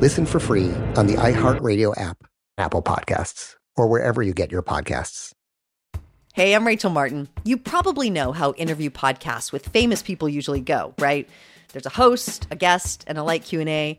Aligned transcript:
Listen 0.00 0.26
for 0.26 0.38
free 0.38 0.70
on 0.94 1.08
the 1.08 1.14
iHeartRadio 1.14 2.00
app, 2.00 2.18
Apple 2.56 2.82
Podcasts, 2.82 3.56
or 3.76 3.88
wherever 3.88 4.22
you 4.22 4.32
get 4.32 4.52
your 4.52 4.62
podcasts. 4.62 5.32
Hey, 6.34 6.54
I'm 6.54 6.64
Rachel 6.64 6.90
Martin. 6.90 7.28
You 7.42 7.56
probably 7.56 8.08
know 8.08 8.30
how 8.30 8.52
interview 8.52 8.90
podcasts 8.90 9.50
with 9.50 9.66
famous 9.66 10.00
people 10.00 10.28
usually 10.28 10.60
go, 10.60 10.94
right? 11.00 11.28
There's 11.72 11.84
a 11.86 11.90
host, 11.90 12.46
a 12.52 12.54
guest, 12.54 13.02
and 13.08 13.18
a 13.18 13.24
light 13.24 13.42
Q&A. 13.42 13.98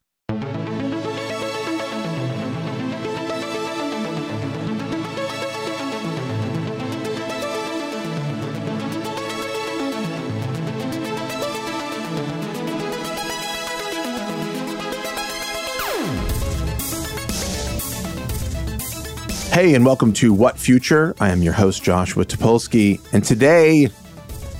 Hey, 19.51 19.75
and 19.75 19.85
welcome 19.85 20.13
to 20.13 20.33
What 20.33 20.57
Future. 20.57 21.13
I 21.19 21.29
am 21.29 21.41
your 21.41 21.51
host, 21.51 21.83
Joshua 21.83 22.23
Topolsky. 22.23 23.01
And 23.11 23.21
today, 23.21 23.89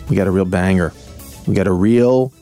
we 0.10 0.18
got 0.18 0.28
a 0.28 0.32
real 0.32 0.44
banger. 0.44 0.92
We 1.48 1.56
got 1.56 1.66
a 1.66 1.72
real 1.72 2.34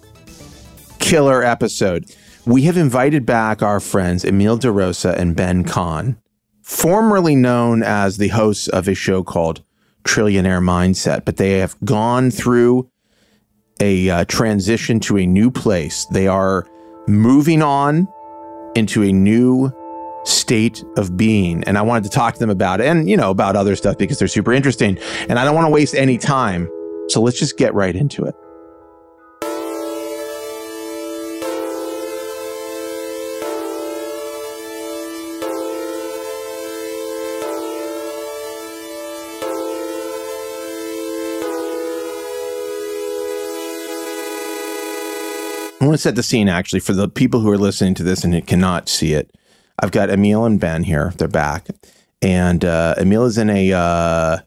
killer 0.98 1.44
episode. 1.44 2.12
We 2.48 2.64
have 2.64 2.76
invited 2.76 3.24
back 3.24 3.62
our 3.62 3.80
friends 3.80 4.26
Emil 4.26 4.58
DeRosa 4.58 5.16
and 5.16 5.36
Ben 5.36 5.64
Cahn, 5.64 6.18
formerly 6.64 7.36
known 7.36 7.84
as 7.84 8.18
the 8.18 8.30
hosts 8.30 8.68
of 8.68 8.88
a 8.88 8.96
show 8.96 9.22
called 9.22 9.64
Trillionaire 10.04 10.60
Mindset, 10.60 11.26
but 11.26 11.38
they 11.38 11.60
have 11.60 11.80
gone 11.86 12.32
through 12.32 12.90
a 13.80 14.10
uh, 14.10 14.26
transition 14.26 15.00
to 15.02 15.20
a 15.20 15.28
new 15.28 15.52
place. 15.52 16.08
They 16.08 16.28
are 16.28 16.66
moving 17.08 17.62
on 17.62 18.08
into 18.76 19.04
a 19.04 19.12
new 19.12 19.72
state 20.26 20.84
of 20.98 21.16
being. 21.18 21.64
And 21.64 21.78
I 21.78 21.82
wanted 21.82 22.04
to 22.06 22.10
talk 22.10 22.34
to 22.34 22.40
them 22.40 22.50
about 22.50 22.82
it 22.82 22.88
and, 22.88 23.10
you 23.10 23.18
know, 23.18 23.32
about 23.32 23.56
other 23.56 23.76
stuff 23.76 23.98
because 23.98 24.20
they're 24.20 24.28
super 24.28 24.54
interesting. 24.54 24.98
And 25.28 25.40
I 25.40 25.46
don't 25.46 25.56
want 25.56 25.66
to 25.66 25.72
waste 25.72 25.96
any 25.96 26.18
time. 26.18 26.70
So 27.08 27.22
let's 27.22 27.40
just 27.40 27.58
get 27.58 27.74
right 27.74 27.96
into 27.96 28.24
it. 28.26 28.36
I 45.82 45.86
want 45.86 45.96
to 45.96 46.02
set 46.02 46.16
the 46.16 46.24
scene 46.24 46.50
actually 46.50 46.82
for 46.82 46.92
the 46.92 47.08
people 47.08 47.40
who 47.40 47.50
are 47.50 47.58
listening 47.58 47.94
to 47.96 48.04
this 48.04 48.26
and 48.26 48.36
it 48.36 48.46
cannot 48.46 48.90
see 48.90 49.14
it. 49.14 49.34
I've 49.82 49.92
got 49.92 50.10
Emil 50.10 50.46
and 50.46 50.60
Ben 50.60 50.84
here. 50.84 51.14
They're 51.18 51.28
back. 51.28 51.68
And 52.22 52.66
uh, 52.66 52.96
Emil 52.98 53.26
is 53.26 53.38
in 53.38 53.50
a, 53.50 53.72
uh, 53.72 54.38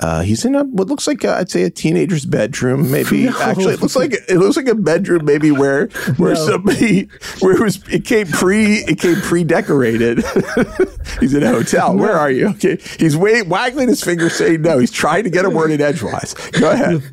uh, 0.00 0.20
he's 0.22 0.44
in 0.44 0.54
a, 0.54 0.62
what 0.64 0.88
looks 0.88 1.06
like, 1.06 1.24
i 1.24 1.40
I'd 1.40 1.50
say 1.50 1.62
a 1.62 1.70
teenager's 1.70 2.24
bedroom, 2.26 2.90
maybe. 2.90 3.24
No. 3.28 3.40
Actually, 3.40 3.74
it 3.74 3.80
looks 3.80 3.96
like, 3.96 4.12
it 4.12 4.36
looks 4.38 4.56
like 4.56 4.68
a 4.68 4.74
bedroom, 4.74 5.24
maybe 5.24 5.50
where, 5.50 5.86
where 6.16 6.34
no. 6.34 6.46
somebody, 6.46 7.08
where 7.40 7.54
it 7.54 7.60
was, 7.60 7.82
it 7.88 8.04
came 8.04 8.26
pre, 8.26 8.76
it 8.76 9.00
came 9.00 9.16
pre-decorated. 9.16 10.18
he's 11.20 11.34
in 11.34 11.42
a 11.42 11.48
hotel. 11.48 11.94
No. 11.94 12.02
Where 12.02 12.12
are 12.12 12.30
you? 12.30 12.48
Okay. 12.50 12.78
He's 12.98 13.16
waiting, 13.16 13.48
waggling 13.48 13.88
his 13.88 14.02
finger 14.02 14.30
saying 14.30 14.62
no. 14.62 14.78
He's 14.78 14.92
trying 14.92 15.24
to 15.24 15.30
get 15.30 15.44
a 15.44 15.50
word 15.50 15.70
in 15.70 15.80
edgewise. 15.80 16.34
Go 16.52 16.70
ahead. 16.70 17.02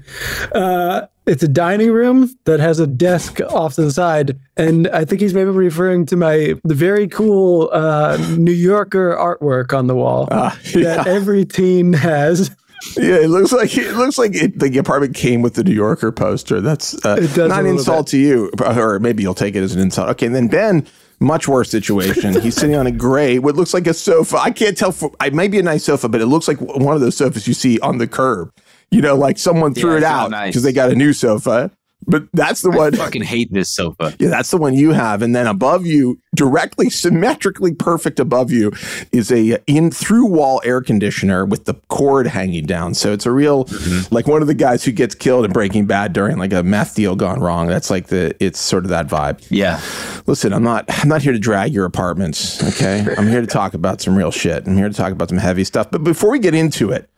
Uh, 0.52 1.08
it's 1.26 1.44
a 1.44 1.48
dining 1.48 1.92
room 1.92 2.36
that 2.46 2.60
has 2.60 2.80
a 2.80 2.88
desk 2.88 3.42
off 3.42 3.76
to 3.76 3.82
the 3.82 3.92
side, 3.92 4.40
and 4.58 4.88
I 4.90 5.06
think 5.06 5.22
he's 5.22 5.34
maybe 5.34 5.50
referring 5.50 6.06
to 6.08 6.16
my 6.16 6.56
the 6.64 6.76
very 6.76 7.08
cool 7.08 7.70
uh, 7.72 8.18
New 8.38 8.52
Yorker 8.52 9.16
artwork 9.16 9.78
on 9.78 9.88
the 9.88 9.96
wall 9.96 10.28
uh, 10.32 10.56
yeah. 10.74 10.96
that 10.96 11.08
every 11.08 11.46
teen 11.46 11.94
has. 11.94 12.56
Yeah, 12.98 13.16
it 13.16 13.30
looks 13.30 13.52
like 13.52 13.76
it 13.76 13.96
looks 13.96 14.18
like 14.18 14.36
it, 14.36 14.60
the 14.60 14.78
apartment 14.78 15.16
came 15.16 15.42
with 15.42 15.56
the 15.56 15.64
New 15.64 15.74
Yorker 15.74 16.12
poster. 16.12 16.62
That's 16.62 16.94
uh, 17.06 17.16
not 17.36 17.62
an 17.62 17.66
insult 17.66 18.08
bit. 18.08 18.12
to 18.12 18.18
you, 18.18 18.52
or 18.60 19.00
maybe 19.00 19.24
you'll 19.24 19.34
take 19.34 19.56
it 19.56 19.64
as 19.64 19.74
an 19.74 19.82
insult. 19.82 20.10
Okay, 20.10 20.28
and 20.28 20.36
then 20.36 20.48
Ben 20.48 20.86
much 21.20 21.48
worse 21.48 21.72
situation. 21.72 22.40
He's 22.42 22.56
sitting 22.56 22.76
on 22.76 22.86
a 22.86 22.92
gray, 22.92 23.40
what 23.40 23.56
looks 23.56 23.74
like 23.74 23.88
a 23.88 23.94
sofa. 23.94 24.38
I 24.38 24.52
can't 24.52 24.78
tell. 24.78 24.92
For, 24.92 25.12
it 25.24 25.34
may 25.34 25.48
be 25.48 25.58
a 25.58 25.64
nice 25.64 25.86
sofa, 25.86 26.10
but 26.10 26.22
it 26.22 26.28
looks 26.28 26.48
like 26.48 26.60
one 26.60 26.94
of 26.94 27.02
those 27.02 27.18
sofas 27.18 27.48
you 27.48 27.54
see 27.54 27.80
on 27.80 27.98
the 27.98 28.08
curb 28.08 28.54
you 28.92 29.02
know, 29.02 29.16
like 29.16 29.38
someone 29.38 29.74
threw 29.74 29.92
yeah, 29.92 29.98
it 29.98 30.04
out 30.04 30.30
because 30.30 30.56
nice. 30.56 30.64
they 30.64 30.74
got 30.74 30.92
a 30.92 30.96
new 30.96 31.14
sofa. 31.14 31.72
But 32.08 32.28
that's 32.34 32.62
the 32.62 32.72
I 32.72 32.76
one. 32.76 32.94
I 32.94 32.98
fucking 32.98 33.24
hate 33.24 33.52
this 33.52 33.70
sofa. 33.70 34.14
Yeah, 34.20 34.30
that's 34.30 34.52
the 34.52 34.58
one 34.58 34.76
you 34.76 34.92
have, 34.92 35.22
and 35.22 35.36
then 35.36 35.48
above 35.48 35.86
you, 35.86 36.20
directly 36.36 36.90
symmetrically 36.90 37.74
perfect 37.74 38.20
above 38.20 38.52
you, 38.52 38.72
is 39.12 39.32
a 39.32 39.58
in 39.66 39.92
through 39.92 40.28
wall 40.28 40.62
air 40.64 40.82
conditioner 40.82 41.46
with 41.46 41.66
the 41.66 41.74
cord 41.88 42.28
hanging 42.28 42.66
down. 42.66 42.94
So 42.94 43.12
it's 43.12 43.26
a 43.26 43.32
real 43.32 43.66
mm-hmm. 43.66 44.14
like 44.14 44.28
one 44.28 44.42
of 44.42 44.48
the 44.48 44.54
guys 44.54 44.84
who 44.84 44.92
gets 44.92 45.16
killed 45.16 45.46
in 45.46 45.52
Breaking 45.52 45.88
Bad 45.88 46.14
during 46.14 46.38
like 46.38 46.54
a 46.54 46.62
meth 46.62 46.96
deal 46.96 47.16
gone 47.16 47.40
wrong. 47.40 47.68
That's 47.68 47.90
like 47.90 48.08
the 48.08 48.36
it's 48.40 48.60
sort 48.60 48.84
of 48.84 48.90
that 48.90 49.08
vibe. 49.08 49.46
Yeah. 49.50 49.82
Listen, 50.28 50.54
I'm 50.54 50.64
not 50.64 50.86
I'm 50.90 51.10
not 51.10 51.24
here 51.24 51.34
to 51.34 51.40
drag 51.40 51.74
your 51.74 51.86
apartments. 51.86 52.64
Okay, 52.64 53.06
I'm 53.18 53.28
here 53.28 53.42
to 53.42 53.48
talk 53.48 53.74
about 53.74 54.02
some 54.02 54.16
real 54.16 54.32
shit. 54.32 54.68
I'm 54.68 54.78
here 54.78 54.90
to 54.90 54.96
talk 54.96 55.12
about 55.12 55.30
some 55.30 55.40
heavy 55.40 55.64
stuff. 55.64 55.90
But 55.90 56.04
before 56.04 56.30
we 56.30 56.40
get 56.40 56.54
into 56.54 56.92
it, 56.92 57.10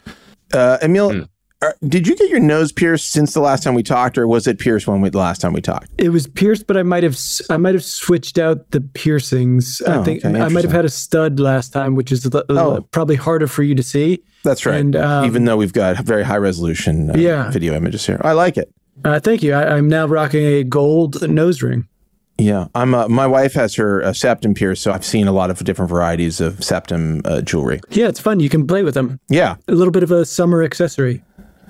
uh, 0.53 0.77
Emil. 0.81 1.11
Mm 1.11 1.27
are, 1.61 1.75
did 1.87 2.07
you 2.07 2.15
get 2.15 2.29
your 2.29 2.39
nose 2.39 2.71
pierced 2.71 3.11
since 3.11 3.33
the 3.33 3.39
last 3.39 3.63
time 3.63 3.73
we 3.73 3.81
talked, 3.83 4.17
or 4.17 4.27
was 4.27 4.45
it 4.47 4.59
pierced 4.59 4.87
when 4.87 5.01
we 5.01 5.09
the 5.09 5.17
last 5.17 5.41
time 5.41 5.53
we 5.53 5.61
talked? 5.61 5.89
It 5.97 6.09
was 6.09 6.27
pierced, 6.27 6.67
but 6.67 6.77
I 6.77 6.83
might 6.83 7.03
have 7.03 7.17
I 7.49 7.57
might 7.57 7.73
have 7.73 7.83
switched 7.83 8.37
out 8.37 8.69
the 8.71 8.81
piercings. 8.81 9.81
Oh, 9.85 10.01
I 10.01 10.03
think 10.03 10.23
okay, 10.23 10.39
I 10.39 10.49
might 10.49 10.63
have 10.63 10.71
had 10.73 10.85
a 10.85 10.89
stud 10.89 11.39
last 11.39 11.73
time, 11.73 11.95
which 11.95 12.11
is 12.11 12.25
uh, 12.25 12.43
Oh. 12.49 12.81
probably 12.91 13.15
harder 13.15 13.47
for 13.47 13.63
you 13.63 13.73
to 13.75 13.83
see. 13.83 14.21
That's 14.43 14.65
right. 14.65 14.79
And, 14.79 14.95
um, 14.95 15.25
Even 15.25 15.45
though 15.45 15.57
we've 15.57 15.73
got 15.73 15.97
very 15.97 16.23
high 16.23 16.37
resolution 16.37 17.09
uh, 17.11 17.17
Yeah. 17.17 17.49
video 17.49 17.73
images 17.73 18.05
here, 18.05 18.21
I 18.23 18.33
like 18.33 18.57
it. 18.57 18.69
Uh, 19.03 19.19
thank 19.19 19.41
you. 19.43 19.53
I, 19.53 19.75
I'm 19.77 19.89
now 19.89 20.05
rocking 20.05 20.45
a 20.45 20.63
gold 20.63 21.27
nose 21.29 21.61
ring. 21.61 21.87
Yeah, 22.39 22.67
I'm. 22.75 22.93
Uh, 22.93 23.07
my 23.07 23.25
wife 23.25 23.53
has 23.55 23.73
her 23.75 24.03
uh, 24.03 24.13
septum 24.13 24.53
pierced, 24.53 24.83
so 24.83 24.91
I've 24.91 25.03
seen 25.03 25.27
a 25.27 25.31
lot 25.31 25.49
of 25.49 25.57
different 25.63 25.89
varieties 25.89 26.39
of 26.39 26.63
septum 26.63 27.21
uh, 27.25 27.41
jewelry. 27.41 27.79
Yeah, 27.89 28.09
it's 28.09 28.19
fun. 28.19 28.39
You 28.39 28.47
can 28.49 28.67
play 28.67 28.83
with 28.83 28.93
them. 28.93 29.19
Yeah, 29.27 29.55
A 29.67 29.71
little 29.73 29.91
bit 29.91 30.03
of 30.03 30.11
a 30.11 30.23
summer 30.23 30.61
accessory. 30.61 31.23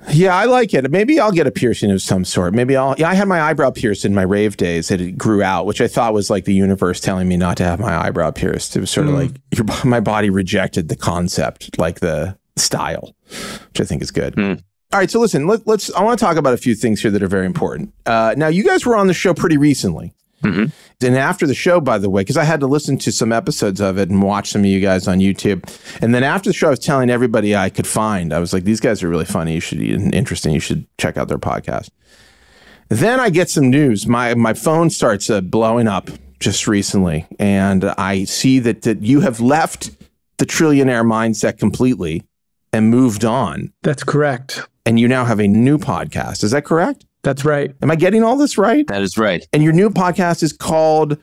Yeah, 0.09 0.35
I 0.35 0.45
like 0.45 0.73
it. 0.73 0.89
Maybe 0.89 1.19
I'll 1.19 1.31
get 1.31 1.47
a 1.47 1.51
piercing 1.51 1.91
of 1.91 2.01
some 2.01 2.23
sort. 2.23 2.53
Maybe 2.53 2.75
I'll. 2.75 2.95
Yeah, 2.97 3.09
I 3.09 3.13
had 3.13 3.27
my 3.27 3.41
eyebrow 3.41 3.71
pierced 3.71 4.05
in 4.05 4.13
my 4.13 4.21
rave 4.21 4.57
days. 4.57 4.89
It 4.91 5.17
grew 5.17 5.43
out, 5.43 5.65
which 5.65 5.81
I 5.81 5.87
thought 5.87 6.13
was 6.13 6.29
like 6.29 6.45
the 6.45 6.53
universe 6.53 6.99
telling 6.99 7.27
me 7.27 7.37
not 7.37 7.57
to 7.57 7.63
have 7.63 7.79
my 7.79 7.95
eyebrow 7.95 8.31
pierced. 8.31 8.75
It 8.75 8.79
was 8.79 8.91
sort 8.91 9.07
of 9.07 9.13
like 9.13 9.31
your, 9.51 9.65
my 9.85 9.99
body 9.99 10.29
rejected 10.29 10.89
the 10.89 10.95
concept, 10.95 11.77
like 11.77 11.99
the 11.99 12.37
style, 12.55 13.15
which 13.29 13.81
I 13.81 13.83
think 13.83 14.01
is 14.01 14.11
good. 14.11 14.37
All 14.39 14.99
right, 14.99 15.11
so 15.11 15.19
listen, 15.19 15.47
let, 15.47 15.67
let's. 15.67 15.91
I 15.93 16.01
want 16.01 16.17
to 16.17 16.25
talk 16.25 16.37
about 16.37 16.53
a 16.53 16.57
few 16.57 16.73
things 16.73 17.01
here 17.01 17.11
that 17.11 17.21
are 17.21 17.27
very 17.27 17.45
important. 17.45 17.93
Uh, 18.05 18.33
now, 18.37 18.47
you 18.47 18.63
guys 18.63 18.85
were 18.85 18.95
on 18.95 19.07
the 19.07 19.13
show 19.13 19.33
pretty 19.33 19.57
recently. 19.57 20.13
And 20.43 20.71
after 21.01 21.45
the 21.45 21.53
show, 21.53 21.79
by 21.81 21.97
the 21.97 22.09
way, 22.09 22.21
because 22.21 22.37
I 22.37 22.43
had 22.43 22.59
to 22.61 22.67
listen 22.67 22.97
to 22.99 23.11
some 23.11 23.31
episodes 23.33 23.81
of 23.81 23.97
it 23.97 24.09
and 24.09 24.21
watch 24.23 24.49
some 24.51 24.61
of 24.61 24.65
you 24.67 24.79
guys 24.79 25.07
on 25.07 25.19
YouTube. 25.19 25.63
And 26.01 26.13
then 26.15 26.23
after 26.23 26.49
the 26.49 26.53
show, 26.53 26.67
I 26.67 26.69
was 26.71 26.79
telling 26.79 27.09
everybody 27.09 27.55
I 27.55 27.69
could 27.69 27.87
find. 27.87 28.31
I 28.33 28.39
was 28.39 28.53
like, 28.53 28.63
these 28.63 28.79
guys 28.79 29.03
are 29.03 29.09
really 29.09 29.25
funny. 29.25 29.55
You 29.55 29.59
should 29.59 29.81
interesting. 29.81 30.53
You 30.53 30.59
should 30.59 30.85
check 30.97 31.17
out 31.17 31.27
their 31.27 31.37
podcast. 31.37 31.89
Then 32.89 33.19
I 33.19 33.29
get 33.29 33.49
some 33.49 33.69
news. 33.69 34.07
My 34.07 34.33
my 34.35 34.53
phone 34.53 34.89
starts 34.89 35.29
uh, 35.29 35.41
blowing 35.41 35.87
up 35.87 36.09
just 36.39 36.67
recently, 36.67 37.25
and 37.39 37.83
I 37.97 38.23
see 38.23 38.59
that 38.59 38.83
that 38.83 39.01
you 39.01 39.19
have 39.21 39.41
left 39.41 39.89
the 40.37 40.45
trillionaire 40.45 41.03
mindset 41.05 41.57
completely 41.57 42.23
and 42.71 42.89
moved 42.91 43.25
on, 43.25 43.73
That's 43.81 44.03
correct. 44.03 44.61
and 44.85 44.99
you 44.99 45.07
now 45.07 45.25
have 45.25 45.39
a 45.39 45.47
new 45.47 45.77
podcast. 45.79 46.43
Is 46.43 46.51
that 46.51 46.63
correct? 46.63 47.05
That's 47.23 47.43
right. 47.43 47.73
Am 47.81 47.91
I 47.91 47.95
getting 47.95 48.23
all 48.23 48.37
this 48.37 48.57
right? 48.57 48.85
That 48.87 49.01
is 49.01 49.17
right. 49.17 49.45
and 49.53 49.63
your 49.63 49.73
new 49.73 49.89
podcast 49.89 50.43
is 50.43 50.53
called 50.53 51.17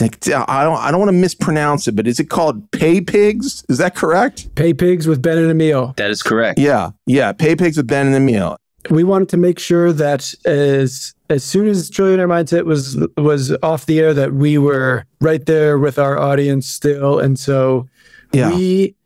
like, 0.00 0.16
I 0.28 0.64
don't 0.64 0.78
I 0.78 0.90
don't 0.90 0.98
want 1.00 1.10
to 1.10 1.16
mispronounce 1.18 1.86
it, 1.86 1.94
but 1.94 2.06
is 2.06 2.18
it 2.18 2.30
called 2.30 2.70
Pay 2.70 3.02
Pigs? 3.02 3.62
Is 3.68 3.76
that 3.78 3.94
correct? 3.94 4.54
Pay 4.54 4.72
pigs 4.72 5.06
with 5.06 5.20
Ben 5.20 5.36
and 5.36 5.50
Emil. 5.50 5.92
That 5.98 6.10
is 6.10 6.22
correct. 6.22 6.58
Yeah, 6.58 6.90
yeah. 7.06 7.32
Pay 7.32 7.54
Pigs 7.54 7.76
with 7.76 7.86
Ben 7.86 8.06
and 8.06 8.16
Emil. 8.16 8.56
We 8.88 9.04
wanted 9.04 9.28
to 9.28 9.36
make 9.36 9.58
sure 9.58 9.92
that 9.92 10.32
as 10.46 11.12
as 11.28 11.44
soon 11.44 11.68
as 11.68 11.90
Trillionaire 11.90 12.26
Mindset 12.28 12.64
was 12.64 12.96
was 13.18 13.54
off 13.62 13.84
the 13.84 14.00
air, 14.00 14.14
that 14.14 14.32
we 14.32 14.56
were 14.56 15.04
right 15.20 15.44
there 15.44 15.78
with 15.78 15.98
our 15.98 16.18
audience 16.18 16.66
still, 16.66 17.18
and 17.18 17.38
so 17.38 17.86
Yeah. 18.32 18.48
we 18.56 18.96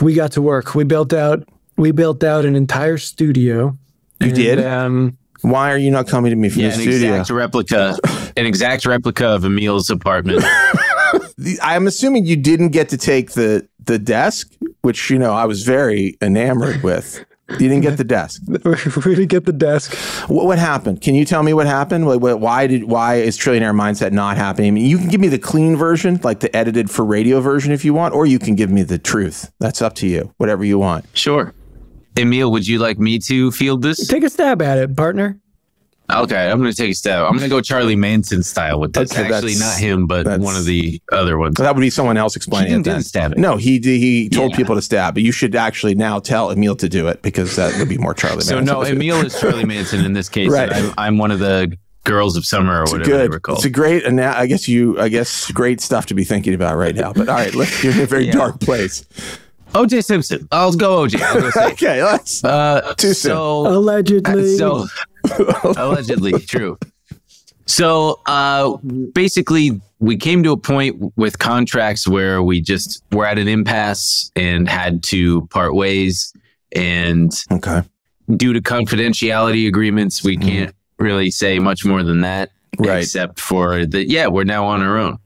we 0.00 0.14
got 0.14 0.32
to 0.32 0.42
work. 0.42 0.74
We 0.74 0.84
built 0.84 1.12
out 1.12 1.46
we 1.76 1.90
built 1.92 2.24
out 2.24 2.46
an 2.46 2.56
entire 2.56 2.96
studio. 2.96 3.76
You 4.20 4.26
And, 4.26 4.34
did? 4.34 4.64
Um, 4.64 5.16
Why 5.42 5.72
are 5.72 5.78
you 5.78 5.90
not 5.90 6.06
coming 6.08 6.30
to 6.30 6.36
me 6.36 6.48
from 6.50 6.62
Yeah, 6.62 6.68
the 6.68 6.74
an 6.74 6.80
studio? 6.80 7.10
exact 7.14 7.30
replica, 7.30 7.96
an 8.36 8.46
exact 8.46 8.84
replica 8.86 9.26
of 9.28 9.44
Emil's 9.44 9.88
apartment. 9.90 10.44
I'm 11.62 11.86
assuming 11.86 12.26
you 12.26 12.36
didn't 12.36 12.68
get 12.70 12.88
to 12.90 12.96
take 12.96 13.32
the 13.32 13.66
the 13.86 13.98
desk, 13.98 14.52
which 14.82 15.08
you 15.10 15.18
know 15.18 15.32
I 15.32 15.46
was 15.46 15.62
very 15.62 16.16
enamored 16.20 16.82
with. 16.82 17.24
You 17.52 17.56
didn't 17.68 17.80
get 17.80 17.96
the 17.96 18.04
desk. 18.04 18.42
we 18.46 19.14
didn't 19.16 19.26
get 19.26 19.44
the 19.44 19.52
desk. 19.52 19.92
What, 20.28 20.46
what 20.46 20.58
happened? 20.60 21.00
Can 21.00 21.16
you 21.16 21.24
tell 21.24 21.42
me 21.42 21.52
what 21.52 21.66
happened? 21.66 22.06
What, 22.06 22.20
what, 22.20 22.38
why 22.38 22.68
did 22.68 22.84
why 22.84 23.16
is 23.16 23.36
Trillionaire 23.36 23.74
Mindset 23.74 24.12
not 24.12 24.36
happening? 24.36 24.68
I 24.68 24.70
mean, 24.72 24.86
you 24.86 24.98
can 24.98 25.08
give 25.08 25.20
me 25.20 25.26
the 25.28 25.38
clean 25.38 25.74
version, 25.76 26.20
like 26.22 26.38
the 26.40 26.54
edited 26.54 26.90
for 26.90 27.04
radio 27.04 27.40
version, 27.40 27.72
if 27.72 27.84
you 27.84 27.92
want, 27.92 28.14
or 28.14 28.24
you 28.26 28.38
can 28.38 28.54
give 28.54 28.70
me 28.70 28.82
the 28.84 28.98
truth. 28.98 29.50
That's 29.58 29.82
up 29.82 29.94
to 29.96 30.06
you. 30.06 30.32
Whatever 30.36 30.64
you 30.64 30.78
want. 30.78 31.06
Sure. 31.14 31.52
Emil, 32.16 32.50
would 32.52 32.66
you 32.66 32.78
like 32.78 32.98
me 32.98 33.18
to 33.20 33.50
field 33.52 33.82
this? 33.82 34.06
Take 34.08 34.24
a 34.24 34.30
stab 34.30 34.60
at 34.62 34.78
it, 34.78 34.96
partner. 34.96 35.38
Okay, 36.12 36.50
I'm 36.50 36.58
going 36.58 36.68
to 36.72 36.76
take 36.76 36.90
a 36.90 36.94
stab. 36.94 37.24
I'm 37.24 37.30
going 37.38 37.42
to 37.44 37.48
go 37.48 37.60
Charlie 37.60 37.94
Manson 37.94 38.42
style 38.42 38.80
with 38.80 38.94
this. 38.94 39.12
Okay, 39.12 39.32
Actually, 39.32 39.54
not 39.54 39.78
him, 39.78 40.08
but 40.08 40.40
one 40.40 40.56
of 40.56 40.64
the 40.64 41.00
other 41.12 41.38
ones. 41.38 41.56
So 41.56 41.62
that 41.62 41.72
would 41.72 41.80
be 41.80 41.88
someone 41.90 42.16
else 42.16 42.34
explaining 42.34 42.70
He 42.70 42.74
it. 42.74 42.82
Then. 42.82 42.94
didn't 42.94 43.06
stab 43.06 43.30
it. 43.30 43.38
No, 43.38 43.56
he 43.56 43.78
he 43.78 44.28
told 44.28 44.50
Yeah. 44.50 44.56
people 44.56 44.74
to 44.74 44.82
stab, 44.82 45.14
but 45.14 45.22
you 45.22 45.30
should 45.30 45.54
actually 45.54 45.94
now 45.94 46.18
tell 46.18 46.50
Emil 46.50 46.74
to 46.76 46.88
do 46.88 47.06
it 47.06 47.22
because 47.22 47.54
that 47.54 47.78
would 47.78 47.88
be 47.88 47.96
more 47.96 48.12
Charlie. 48.12 48.40
So 48.42 48.56
Manson. 48.56 48.74
no, 48.74 48.82
Emil 48.82 49.24
is 49.24 49.38
Charlie 49.38 49.64
Manson 49.64 50.04
in 50.04 50.12
this 50.12 50.28
case. 50.28 50.50
Right. 50.50 50.72
I'm, 50.72 50.92
I'm 50.98 51.18
one 51.18 51.30
of 51.30 51.38
the 51.38 51.76
girls 52.02 52.36
of 52.36 52.44
summer 52.44 52.80
or 52.80 52.82
It's 52.84 52.92
whatever 52.92 53.10
they 53.12 53.22
good. 53.26 53.30
were 53.30 53.38
called. 53.40 53.58
It's 53.58 53.66
a 53.66 53.70
great, 53.70 54.04
and 54.04 54.16
now 54.16 54.36
I 54.36 54.46
guess 54.46 54.66
you, 54.66 54.98
I 54.98 55.10
guess, 55.10 55.48
great 55.52 55.80
stuff 55.80 56.06
to 56.06 56.14
be 56.14 56.24
thinking 56.24 56.54
about 56.54 56.76
right 56.76 56.96
now. 56.96 57.12
But 57.12 57.28
all 57.28 57.36
right, 57.36 57.54
let's, 57.54 57.84
you're 57.84 57.92
in 57.92 58.00
a 58.00 58.06
very 58.06 58.24
Yeah. 58.26 58.32
dark 58.32 58.58
place. 58.58 59.04
OJ 59.72 60.04
Simpson. 60.04 60.48
I'll 60.50 60.72
go 60.72 61.06
OJ. 61.06 61.20
I'll 61.22 61.40
go 61.40 61.50
say. 61.50 61.72
Okay, 61.72 62.02
let's. 62.04 62.42
Uh, 62.44 62.94
Too 62.96 63.08
soon. 63.14 63.30
so 63.32 63.66
Allegedly. 63.68 64.56
so 64.56 64.86
allegedly 65.76 66.32
true 66.40 66.78
so 67.66 68.18
uh 68.24 68.74
basically 69.12 69.78
we 69.98 70.16
came 70.16 70.42
to 70.42 70.50
a 70.50 70.56
point 70.56 70.96
with 71.16 71.38
contracts 71.38 72.08
where 72.08 72.42
we 72.42 72.58
just 72.60 73.02
were 73.12 73.26
at 73.26 73.38
an 73.38 73.46
impasse 73.46 74.32
and 74.34 74.66
had 74.66 75.02
to 75.02 75.42
part 75.48 75.74
ways 75.74 76.32
and 76.74 77.30
Okay, 77.52 77.82
due 78.34 78.54
to 78.54 78.62
confidentiality 78.62 79.68
agreements 79.68 80.24
we 80.24 80.38
can't 80.38 80.74
really 80.98 81.30
say 81.30 81.58
much 81.58 81.84
more 81.84 82.02
than 82.02 82.22
that 82.22 82.50
Mm-hmm. 82.76 82.84
Right. 82.88 83.02
except 83.02 83.38
for 83.38 83.84
that 83.84 84.08
yeah 84.08 84.28
we're 84.28 84.44
now 84.44 84.64
on 84.64 84.80
our 84.80 84.96
own 84.96 85.18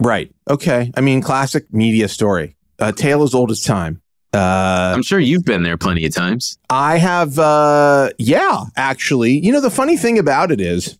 right. 0.00 0.30
Okay. 0.50 0.90
I 0.96 1.00
mean, 1.00 1.22
classic 1.22 1.72
media 1.72 2.08
story. 2.08 2.56
Uh, 2.80 2.92
tale 2.92 3.22
as 3.22 3.34
old 3.34 3.50
as 3.50 3.62
time. 3.62 4.00
Uh, 4.32 4.92
i'm 4.94 5.02
sure 5.02 5.18
you've 5.18 5.44
been 5.44 5.64
there 5.64 5.76
plenty 5.76 6.06
of 6.06 6.14
times 6.14 6.56
I 6.70 6.98
have, 6.98 7.36
uh, 7.38 8.10
yeah, 8.18 8.62
actually. 8.76 9.32
You 9.44 9.50
know, 9.50 9.60
the 9.60 9.70
funny 9.70 9.96
thing 9.96 10.20
about 10.20 10.52
it 10.52 10.60
is, 10.60 10.96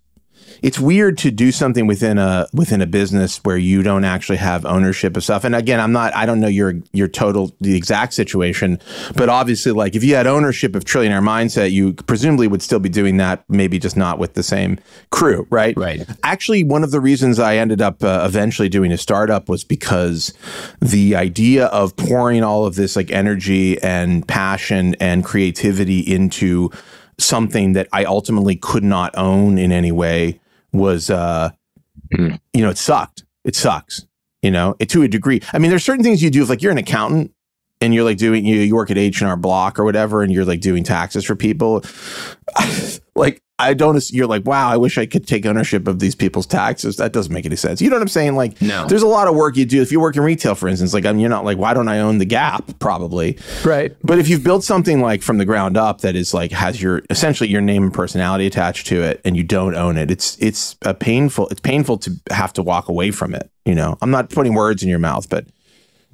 it's 0.62 0.78
weird 0.78 1.18
to 1.18 1.30
do 1.30 1.52
something 1.52 1.86
within 1.86 2.18
a 2.18 2.46
within 2.52 2.80
a 2.80 2.86
business 2.86 3.38
where 3.44 3.56
you 3.56 3.82
don't 3.82 4.04
actually 4.04 4.38
have 4.38 4.64
ownership 4.64 5.16
of 5.16 5.24
stuff. 5.24 5.44
And 5.44 5.54
again, 5.54 5.80
I'm 5.80 5.92
not, 5.92 6.14
I 6.14 6.26
don't 6.26 6.40
know 6.40 6.48
your 6.48 6.74
your 6.92 7.08
total 7.08 7.54
the 7.60 7.76
exact 7.76 8.14
situation, 8.14 8.78
but 9.16 9.28
obviously, 9.28 9.72
like 9.72 9.94
if 9.94 10.04
you 10.04 10.14
had 10.14 10.26
ownership 10.26 10.74
of 10.74 10.84
Trillionaire 10.84 11.22
Mindset, 11.22 11.70
you 11.70 11.94
presumably 11.94 12.48
would 12.48 12.62
still 12.62 12.80
be 12.80 12.88
doing 12.88 13.16
that, 13.18 13.44
maybe 13.48 13.78
just 13.78 13.96
not 13.96 14.18
with 14.18 14.34
the 14.34 14.42
same 14.42 14.78
crew, 15.10 15.46
right? 15.50 15.76
Right. 15.76 16.06
Actually, 16.22 16.64
one 16.64 16.84
of 16.84 16.90
the 16.90 17.00
reasons 17.00 17.38
I 17.38 17.56
ended 17.56 17.80
up 17.80 18.02
uh, 18.02 18.22
eventually 18.26 18.68
doing 18.68 18.92
a 18.92 18.98
startup 18.98 19.48
was 19.48 19.64
because 19.64 20.34
the 20.80 21.16
idea 21.16 21.66
of 21.66 21.96
pouring 21.96 22.42
all 22.42 22.66
of 22.66 22.74
this 22.74 22.96
like 22.96 23.10
energy 23.10 23.80
and 23.82 24.26
passion 24.26 24.94
and 25.00 25.24
creativity 25.24 26.00
into 26.00 26.70
something 27.18 27.74
that 27.74 27.88
I 27.92 28.04
ultimately 28.04 28.56
could 28.56 28.84
not 28.84 29.16
own 29.16 29.58
in 29.58 29.72
any 29.72 29.92
way 29.92 30.40
was, 30.72 31.10
uh, 31.10 31.50
Hmm. 32.14 32.34
you 32.52 32.62
know, 32.62 32.70
it 32.70 32.78
sucked. 32.78 33.24
It 33.44 33.54
sucks, 33.54 34.04
you 34.42 34.50
know, 34.50 34.74
it, 34.80 34.88
to 34.90 35.02
a 35.02 35.08
degree. 35.08 35.40
I 35.52 35.58
mean, 35.58 35.70
there's 35.70 35.84
certain 35.84 36.02
things 36.02 36.22
you 36.22 36.30
do 36.30 36.42
if 36.42 36.48
like 36.48 36.60
you're 36.62 36.72
an 36.72 36.78
accountant 36.78 37.32
and 37.80 37.94
you're 37.94 38.04
like 38.04 38.16
doing, 38.18 38.44
you, 38.44 38.56
you 38.56 38.74
work 38.74 38.90
at 38.90 38.98
H&R 38.98 39.36
Block 39.36 39.78
or 39.78 39.84
whatever, 39.84 40.22
and 40.22 40.32
you're 40.32 40.44
like 40.44 40.60
doing 40.60 40.82
taxes 40.82 41.24
for 41.24 41.36
people. 41.36 41.84
like, 43.14 43.42
I 43.68 43.74
don't, 43.74 44.10
you're 44.10 44.26
like, 44.26 44.46
wow, 44.46 44.68
I 44.68 44.76
wish 44.76 44.98
I 44.98 45.06
could 45.06 45.26
take 45.26 45.44
ownership 45.46 45.86
of 45.88 45.98
these 45.98 46.14
people's 46.14 46.46
taxes. 46.46 46.96
That 46.96 47.12
doesn't 47.12 47.32
make 47.32 47.46
any 47.46 47.56
sense. 47.56 47.80
You 47.80 47.90
know 47.90 47.96
what 47.96 48.02
I'm 48.02 48.08
saying? 48.08 48.36
Like, 48.36 48.60
No. 48.62 48.86
there's 48.86 49.02
a 49.02 49.06
lot 49.06 49.28
of 49.28 49.34
work 49.34 49.56
you 49.56 49.64
do. 49.64 49.82
If 49.82 49.92
you 49.92 50.00
work 50.00 50.16
in 50.16 50.22
retail, 50.22 50.54
for 50.54 50.68
instance, 50.68 50.94
like, 50.94 51.04
I 51.06 51.12
mean, 51.12 51.20
you're 51.20 51.30
not 51.30 51.44
like, 51.44 51.58
why 51.58 51.74
don't 51.74 51.88
I 51.88 52.00
own 52.00 52.18
the 52.18 52.24
Gap? 52.24 52.78
Probably. 52.78 53.38
right. 53.64 53.94
But 54.02 54.18
if 54.18 54.28
you've 54.28 54.42
built 54.44 54.64
something 54.64 55.00
like 55.00 55.22
from 55.22 55.38
the 55.38 55.44
ground 55.44 55.76
up 55.76 56.00
that 56.00 56.16
is 56.16 56.32
like 56.34 56.50
has 56.52 56.80
your 56.82 57.02
essentially 57.10 57.48
your 57.50 57.60
name 57.60 57.82
and 57.84 57.92
personality 57.94 58.46
attached 58.46 58.86
to 58.88 59.02
it, 59.02 59.20
and 59.24 59.36
you 59.36 59.42
don't 59.42 59.74
own 59.74 59.96
it, 59.98 60.10
it's 60.10 60.36
it's 60.40 60.76
a 60.82 60.94
painful. 60.94 61.48
It's 61.48 61.60
painful 61.60 61.98
to 61.98 62.12
have 62.30 62.52
to 62.54 62.62
walk 62.62 62.88
away 62.88 63.10
from 63.10 63.34
it. 63.34 63.50
You 63.64 63.74
know, 63.74 63.96
I'm 64.02 64.10
not 64.10 64.30
putting 64.30 64.54
words 64.54 64.82
in 64.82 64.88
your 64.88 64.98
mouth, 64.98 65.28
but 65.28 65.46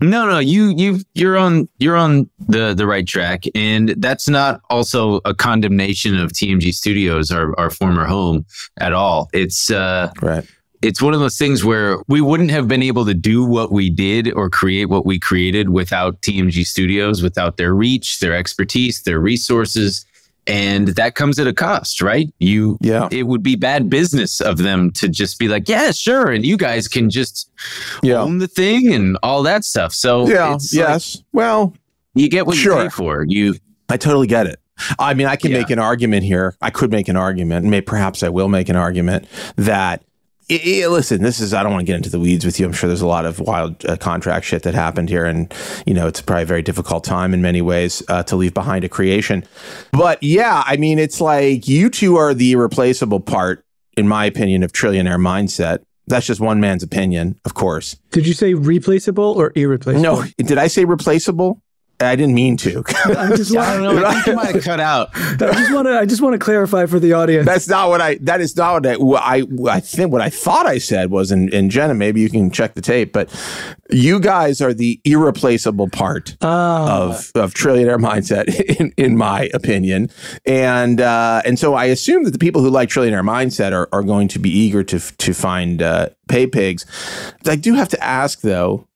No, 0.01 0.29
no, 0.29 0.39
you 0.39 0.75
you 0.77 1.01
you're 1.15 1.39
on 1.39 1.69
you're 1.79 1.97
on 1.97 2.29
the 2.49 2.75
the 2.75 2.87
right 2.87 3.07
track, 3.07 3.45
and 3.55 3.91
that's 3.97 4.29
not 4.29 4.61
also 4.69 5.21
a 5.25 5.35
condemnation 5.35 6.19
of 6.19 6.33
TMG 6.33 6.75
Studios, 6.75 7.31
our 7.31 7.59
our 7.59 7.71
former 7.71 8.05
home, 8.05 8.45
at 8.79 8.93
all. 8.93 9.31
It's 9.33 9.71
uh, 9.71 10.13
right. 10.21 10.45
it's 10.83 11.01
one 11.01 11.15
of 11.15 11.21
those 11.21 11.39
things 11.39 11.65
where 11.65 11.99
we 12.09 12.21
wouldn't 12.21 12.51
have 12.51 12.69
been 12.69 12.83
able 12.83 13.07
to 13.07 13.15
do 13.15 13.43
what 13.43 13.73
we 13.73 13.89
did 13.89 14.35
or 14.35 14.51
create 14.51 14.91
what 14.91 15.07
we 15.07 15.19
created 15.19 15.71
without 15.71 16.21
TMG 16.21 16.67
Studios, 16.67 17.23
without 17.23 17.57
their 17.57 17.75
reach, 17.75 18.19
their 18.21 18.35
expertise, 18.35 19.03
their 19.03 19.19
resources. 19.19 20.05
And 20.47 20.89
that 20.89 21.15
comes 21.17 21.39
at 21.39 21.47
a 21.47 21.53
cost, 21.53 22.01
right? 22.01 22.33
You, 22.39 22.79
Yeah. 22.81 23.09
it 23.11 23.25
would 23.25 23.43
be 23.43 23.57
bad 23.57 23.91
business 23.91 24.41
of 24.41 24.59
them 24.59 24.91
to 24.93 25.09
just 25.09 25.39
be 25.39 25.49
like, 25.49 25.69
yeah, 25.69 25.91
sure. 25.91 26.31
And 26.31 26.47
you 26.47 26.57
guys 26.57 26.87
can 26.89 27.11
just 27.11 27.51
Yeah. 28.03 28.21
own 28.21 28.39
the 28.39 28.47
thing 28.47 28.93
and 28.93 29.19
all 29.23 29.43
that 29.43 29.65
stuff. 29.65 29.93
So 29.93 30.29
Yeah. 30.29 30.55
it's 30.55 30.73
like, 30.73 30.89
Yes. 30.89 31.23
well, 31.33 31.75
you 32.15 32.29
get 32.29 32.47
what 32.47 32.57
Sure. 32.57 32.79
you 32.79 32.85
pay 32.85 32.89
for. 32.91 33.25
You 33.29 33.57
I 33.89 33.97
totally 33.97 34.27
get 34.27 34.47
it. 34.47 34.59
I 34.99 35.15
mean, 35.15 35.27
I 35.27 35.37
can 35.37 35.51
Yeah. 35.53 35.59
make 35.59 35.71
an 35.71 35.79
argument 35.79 36.25
here. 36.25 36.55
I 36.61 36.71
could 36.71 36.91
make 36.91 37.09
an 37.09 37.17
argument, 37.17 37.63
and 37.63 37.71
may 37.71 37.81
perhaps 37.81 38.23
I 38.23 38.29
will 38.29 38.49
make 38.49 38.69
an 38.69 38.77
argument 38.77 39.27
that. 39.57 40.03
I- 40.51 40.83
i- 40.83 40.87
listen, 40.89 41.23
this 41.23 41.41
is. 41.41 41.53
I 41.55 41.63
don't 41.63 41.73
want 41.73 41.83
to 41.83 41.87
get 41.87 41.97
into 41.97 42.11
the 42.11 42.21
weeds 42.21 42.45
with 42.45 42.59
you. 42.61 42.67
I'm 42.67 42.73
sure 42.73 42.89
there's 42.89 43.01
a 43.01 43.07
lot 43.07 43.27
of 43.27 43.41
wild 43.41 43.85
uh, 43.87 43.97
contract 43.97 44.45
shit 44.47 44.63
that 44.65 44.75
happened 44.75 45.09
here, 45.09 45.25
and 45.25 45.53
you 45.87 45.95
know 45.95 46.07
it's 46.07 46.21
probably 46.21 46.43
a 46.45 46.47
very 46.47 46.63
difficult 46.63 47.05
time 47.05 47.33
in 47.35 47.43
many 47.43 47.63
ways 47.63 48.03
uh, 48.09 48.23
to 48.25 48.37
leave 48.37 48.55
behind 48.55 48.85
a 48.85 48.89
creation. 48.89 49.45
But 49.93 50.23
yeah, 50.23 50.63
I 50.67 50.77
mean, 50.77 50.99
it's 50.99 51.21
like 51.21 51.67
you 51.69 51.91
two 51.91 52.17
are 52.17 52.35
the 52.35 52.53
irreplaceable 52.53 53.21
part, 53.21 53.65
in 53.97 54.07
my 54.09 54.25
opinion, 54.25 54.63
of 54.63 54.73
trillionaire 54.73 55.19
mindset. 55.21 55.81
That's 56.09 56.27
just 56.27 56.41
one 56.41 56.61
man's 56.61 56.85
opinion, 56.85 57.37
of 57.45 57.55
course. 57.55 57.97
Did 58.13 58.29
you 58.29 58.33
say 58.33 58.55
replaceable 58.55 59.25
or 59.25 59.51
irreplaceable? 59.57 60.03
No, 60.03 60.25
did 60.39 60.57
I 60.57 60.69
say 60.69 60.85
replaceable? 60.85 61.61
I 61.99 62.15
didn't 62.15 62.35
mean 62.35 62.57
to. 62.59 62.85
I 63.07 63.35
just 63.37 63.57
I 63.57 63.77
don't 63.77 63.85
want, 63.87 63.97
know. 64.01 64.05
I 64.07 64.15
think 64.15 64.27
you 64.27 64.35
might 64.35 64.55
have 64.55 64.65
cut 64.65 64.81
out. 64.81 65.09
I 65.15 65.37
just 65.37 65.73
want 65.73 65.87
to 65.87 65.99
I 65.99 66.05
just 66.05 66.21
want 66.21 66.35
to 66.35 66.39
clarify 66.39 66.87
for 66.87 67.01
the 67.01 67.15
audience. 67.15 67.47
That's 67.47 67.69
not 67.69 67.89
what 67.89 68.01
I. 68.03 68.17
That 68.17 68.41
is 68.41 68.55
not 68.57 68.75
what 68.75 68.87
I. 68.87 68.97
what 68.97 69.23
I, 69.23 69.43
I 69.77 69.81
think 69.81 70.13
what 70.13 70.21
I 70.21 70.29
thought 70.29 70.67
I 70.67 70.79
said 70.79 71.11
was, 71.11 71.31
and, 71.31 71.53
and 71.55 71.71
Jenna, 71.71 71.95
maybe 71.95 72.21
you 72.21 72.29
can 72.29 72.51
check 72.51 72.75
the 72.75 72.83
tape, 72.83 73.13
but 73.13 73.31
you 73.91 74.21
guys 74.21 74.61
are 74.61 74.75
the 74.75 75.01
irreplaceable 75.05 75.89
part 75.89 76.37
Ah. 76.43 77.03
of 77.05 77.31
of 77.35 77.55
trillionaire 77.55 77.99
mindset, 77.99 78.49
in, 78.81 78.93
in 78.97 79.17
my 79.17 79.49
opinion, 79.55 80.11
and 80.45 81.01
uh, 81.01 81.41
and 81.47 81.59
so 81.59 81.75
I 81.75 81.87
assume 81.87 82.25
that 82.25 82.33
the 82.33 82.39
people 82.39 82.63
who 82.63 82.69
like 82.69 82.89
trillionaire 82.91 83.25
mindset 83.25 83.73
are, 83.73 83.89
are 83.93 84.03
going 84.03 84.29
to 84.29 84.39
be 84.39 84.51
eager 84.51 84.83
to 84.85 84.99
to 84.99 85.33
find 85.33 85.81
uh, 85.83 86.11
pay 86.29 86.47
pigs. 86.47 86.85
I 87.47 87.57
do 87.57 87.75
have 87.75 87.89
to 87.91 88.05
ask 88.05 88.43
though. 88.43 88.87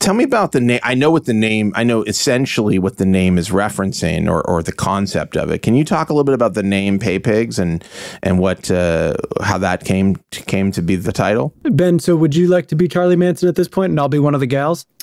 Tell 0.00 0.14
me 0.14 0.22
about 0.22 0.52
the 0.52 0.60
name. 0.60 0.78
I 0.84 0.94
know 0.94 1.10
what 1.10 1.24
the 1.24 1.34
name. 1.34 1.72
I 1.74 1.82
know 1.82 2.02
essentially 2.04 2.78
what 2.78 2.98
the 2.98 3.04
name 3.04 3.36
is 3.36 3.48
referencing, 3.48 4.28
or, 4.28 4.48
or 4.48 4.62
the 4.62 4.72
concept 4.72 5.36
of 5.36 5.50
it. 5.50 5.62
Can 5.62 5.74
you 5.74 5.84
talk 5.84 6.08
a 6.08 6.12
little 6.12 6.24
bit 6.24 6.34
about 6.34 6.54
the 6.54 6.62
name 6.62 7.00
Pay 7.00 7.18
Pigs 7.18 7.58
and 7.58 7.84
and 8.22 8.38
what 8.38 8.70
uh, 8.70 9.14
how 9.42 9.58
that 9.58 9.84
came 9.84 10.16
to, 10.30 10.42
came 10.44 10.70
to 10.72 10.82
be 10.82 10.94
the 10.94 11.12
title? 11.12 11.52
ben, 11.64 11.98
so 11.98 12.14
would 12.14 12.36
you 12.36 12.46
like 12.46 12.68
to 12.68 12.76
be 12.76 12.86
Charlie 12.86 13.16
Manson 13.16 13.48
at 13.48 13.56
this 13.56 13.66
point, 13.66 13.90
and 13.90 13.98
I'll 13.98 14.08
be 14.08 14.20
one 14.20 14.34
of 14.34 14.40
the 14.40 14.46
gals? 14.46 14.86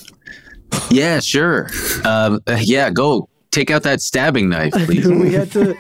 Yeah, 0.90 1.20
sure. 1.20 1.70
Um, 2.04 2.42
yeah, 2.60 2.90
go 2.90 3.30
take 3.52 3.72
out 3.72 3.84
that 3.84 4.02
stabbing 4.02 4.50
knife, 4.50 4.74
please. 4.86 5.08
we 5.08 5.32
had 5.32 5.52
to 5.52 5.76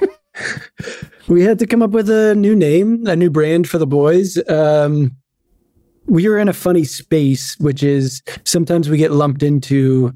we 1.28 1.44
had 1.44 1.60
to 1.60 1.68
come 1.68 1.82
up 1.82 1.92
with 1.92 2.10
a 2.10 2.36
new 2.36 2.56
name, 2.56 3.06
a 3.08 3.16
new 3.16 3.30
brand 3.30 3.68
for 3.68 3.78
the 3.78 3.88
boys. 3.88 4.38
Um, 4.50 5.16
we 6.08 6.28
are 6.28 6.38
in 6.38 6.48
a 6.48 6.54
funny 6.54 6.84
space, 6.84 7.58
which 7.60 7.84
is 7.84 8.22
sometimes 8.44 8.90
we 8.90 8.98
get 8.98 9.12
lumped 9.12 9.44
into 9.44 10.16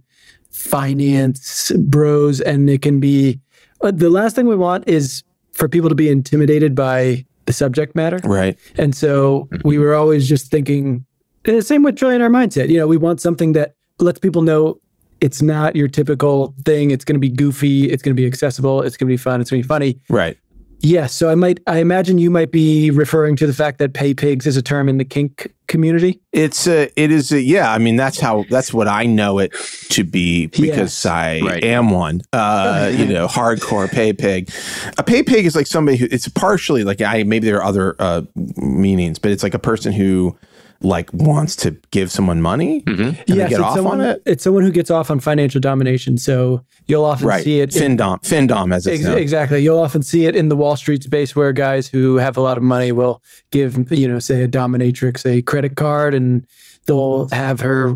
finance 0.52 1.72
bros, 1.78 2.42
and 2.42 2.70
it 2.70 2.82
can 2.82 3.00
be 3.00 3.40
uh, 3.82 3.92
the 3.92 4.10
last 4.10 4.36
thing 4.36 4.48
we 4.48 4.56
want 4.56 4.88
is 4.88 5.24
for 5.54 5.68
people 5.68 5.90
to 5.90 5.96
be 5.96 6.10
intimidated 6.10 6.76
by 6.76 7.26
the 7.46 7.54
subject 7.54 7.96
matter. 7.96 8.20
Right. 8.24 8.58
And 8.78 8.96
so 8.96 9.50
we 9.64 9.78
were 9.80 9.96
always 9.96 10.28
just 10.28 10.52
thinking, 10.52 11.06
the 11.44 11.62
same 11.62 11.84
with 11.84 11.96
trillionaire 11.96 12.30
mindset. 12.30 12.70
You 12.70 12.78
know, 12.78 12.88
we 12.88 12.98
want 12.98 13.22
something 13.22 13.54
that 13.54 13.76
lets 14.00 14.20
people 14.20 14.42
know 14.42 14.80
it's 15.22 15.42
not 15.42 15.76
your 15.76 15.88
typical 15.88 16.54
thing. 16.64 16.92
It's 16.92 17.04
going 17.04 17.16
to 17.16 17.20
be 17.20 17.30
goofy. 17.30 17.90
It's 17.90 18.02
going 18.04 18.16
to 18.16 18.22
be 18.22 18.28
accessible. 18.28 18.82
It's 18.84 18.96
going 18.96 19.08
to 19.08 19.14
be 19.14 19.18
fun. 19.18 19.42
It's 19.42 19.50
going 19.50 19.62
to 19.62 19.68
be 19.68 19.68
funny. 19.68 20.00
Right. 20.10 20.38
Yes. 20.82 21.14
So 21.14 21.30
I 21.30 21.36
might, 21.36 21.60
I 21.68 21.80
imagine 21.80 22.18
you 22.20 22.30
might 22.32 22.52
be 22.52 22.90
referring 22.90 23.36
to 23.38 23.48
the 23.48 23.54
fact 23.54 23.80
that 23.80 23.94
pay 23.94 24.14
pigs 24.14 24.48
is 24.48 24.56
a 24.56 24.62
term 24.62 24.88
in 24.88 24.98
the 24.98 25.04
kink 25.06 25.54
community. 25.68 26.22
It's 26.32 26.68
a, 26.68 26.90
it 26.96 27.12
is 27.12 27.32
a, 27.34 27.42
yeah. 27.42 27.72
I 27.72 27.78
mean, 27.80 27.96
that's 27.98 28.20
how 28.20 28.46
that's 28.50 28.74
what 28.74 28.88
I 28.88 29.06
know 29.06 29.40
it 29.40 29.52
to 29.90 30.04
be 30.04 30.48
because 30.48 31.04
Yes. 31.04 31.06
I 31.06 31.42
Right. 31.42 31.64
am 31.64 31.90
one. 31.92 32.22
Uh, 32.32 32.92
you 32.96 33.06
know, 33.06 33.28
hardcore 33.28 33.90
pay 33.92 34.14
pig. 34.14 34.50
A 34.98 35.04
pay 35.04 35.22
pig 35.22 35.46
is 35.46 35.56
like 35.56 35.68
somebody 35.68 35.98
who 35.98 36.08
it's 36.10 36.28
partially 36.30 36.84
like 36.84 37.02
I 37.02 37.24
maybe 37.24 37.46
there 37.48 37.58
are 37.58 37.66
other 37.66 37.96
uh, 38.00 38.22
meanings, 38.56 39.20
but 39.20 39.32
it's 39.32 39.44
like 39.44 39.54
a 39.54 39.60
person 39.60 39.92
who 39.92 40.38
like 40.82 41.12
wants 41.14 41.56
to 41.58 41.72
give 41.92 42.10
someone 42.12 42.42
money 42.42 42.82
mm-hmm. 42.84 43.02
and 43.02 43.16
they 43.28 43.36
Yes, 43.36 43.50
get 43.50 43.52
it's 43.52 43.60
off 43.60 43.76
someone, 43.76 44.00
on 44.00 44.08
it. 44.08 44.22
It's 44.26 44.44
someone 44.44 44.64
who 44.64 44.72
gets 44.72 44.90
off 44.90 45.12
on 45.12 45.20
financial 45.20 45.60
domination. 45.60 46.18
So 46.18 46.64
you'll 46.88 47.04
often 47.04 47.28
Right. 47.28 47.44
see 47.44 47.60
it. 47.60 47.76
in- 47.76 47.98
Findom, 47.98 48.20
Findom 48.24 48.74
as 48.74 48.88
it's 48.88 49.00
Ex- 49.00 49.04
known. 49.04 49.18
exactly. 49.18 49.60
You'll 49.62 49.80
often 49.80 50.04
see 50.04 50.26
it 50.26 50.36
in 50.36 50.48
the 50.50 50.56
Wall 50.56 50.76
Street 50.78 51.04
space 51.04 51.36
where 51.36 51.52
guys 51.52 51.88
who 51.88 52.16
have 52.16 52.38
a 52.38 52.42
lot 52.42 52.56
of 52.58 52.64
money 52.64 52.92
will 52.94 53.22
give, 53.52 53.92
you 53.92 54.08
know, 54.08 54.20
say 54.20 54.42
a 54.44 54.48
dominatrix 54.48 55.26
a 55.26 55.42
credit 55.42 55.76
card 55.76 56.14
and 56.14 56.46
they'll 56.86 57.28
have 57.30 57.60
her 57.60 57.96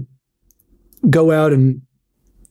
go 1.09 1.31
out 1.31 1.53
and 1.53 1.81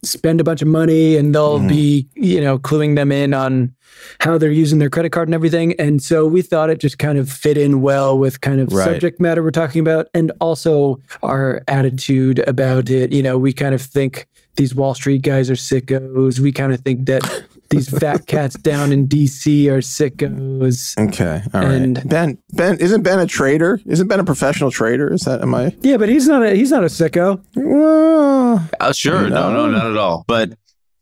spend 0.05 0.41
a 0.41 0.45
bunch 0.45 0.63
of 0.63 0.69
money 0.69 1.17
and 1.17 1.35
they'll 1.35 1.59
Mm-hmm. 1.59 1.69
be, 1.69 2.09
you 2.15 2.41
know, 2.41 2.59
cluing 2.59 2.97
them 2.97 3.13
in 3.13 3.33
on 3.35 3.73
how 4.21 4.37
they're 4.39 4.51
using 4.51 4.79
their 4.81 4.91
credit 4.91 5.11
card 5.11 5.29
and 5.29 5.35
everything. 5.35 5.75
And 5.79 6.03
so 6.03 6.27
we 6.27 6.43
thought 6.43 6.71
it 6.71 6.81
just 6.81 6.99
kind 6.99 7.19
of 7.19 7.31
fit 7.31 7.57
in 7.57 7.83
well 7.83 8.19
with 8.19 8.41
kind 8.41 8.61
of 8.61 8.73
Right. 8.73 8.85
subject 8.85 9.21
matter 9.21 9.43
we're 9.43 9.51
talking 9.53 9.81
about 9.81 10.09
and 10.15 10.33
also 10.41 10.99
our 11.23 11.63
attitude 11.69 12.41
about 12.49 12.91
it. 12.91 13.13
You 13.13 13.23
know, 13.23 13.39
we 13.39 13.53
kind 13.53 13.75
of 13.75 13.83
think 13.83 14.27
these 14.57 14.75
Wall 14.75 14.95
Street 14.95 15.23
guys 15.23 15.49
are 15.51 15.55
sickos. 15.55 16.41
We 16.41 16.53
kind 16.53 16.73
of 16.73 16.81
think 16.81 17.07
that 17.07 17.23
these 17.73 17.89
fat 17.89 18.27
cats 18.27 18.55
down 18.57 18.93
in 18.93 19.09
DC 19.09 19.67
are 19.69 19.79
sickos. 19.79 20.97
Okay, 21.09 21.43
all 21.53 21.61
right. 21.63 21.73
And- 21.73 22.09
Ben, 22.09 22.39
Ben, 22.53 22.79
isn't 22.79 23.03
Ben 23.03 23.19
a 23.19 23.27
trader? 23.27 23.81
Isn't 23.87 24.07
Ben 24.09 24.21
a 24.21 24.25
professional 24.25 24.71
trader? 24.71 25.13
Is 25.13 25.23
that 25.23 25.43
am 25.43 25.55
I? 25.55 25.75
Yeah, 25.81 25.97
but 25.97 26.09
he's 26.09 26.29
not 26.29 26.43
a 26.45 26.55
he's 26.55 26.71
not 26.71 26.83
a 26.85 26.87
sicko. 26.87 27.43
Well, 27.57 28.69
Oh, 28.81 28.93
sure. 28.93 29.29
No, 29.29 29.53
no, 29.53 29.69
not 29.71 29.87
at 29.91 29.97
all. 29.97 30.25
But 30.29 30.53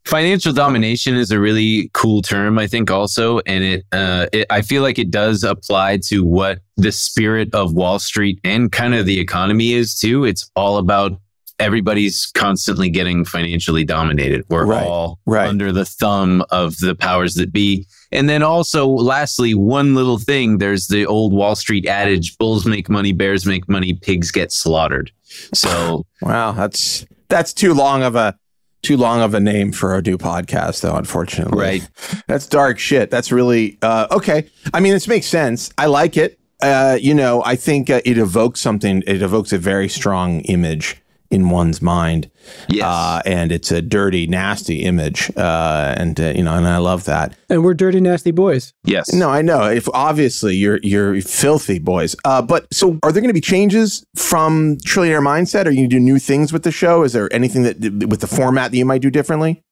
financial 0.05 0.53
domination 0.53 1.15
is 1.15 1.29
a 1.31 1.39
really 1.39 1.89
cool 1.93 2.21
term, 2.21 2.57
I 2.57 2.65
think, 2.67 2.89
also, 2.89 3.39
and 3.45 3.63
it, 3.63 3.85
uh, 3.91 4.27
it, 4.33 4.47
I 4.49 4.61
feel 4.61 4.81
like 4.81 4.97
it 4.97 5.11
does 5.11 5.43
apply 5.43 5.97
to 6.07 6.23
what 6.23 6.59
the 6.77 6.91
spirit 6.91 7.53
of 7.53 7.73
Wall 7.73 7.99
Street 7.99 8.39
and 8.43 8.71
kind 8.71 8.95
of 8.95 9.05
the 9.05 9.19
economy 9.19 9.73
is 9.73 9.97
too. 9.99 10.23
It's 10.25 10.49
all 10.55 10.77
about 10.77 11.19
everybody's 11.61 12.25
constantly 12.33 12.89
getting 12.89 13.23
financially 13.25 13.83
dominated. 13.83 14.43
We're 14.49 14.65
Right, 14.65 14.85
all 14.85 15.19
right. 15.25 15.47
under 15.47 15.71
the 15.71 15.85
thumb 15.85 16.43
of 16.49 16.77
the 16.77 16.95
powers 16.95 17.35
that 17.35 17.51
be. 17.53 17.87
And 18.11 18.27
then 18.27 18.43
also, 18.43 18.87
lastly, 18.87 19.53
one 19.53 19.95
little 19.95 20.17
thing 20.17 20.57
there's 20.57 20.87
the 20.87 21.05
old 21.05 21.31
Wall 21.33 21.55
Street 21.55 21.85
adage 21.85 22.37
bulls 22.37 22.65
make 22.65 22.89
money, 22.89 23.13
bears 23.13 23.45
make 23.45 23.69
money, 23.69 23.93
pigs 23.93 24.31
get 24.31 24.51
slaughtered. 24.51 25.11
So, 25.53 26.05
Wow, 26.21 26.51
that's 26.51 27.05
that's 27.29 27.53
too 27.53 27.73
long 27.73 28.03
of 28.03 28.15
a 28.15 28.37
too 28.81 28.97
long 28.97 29.21
of 29.21 29.33
a 29.33 29.39
name 29.39 29.71
for 29.71 29.95
a 29.95 30.01
new 30.01 30.17
podcast, 30.17 30.81
though. 30.81 30.95
Unfortunately, 30.95 31.57
Right. 31.57 31.87
That's 32.27 32.47
dark 32.47 32.79
shit. 32.79 33.11
That's 33.11 33.31
really 33.31 33.77
uh, 33.83 34.07
okay. 34.09 34.49
I 34.73 34.79
mean, 34.79 34.93
this 34.93 35.07
makes 35.07 35.27
sense. 35.27 35.69
I 35.77 35.85
like 35.85 36.17
it. 36.17 36.39
Uh, 36.63 36.97
you 36.99 37.13
know, 37.13 37.43
I 37.45 37.55
think 37.55 37.91
uh, 37.91 38.01
it 38.05 38.17
evokes 38.17 38.59
something. 38.59 39.03
It 39.05 39.21
evokes 39.21 39.53
a 39.53 39.59
very 39.59 39.87
strong 39.87 40.39
image 40.41 40.97
in 41.31 41.49
one's 41.49 41.81
mind. 41.81 42.29
Yes. 42.67 42.85
Uh, 42.85 43.21
and 43.25 43.51
it's 43.51 43.71
a 43.71 43.81
dirty, 43.81 44.27
nasty 44.27 44.83
image. 44.83 45.31
Uh, 45.35 45.95
and 45.97 46.19
uh, 46.19 46.33
you 46.35 46.43
know, 46.43 46.53
and 46.53 46.67
I 46.67 46.77
love 46.77 47.05
that. 47.05 47.35
And 47.49 47.63
we're 47.63 47.73
dirty 47.73 47.99
nasty 48.01 48.31
boys. 48.31 48.73
yes. 48.83 49.11
No, 49.13 49.29
I 49.29 49.41
know. 49.41 49.63
If 49.69 49.87
obviously 49.93 50.55
you're 50.55 50.79
you're 50.83 51.21
filthy 51.21 51.79
boys. 51.79 52.15
Uh, 52.25 52.41
but 52.41 52.71
so 52.73 52.99
are 53.03 53.11
there 53.11 53.21
going 53.21 53.29
to 53.29 53.33
be 53.33 53.41
changes 53.41 54.05
from 54.15 54.77
Trillionaire 54.77 55.21
Mindset? 55.25 55.65
Are 55.65 55.71
you 55.71 55.77
going 55.77 55.89
to 55.89 55.95
do 55.95 55.99
new 55.99 56.19
things 56.19 56.51
with 56.53 56.63
the 56.63 56.71
show? 56.71 57.03
Is 57.03 57.13
there 57.13 57.33
anything 57.33 57.63
that 57.63 57.79
with 58.07 58.21
the 58.21 58.27
format 58.27 58.71
that 58.71 58.77
you 58.77 58.85
might 58.85 59.01
do 59.01 59.09
differently? 59.09 59.63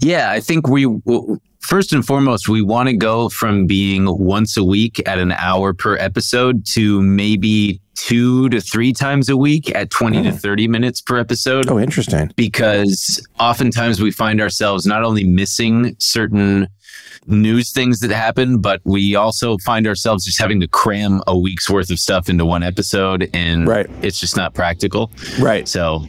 Yeah, 0.00 0.30
I 0.30 0.40
think 0.40 0.68
we 0.68 0.84
w- 0.84 1.38
first 1.60 1.92
and 1.92 2.04
foremost 2.06 2.48
we 2.48 2.62
want 2.62 2.88
to 2.88 2.96
go 2.96 3.28
from 3.28 3.66
being 3.66 4.06
once 4.18 4.56
a 4.56 4.64
week 4.64 5.00
at 5.06 5.18
an 5.18 5.32
hour 5.32 5.74
per 5.74 5.96
episode 5.96 6.64
to 6.66 7.02
maybe 7.02 7.80
two 7.94 8.48
to 8.50 8.60
three 8.60 8.92
times 8.92 9.28
a 9.28 9.36
week 9.36 9.74
at 9.74 9.90
20 9.90 10.22
to 10.22 10.30
hmm. 10.30 10.36
30 10.36 10.68
minutes 10.68 11.00
per 11.00 11.18
episode 11.18 11.68
Oh, 11.68 11.78
interesting. 11.78 12.30
because 12.36 13.20
oftentimes 13.40 14.00
we 14.00 14.12
find 14.12 14.40
ourselves 14.40 14.86
not 14.86 15.02
only 15.02 15.24
missing 15.24 15.96
certain 15.98 16.68
news 17.26 17.72
things 17.72 18.00
that 18.00 18.10
happen, 18.10 18.58
but 18.58 18.80
we 18.84 19.14
also 19.14 19.58
find 19.58 19.86
ourselves 19.86 20.24
just 20.24 20.40
having 20.40 20.60
to 20.60 20.68
cram 20.68 21.20
a 21.26 21.36
week's 21.36 21.68
worth 21.68 21.90
of 21.90 21.98
stuff 21.98 22.28
into 22.28 22.44
one 22.44 22.62
episode 22.62 23.28
and 23.34 23.66
Right. 23.66 23.86
it's 24.02 24.20
just 24.20 24.36
not 24.36 24.54
practical. 24.54 25.10
Right. 25.38 25.68
So, 25.68 26.04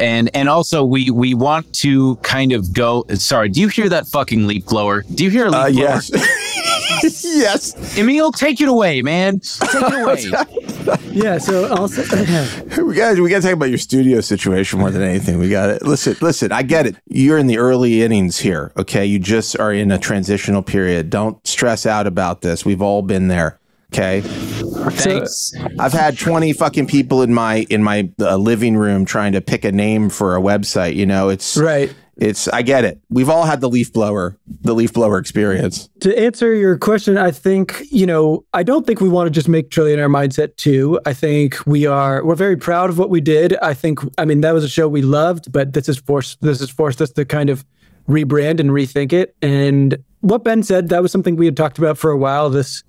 and 0.00 0.30
and 0.34 0.48
also 0.48 0.84
we 0.84 1.10
we 1.10 1.34
want 1.34 1.72
to 1.74 2.16
kind 2.16 2.52
of 2.52 2.72
go. 2.72 3.04
Sorry, 3.14 3.48
do 3.48 3.60
you 3.60 3.68
hear 3.68 3.88
that 3.88 4.06
fucking 4.06 4.46
leaf 4.46 4.66
blower? 4.66 5.02
Do 5.14 5.24
you 5.24 5.30
hear 5.30 5.46
a 5.46 5.50
leaf 5.50 5.54
Uh, 5.60 5.70
blower? 5.70 5.84
yes. 5.84 6.10
yes. 7.24 7.98
Emil, 7.98 8.32
take 8.32 8.60
it 8.60 8.68
away, 8.68 9.02
man. 9.02 9.40
Take 9.40 9.74
it 9.74 10.32
away. 10.32 10.46
Yeah. 11.10 11.36
So 11.38 11.74
also, 11.74 12.02
We 12.82 12.94
got 12.94 13.18
we 13.18 13.28
got 13.28 13.42
to 13.42 13.48
talk 13.48 13.52
about 13.52 13.68
your 13.68 13.78
studio 13.78 14.20
situation 14.20 14.78
more 14.78 14.90
than 14.90 15.02
anything. 15.02 15.38
We 15.38 15.50
got 15.50 15.68
it. 15.68 15.82
Listen, 15.82 16.16
listen. 16.22 16.50
I 16.52 16.62
get 16.62 16.86
it. 16.86 16.96
You're 17.06 17.36
in 17.36 17.46
the 17.46 17.58
early 17.58 18.02
innings 18.02 18.38
here. 18.38 18.72
Okay, 18.76 19.04
you 19.04 19.18
just 19.18 19.58
are 19.58 19.72
in 19.72 19.90
a 19.90 19.98
transitional 19.98 20.62
period. 20.62 21.10
Don't 21.10 21.44
stress 21.46 21.84
out 21.84 22.06
about 22.06 22.40
this. 22.40 22.64
We've 22.64 22.80
all 22.80 23.02
been 23.02 23.28
there. 23.28 23.58
Okay. 23.92 24.20
Thanks. 24.22 25.52
I've 25.78 25.92
had 25.92 26.18
20 26.18 26.52
fucking 26.52 26.86
people 26.86 27.22
in 27.22 27.32
my 27.32 27.66
in 27.70 27.82
my 27.82 28.10
uh, 28.20 28.36
living 28.36 28.76
room 28.76 29.04
trying 29.04 29.32
to 29.32 29.40
pick 29.40 29.64
a 29.64 29.72
name 29.72 30.10
for 30.10 30.36
a 30.36 30.40
website, 30.40 30.94
you 30.94 31.06
know. 31.06 31.30
It's 31.30 31.56
right. 31.56 31.92
It's 32.18 32.48
I 32.48 32.62
get 32.62 32.84
it. 32.84 33.00
We've 33.08 33.28
all 33.28 33.44
had 33.44 33.60
the 33.60 33.68
leaf 33.68 33.92
blower, 33.92 34.36
the 34.62 34.74
leaf 34.74 34.92
blower 34.92 35.18
experience. 35.18 35.88
To 36.00 36.18
answer 36.18 36.52
your 36.52 36.76
question, 36.76 37.16
I 37.16 37.30
think, 37.30 37.82
you 37.90 38.06
know, 38.06 38.44
I 38.52 38.64
don't 38.64 38.86
think 38.86 39.00
we 39.00 39.08
want 39.08 39.28
to 39.28 39.30
just 39.30 39.48
make 39.48 39.70
Trillionaire 39.70 40.10
Mindset 40.10 40.56
2. 40.56 41.00
I 41.06 41.12
think 41.12 41.64
we 41.66 41.86
are 41.86 42.24
we're 42.24 42.34
very 42.34 42.56
proud 42.56 42.90
of 42.90 42.98
what 42.98 43.08
we 43.08 43.20
did. 43.20 43.56
I 43.58 43.72
think 43.72 44.00
I 44.18 44.24
mean 44.24 44.40
that 44.40 44.52
was 44.52 44.64
a 44.64 44.68
show 44.68 44.88
we 44.88 45.02
loved, 45.02 45.52
but 45.52 45.72
this 45.72 45.86
has 45.86 45.98
forced 45.98 46.40
this 46.40 46.60
has 46.60 46.70
forced 46.70 47.00
us 47.00 47.12
to 47.12 47.24
kind 47.24 47.50
of 47.50 47.64
rebrand 48.08 48.60
and 48.60 48.70
rethink 48.70 49.12
it. 49.12 49.36
And 49.42 49.98
what 50.20 50.44
Ben 50.44 50.62
said, 50.62 50.88
that 50.88 51.02
was 51.02 51.12
something 51.12 51.36
we 51.36 51.44
had 51.44 51.56
talked 51.56 51.78
about 51.78 51.98
for 51.98 52.10
a 52.10 52.16
while. 52.16 52.50
This 52.50 52.82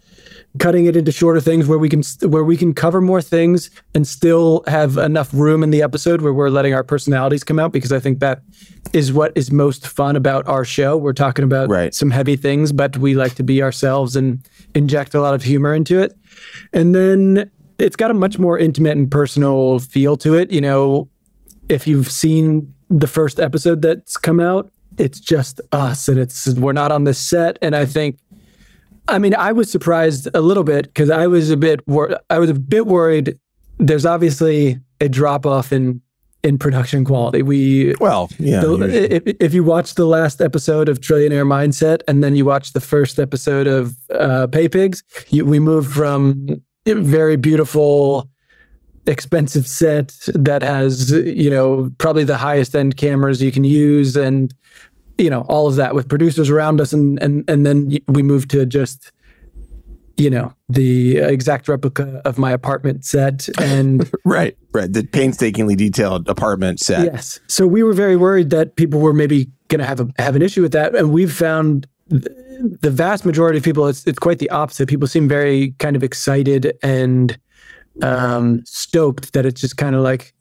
cutting 0.58 0.86
it 0.86 0.96
into 0.96 1.12
shorter 1.12 1.40
things 1.40 1.68
where 1.68 1.78
we 1.78 1.90
can 1.90 2.02
where 2.22 2.44
we 2.44 2.58
can 2.58 2.74
cover 2.74 3.02
more 3.02 3.22
things 3.22 3.70
and 3.94 4.08
still 4.08 4.64
have 4.68 4.98
enough 4.98 5.32
room 5.34 5.62
in 5.62 5.70
the 5.70 5.82
episode 5.82 6.22
where 6.22 6.34
we're 6.34 6.50
letting 6.50 6.74
our 6.74 6.84
personalities 6.84 7.44
come 7.44 7.60
out 7.60 7.72
because 7.72 7.92
I 7.92 8.00
think 8.00 8.20
that 8.20 8.42
is 8.94 9.14
what 9.14 9.32
is 9.36 9.52
most 9.52 9.88
fun 9.88 10.16
about 10.16 10.48
our 10.48 10.66
show. 10.66 10.98
We're 10.98 11.14
talking 11.14 11.44
about 11.44 11.70
right. 11.70 11.94
some 11.94 12.10
heavy 12.10 12.36
things, 12.36 12.72
but 12.72 12.98
we 12.98 13.14
like 13.14 13.36
to 13.36 13.44
be 13.44 13.62
ourselves 13.62 14.16
and 14.16 14.46
inject 14.74 15.14
a 15.14 15.22
lot 15.22 15.34
of 15.34 15.44
humor 15.44 15.74
into 15.74 16.00
it. 16.02 16.18
And 16.74 16.96
then 16.96 17.50
it's 17.78 17.96
got 17.96 18.12
a 18.12 18.16
much 18.16 18.40
more 18.40 18.58
intimate 18.58 18.98
and 18.98 19.10
personal 19.10 19.80
feel 19.80 20.18
to 20.18 20.34
it. 20.36 20.52
You 20.52 20.62
know, 20.62 21.10
if 21.70 21.88
you've 21.88 22.12
seen 22.12 22.74
the 22.90 23.08
first 23.08 23.40
episode 23.40 23.82
that's 23.82 24.18
come 24.18 24.40
out, 24.40 24.72
it's 25.00 25.20
just 25.20 25.62
us 25.72 26.08
and 26.08 26.20
it's 26.20 26.48
we're 26.56 26.74
not 26.74 26.92
on 26.92 27.06
this 27.06 27.18
set 27.18 27.58
and 27.62 27.76
I 27.76 27.86
think 27.86 28.18
I 29.10 29.18
mean, 29.18 29.34
I 29.36 29.52
was 29.52 29.72
surprised 29.72 30.30
a 30.34 30.42
little 30.42 30.64
bit 30.64 30.86
because 30.86 31.10
I 31.10 31.28
was 31.28 31.50
a 31.50 31.58
bit 31.58 31.86
wor- 31.88 32.20
I 32.30 32.40
was 32.40 32.50
a 32.50 32.54
bit 32.54 32.86
worried. 32.86 33.38
There's 33.80 34.06
obviously 34.06 34.80
a 35.02 35.10
drop 35.10 35.46
off 35.46 35.74
in 35.74 36.02
in 36.44 36.58
production 36.58 37.04
quality. 37.04 37.42
We 37.42 37.96
well, 38.00 38.30
yeah. 38.38 38.62
The, 38.62 39.16
if, 39.16 39.36
if 39.40 39.54
you 39.54 39.64
watch 39.64 39.96
the 39.96 40.06
last 40.06 40.42
episode 40.42 40.88
of 40.88 41.02
Trillionaire 41.02 41.46
Mindset 41.46 42.02
and 42.08 42.24
then 42.24 42.36
you 42.36 42.46
watch 42.46 42.74
the 42.74 42.80
first 42.80 43.20
episode 43.20 43.68
of 43.68 43.96
uh, 44.12 44.48
Pay 44.48 44.70
Pigs, 44.70 45.04
you, 45.30 45.44
we 45.46 45.60
moved 45.60 45.92
from 45.92 46.62
a 46.86 46.94
very 46.94 47.36
beautiful, 47.36 48.30
expensive 49.06 49.68
set 49.68 50.14
that 50.34 50.62
has 50.62 51.12
you 51.12 51.50
know 51.50 51.90
probably 51.98 52.24
the 52.24 52.38
highest 52.38 52.76
end 52.76 52.96
cameras 52.96 53.42
you 53.42 53.52
can 53.52 53.64
use 53.64 54.16
and 54.16 54.54
you 55.20 55.30
know 55.30 55.42
all 55.50 55.68
of 55.68 55.76
that 55.76 55.94
with 55.94 56.08
producers 56.10 56.50
around 56.50 56.80
us 56.82 56.94
and 56.94 57.22
and 57.22 57.48
and 57.50 57.66
then 57.66 57.98
we 58.08 58.24
moved 58.24 58.50
to 58.52 58.66
just 58.66 59.12
you 60.18 60.30
know 60.30 60.54
the 60.68 61.18
exact 61.18 61.68
replica 61.68 62.22
of 62.26 62.38
my 62.38 62.52
apartment 62.52 63.06
set 63.06 63.48
and 63.60 64.10
right 64.26 64.58
right. 64.74 64.92
The 64.92 65.04
painstakingly 65.04 65.76
detailed 65.76 66.28
apartment 66.28 66.80
set. 66.80 67.06
Yes. 67.06 67.40
So 67.48 67.66
we 67.68 67.84
were 67.84 67.94
very 67.94 68.16
worried 68.18 68.50
that 68.50 68.76
people 68.76 69.00
were 69.00 69.14
maybe 69.14 69.50
going 69.70 69.80
to 69.80 69.86
have 69.86 70.00
a 70.00 70.08
have 70.18 70.36
an 70.36 70.42
issue 70.42 70.62
with 70.62 70.72
that 70.74 70.96
and 70.96 71.12
we've 71.12 71.32
found 71.34 71.88
th- 72.10 72.24
the 72.82 72.92
vast 72.92 73.26
majority 73.26 73.58
of 73.60 73.64
people 73.64 73.88
it's 73.88 74.06
it's 74.06 74.20
quite 74.20 74.40
the 74.40 74.50
opposite. 74.50 74.88
People 74.90 75.08
seem 75.08 75.28
very 75.28 75.72
kind 75.80 75.96
of 75.96 76.04
excited 76.04 76.74
and 76.84 77.38
um 78.02 78.62
stoked 78.66 79.34
that 79.34 79.46
it's 79.46 79.62
just 79.62 79.78
kind 79.78 79.96
of 79.96 80.02
like 80.02 80.34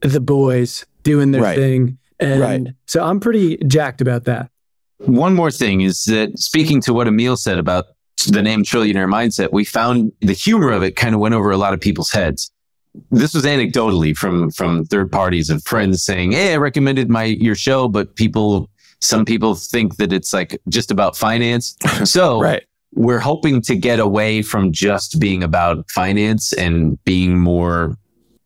the 0.00 0.20
boys 0.20 0.84
doing 1.02 1.30
their 1.32 1.42
Right. 1.42 1.56
thing 1.56 1.98
and 2.24 2.40
Right. 2.40 2.66
so 2.86 3.02
i'm 3.04 3.20
pretty 3.20 3.56
jacked 3.66 4.00
about 4.00 4.24
that 4.24 4.50
One 4.98 5.34
more 5.34 5.50
thing 5.50 5.80
is 5.82 6.04
that 6.04 6.38
speaking 6.38 6.80
to 6.82 6.92
what 6.94 7.06
Emil 7.06 7.36
said 7.36 7.58
about 7.58 7.84
the 8.28 8.40
name 8.42 8.62
Trillionaire 8.62 9.08
Mindset, 9.18 9.52
we 9.52 9.64
found 9.64 10.12
the 10.20 10.32
humor 10.32 10.70
of 10.70 10.82
it 10.82 10.92
kind 10.96 11.14
of 11.14 11.20
went 11.20 11.34
over 11.34 11.50
a 11.50 11.56
lot 11.58 11.74
of 11.74 11.80
people's 11.80 12.10
heads. 12.12 12.50
This 13.10 13.34
was 13.34 13.44
anecdotally 13.44 14.16
from 14.16 14.50
from 14.52 14.84
third 14.86 15.10
parties 15.10 15.50
of 15.50 15.62
friends 15.64 16.04
saying, 16.04 16.32
"Hey, 16.32 16.54
I 16.54 16.56
recommended 16.56 17.10
my 17.10 17.24
your 17.24 17.56
show, 17.56 17.88
but 17.88 18.14
people, 18.16 18.70
some 19.00 19.24
people 19.24 19.56
think 19.56 19.96
that 19.96 20.12
it's 20.12 20.32
like 20.32 20.56
just 20.68 20.90
about 20.90 21.16
finance." 21.16 21.76
So 22.04 22.40
right 22.40 22.62
we're 22.96 23.18
hoping 23.32 23.60
to 23.62 23.74
get 23.74 23.98
away 23.98 24.40
from 24.40 24.70
just 24.70 25.18
being 25.18 25.42
about 25.42 25.90
finance 25.90 26.52
and 26.52 26.96
being 27.04 27.36
more 27.40 27.96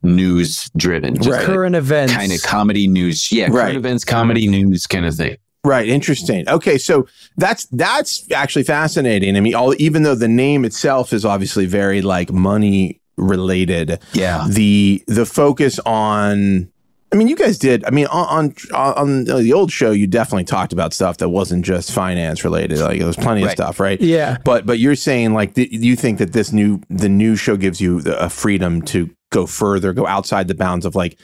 news 0.02 0.70
driven, 0.76 1.16
just 1.16 1.28
Right. 1.28 1.44
current 1.44 1.74
events 1.76 2.12
kind 2.14 2.32
of 2.32 2.42
comedy 2.42 2.86
news, 2.86 3.30
yeah, 3.32 3.44
Right. 3.46 3.52
current 3.64 3.76
events, 3.76 4.04
comedy 4.04 4.46
news 4.46 4.86
kind 4.86 5.04
of 5.06 5.14
thing. 5.14 5.36
Right, 5.64 5.88
interesting. 5.88 6.48
Okay, 6.48 6.78
so 6.78 7.06
that's 7.36 7.66
that's 7.72 8.24
actually 8.32 8.62
fascinating. 8.62 9.36
I 9.36 9.40
mean, 9.40 9.54
all, 9.54 9.74
even 9.78 10.04
though 10.04 10.14
the 10.14 10.28
name 10.28 10.64
itself 10.64 11.12
is 11.12 11.24
obviously 11.24 11.66
very 11.66 12.00
like 12.00 12.32
money 12.32 13.00
related, 13.16 13.98
Yeah. 14.12 14.46
the 14.48 15.02
the 15.08 15.26
focus 15.26 15.80
on 15.84 16.68
I 17.10 17.16
mean, 17.16 17.28
you 17.28 17.36
guys 17.36 17.58
did. 17.58 17.84
I 17.84 17.90
mean, 17.90 18.06
on 18.06 18.54
on, 18.74 18.98
on 18.98 19.24
the 19.24 19.52
old 19.52 19.72
show, 19.72 19.92
you 19.92 20.06
definitely 20.06 20.44
talked 20.44 20.72
about 20.72 20.92
stuff 20.92 21.18
that 21.18 21.30
wasn't 21.30 21.64
just 21.64 21.90
finance 21.90 22.44
related. 22.44 22.78
Like 22.78 22.98
there 22.98 23.06
was 23.06 23.16
plenty 23.16 23.44
of 23.44 23.50
stuff, 23.50 23.80
right? 23.80 24.00
Yeah. 24.00 24.36
But 24.44 24.66
but 24.66 24.78
you're 24.78 24.94
saying 24.94 25.32
like 25.32 25.54
th- 25.54 25.72
you 25.72 25.96
think 25.96 26.18
that 26.18 26.32
this 26.32 26.52
new 26.52 26.80
the 26.90 27.08
new 27.08 27.34
show 27.34 27.56
gives 27.56 27.80
you 27.80 28.02
a 28.06 28.28
freedom 28.28 28.82
to 28.82 29.10
go 29.30 29.46
further, 29.46 29.92
go 29.92 30.06
outside 30.06 30.48
the 30.48 30.54
bounds 30.54 30.84
of 30.84 30.94
like, 30.94 31.18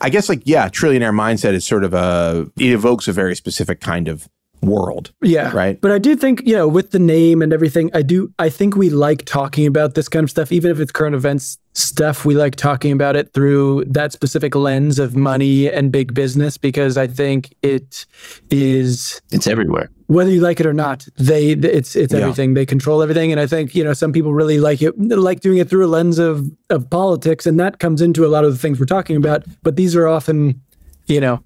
I 0.00 0.08
guess 0.08 0.28
like 0.28 0.42
yeah, 0.44 0.68
trillionaire 0.68 1.14
mindset 1.14 1.54
is 1.54 1.64
sort 1.64 1.82
of 1.82 1.94
a 1.94 2.46
it 2.58 2.70
evokes 2.70 3.08
a 3.08 3.12
very 3.12 3.34
specific 3.34 3.80
kind 3.80 4.06
of 4.06 4.28
world. 4.66 5.12
Yeah. 5.22 5.50
Right. 5.54 5.80
But 5.80 5.90
I 5.92 5.98
do 5.98 6.16
think, 6.16 6.42
you 6.46 6.54
know, 6.54 6.68
with 6.68 6.90
the 6.90 6.98
name 6.98 7.42
and 7.42 7.52
everything, 7.52 7.90
I 7.94 8.02
do 8.02 8.32
I 8.38 8.48
think 8.48 8.76
we 8.76 8.90
like 8.90 9.24
talking 9.24 9.66
about 9.66 9.94
this 9.94 10.08
kind 10.08 10.24
of 10.24 10.30
stuff, 10.30 10.52
even 10.52 10.70
if 10.70 10.80
it's 10.80 10.92
current 10.92 11.14
events 11.14 11.58
stuff, 11.76 12.24
we 12.24 12.34
like 12.34 12.54
talking 12.54 12.92
about 12.92 13.16
it 13.16 13.32
through 13.32 13.84
that 13.86 14.12
specific 14.12 14.54
lens 14.54 14.98
of 15.00 15.16
money 15.16 15.68
and 15.68 15.90
big 15.90 16.14
business 16.14 16.56
because 16.56 16.96
I 16.96 17.06
think 17.08 17.52
it 17.62 18.06
is 18.50 19.20
It's 19.32 19.46
everywhere. 19.48 19.90
whether 20.06 20.30
you 20.30 20.40
like 20.40 20.60
it 20.60 20.66
or 20.66 20.72
not, 20.72 21.06
they 21.18 21.50
it's 21.50 21.96
it's 21.96 22.12
Yeah. 22.12 22.20
everything. 22.20 22.54
They 22.54 22.64
control 22.66 23.02
everything, 23.02 23.32
and 23.32 23.40
I 23.40 23.46
think 23.46 23.74
you 23.74 23.82
know 23.82 23.92
some 23.92 24.12
people 24.12 24.32
really 24.34 24.58
like 24.60 24.82
it, 24.82 24.96
like 24.98 25.40
doing 25.40 25.58
it 25.58 25.68
through 25.68 25.84
a 25.86 25.88
lens 25.88 26.18
of 26.20 26.46
of 26.70 26.88
politics, 26.90 27.44
and 27.46 27.58
that 27.58 27.78
comes 27.80 28.00
into 28.00 28.24
a 28.24 28.28
lot 28.28 28.44
of 28.44 28.52
the 28.52 28.58
things 28.58 28.78
we're 28.78 28.86
talking 28.86 29.16
about. 29.16 29.42
But 29.64 29.74
these 29.76 29.96
are 29.96 30.06
often, 30.06 30.60
you 31.06 31.20
know, 31.20 31.42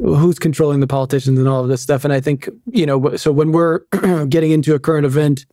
who's 0.00 0.38
controlling 0.38 0.80
the 0.80 0.86
politicians 0.86 1.38
and 1.38 1.48
all 1.48 1.62
of 1.62 1.68
this 1.68 1.80
stuff. 1.80 2.04
And 2.04 2.12
I 2.12 2.20
think 2.20 2.48
you 2.66 2.86
know, 2.86 3.16
so 3.16 3.32
when 3.32 3.52
we're 3.52 3.78
getting 4.28 4.50
into 4.50 4.74
a 4.74 4.78
current 4.78 5.06
event, 5.06 5.46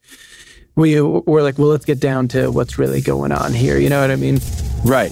we 0.76 1.00
we're 1.02 1.44
like, 1.44 1.58
well, 1.58 1.70
let's 1.70 1.86
get 1.86 2.00
down 2.00 2.28
to 2.30 2.52
what's 2.52 2.78
really 2.78 3.02
going 3.02 3.32
on 3.32 3.54
here. 3.54 3.78
You 3.78 3.90
know 3.90 4.02
what 4.02 4.12
I 4.12 4.16
mean? 4.16 4.40
Right. 4.84 5.12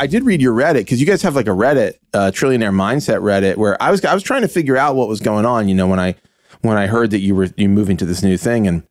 I 0.00 0.06
did 0.06 0.24
read 0.24 0.40
your 0.40 0.54
Reddit 0.54 0.76
because 0.76 0.98
you 0.98 1.06
guys 1.06 1.20
have 1.20 1.36
like 1.36 1.46
a 1.46 1.50
Reddit, 1.50 1.94
uh, 2.14 2.30
Trillionaire 2.32 2.74
Mindset 2.74 3.20
Reddit, 3.20 3.58
where 3.58 3.80
I 3.82 3.90
was 3.90 4.02
I 4.02 4.14
was 4.14 4.22
trying 4.22 4.40
to 4.40 4.48
figure 4.48 4.78
out 4.78 4.96
what 4.96 5.08
was 5.08 5.20
going 5.20 5.44
on. 5.44 5.68
You 5.68 5.74
know, 5.74 5.86
when 5.86 6.00
I 6.00 6.14
when 6.62 6.78
I 6.78 6.86
heard 6.86 7.10
that 7.10 7.20
you 7.20 7.34
were 7.34 7.48
you 7.58 7.68
moving 7.68 7.98
to 7.98 8.06
this 8.06 8.22
new 8.22 8.38
thing, 8.38 8.66
and 8.66 8.82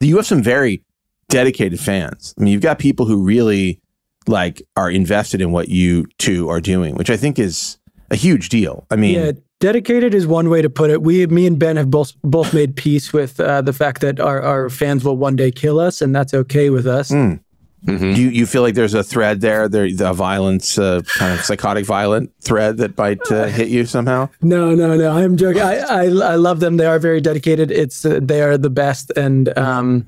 you 0.00 0.16
have 0.16 0.26
some 0.26 0.42
very 0.42 0.84
dedicated 1.30 1.80
fans. 1.80 2.34
I 2.38 2.42
mean, 2.42 2.52
you've 2.52 2.60
got 2.60 2.78
people 2.78 3.06
who 3.06 3.22
really 3.22 3.80
like 4.26 4.60
are 4.76 4.90
invested 4.90 5.40
in 5.40 5.50
what 5.50 5.70
you 5.70 6.06
two 6.18 6.50
are 6.50 6.60
doing, 6.60 6.94
which 6.94 7.08
I 7.08 7.16
think 7.16 7.38
is 7.38 7.78
a 8.10 8.16
huge 8.16 8.48
deal. 8.48 8.86
I 8.90 8.96
mean, 8.96 9.14
yeah, 9.14 9.32
dedicated 9.60 10.14
is 10.14 10.26
one 10.26 10.48
way 10.50 10.62
to 10.62 10.70
put 10.70 10.90
it. 10.90 11.02
We, 11.02 11.26
me 11.26 11.46
and 11.46 11.58
Ben, 11.58 11.76
have 11.76 11.90
both 11.90 12.12
both 12.22 12.52
made 12.52 12.76
peace 12.76 13.12
with 13.12 13.38
uh, 13.40 13.62
the 13.62 13.72
fact 13.72 14.00
that 14.00 14.20
our, 14.20 14.42
our 14.42 14.68
fans 14.70 15.04
will 15.04 15.16
one 15.16 15.36
day 15.36 15.50
kill 15.50 15.78
us, 15.78 16.02
and 16.02 16.14
that's 16.14 16.34
okay 16.34 16.70
with 16.70 16.86
us. 16.86 17.10
Mm. 17.10 17.40
Mm-hmm. 17.86 18.12
Do 18.12 18.20
you, 18.20 18.28
you 18.28 18.46
feel 18.46 18.60
like 18.60 18.74
there's 18.74 18.92
a 18.92 19.02
thread 19.02 19.40
there, 19.40 19.66
there 19.66 19.88
a 20.00 20.12
violence, 20.12 20.76
uh, 20.76 21.00
kind 21.16 21.38
of 21.38 21.42
psychotic, 21.44 21.86
violent 21.86 22.30
thread 22.42 22.76
that 22.76 22.98
might 22.98 23.20
uh, 23.32 23.46
hit 23.46 23.68
you 23.68 23.86
somehow? 23.86 24.28
No, 24.42 24.74
no, 24.74 24.96
no. 24.96 25.10
I'm 25.10 25.38
joking. 25.38 25.62
I, 25.62 25.78
I, 25.78 26.02
I 26.04 26.34
love 26.34 26.60
them. 26.60 26.76
They 26.76 26.84
are 26.84 26.98
very 26.98 27.22
dedicated. 27.22 27.70
It's 27.70 28.04
uh, 28.04 28.20
they 28.20 28.42
are 28.42 28.58
the 28.58 28.68
best, 28.68 29.10
and 29.16 29.56
um, 29.56 30.06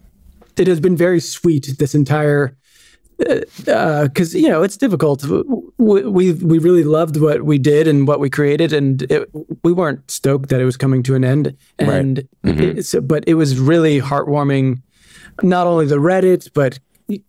it 0.58 0.66
has 0.66 0.80
been 0.80 0.96
very 0.96 1.20
sweet 1.20 1.74
this 1.78 1.94
entire 1.94 2.56
because 3.64 4.34
uh, 4.34 4.38
you 4.38 4.48
know 4.48 4.62
it's 4.62 4.76
difficult. 4.76 5.24
We, 5.78 6.02
we 6.02 6.32
we 6.32 6.58
really 6.58 6.84
loved 6.84 7.16
what 7.16 7.42
we 7.42 7.58
did 7.58 7.86
and 7.88 8.06
what 8.06 8.20
we 8.20 8.30
created, 8.30 8.72
and 8.72 9.02
it, 9.10 9.28
we 9.62 9.72
weren't 9.72 10.10
stoked 10.10 10.48
that 10.50 10.60
it 10.60 10.64
was 10.64 10.76
coming 10.76 11.02
to 11.04 11.14
an 11.14 11.24
end. 11.24 11.56
And 11.78 12.26
right. 12.44 12.56
mm-hmm. 12.56 13.06
but 13.06 13.24
it 13.26 13.34
was 13.34 13.58
really 13.58 14.00
heartwarming. 14.00 14.82
Not 15.42 15.66
only 15.66 15.86
the 15.86 15.96
Reddit, 15.96 16.50
but 16.52 16.78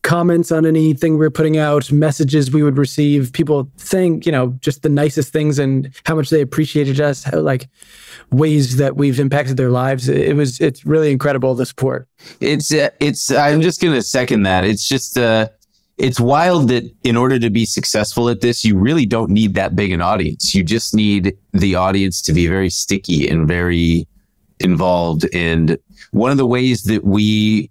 comments 0.01 0.51
on 0.51 0.65
anything 0.65 1.17
we 1.17 1.25
are 1.25 1.31
putting 1.31 1.57
out, 1.57 1.91
messages 1.91 2.51
we 2.51 2.63
would 2.63 2.77
receive, 2.77 3.33
people 3.33 3.69
saying, 3.77 4.23
you 4.25 4.31
know, 4.31 4.49
just 4.61 4.81
the 4.81 4.89
nicest 4.89 5.33
things 5.33 5.59
and 5.59 5.93
how 6.05 6.15
much 6.15 6.29
they 6.29 6.41
appreciated 6.41 7.01
us, 7.01 7.23
how, 7.23 7.39
like 7.39 7.69
ways 8.31 8.77
that 8.77 8.95
we've 8.95 9.19
impacted 9.19 9.57
their 9.57 9.69
lives. 9.69 10.07
It 10.07 10.35
was, 10.35 10.59
it's 10.59 10.85
really 10.85 11.11
incredible 11.11 11.55
the 11.55 11.65
support. 11.65 12.07
It's, 12.39 12.73
uh, 12.73 12.89
it's, 12.99 13.31
I'm 13.31 13.61
just 13.61 13.81
going 13.81 13.93
to 13.93 14.01
second 14.01 14.43
that. 14.43 14.63
It's 14.63 14.87
just, 14.87 15.17
uh, 15.17 15.49
it's 15.97 16.19
wild 16.19 16.69
that 16.69 16.89
in 17.03 17.15
order 17.15 17.37
to 17.39 17.49
be 17.49 17.65
successful 17.65 18.29
at 18.29 18.41
this, 18.41 18.65
you 18.65 18.77
really 18.77 19.05
don't 19.05 19.29
need 19.29 19.53
that 19.55 19.75
big 19.75 19.91
an 19.91 20.01
audience. 20.01 20.55
You 20.55 20.63
just 20.63 20.95
need 20.95 21.37
the 21.51 21.75
audience 21.75 22.21
to 22.23 22.33
be 22.33 22.47
very 22.47 22.69
sticky 22.69 23.27
and 23.27 23.47
very 23.47 24.07
involved. 24.59 25.27
And 25.33 25.77
one 26.11 26.31
of 26.31 26.37
the 26.37 26.47
ways 26.47 26.83
that 26.83 27.03
we 27.03 27.69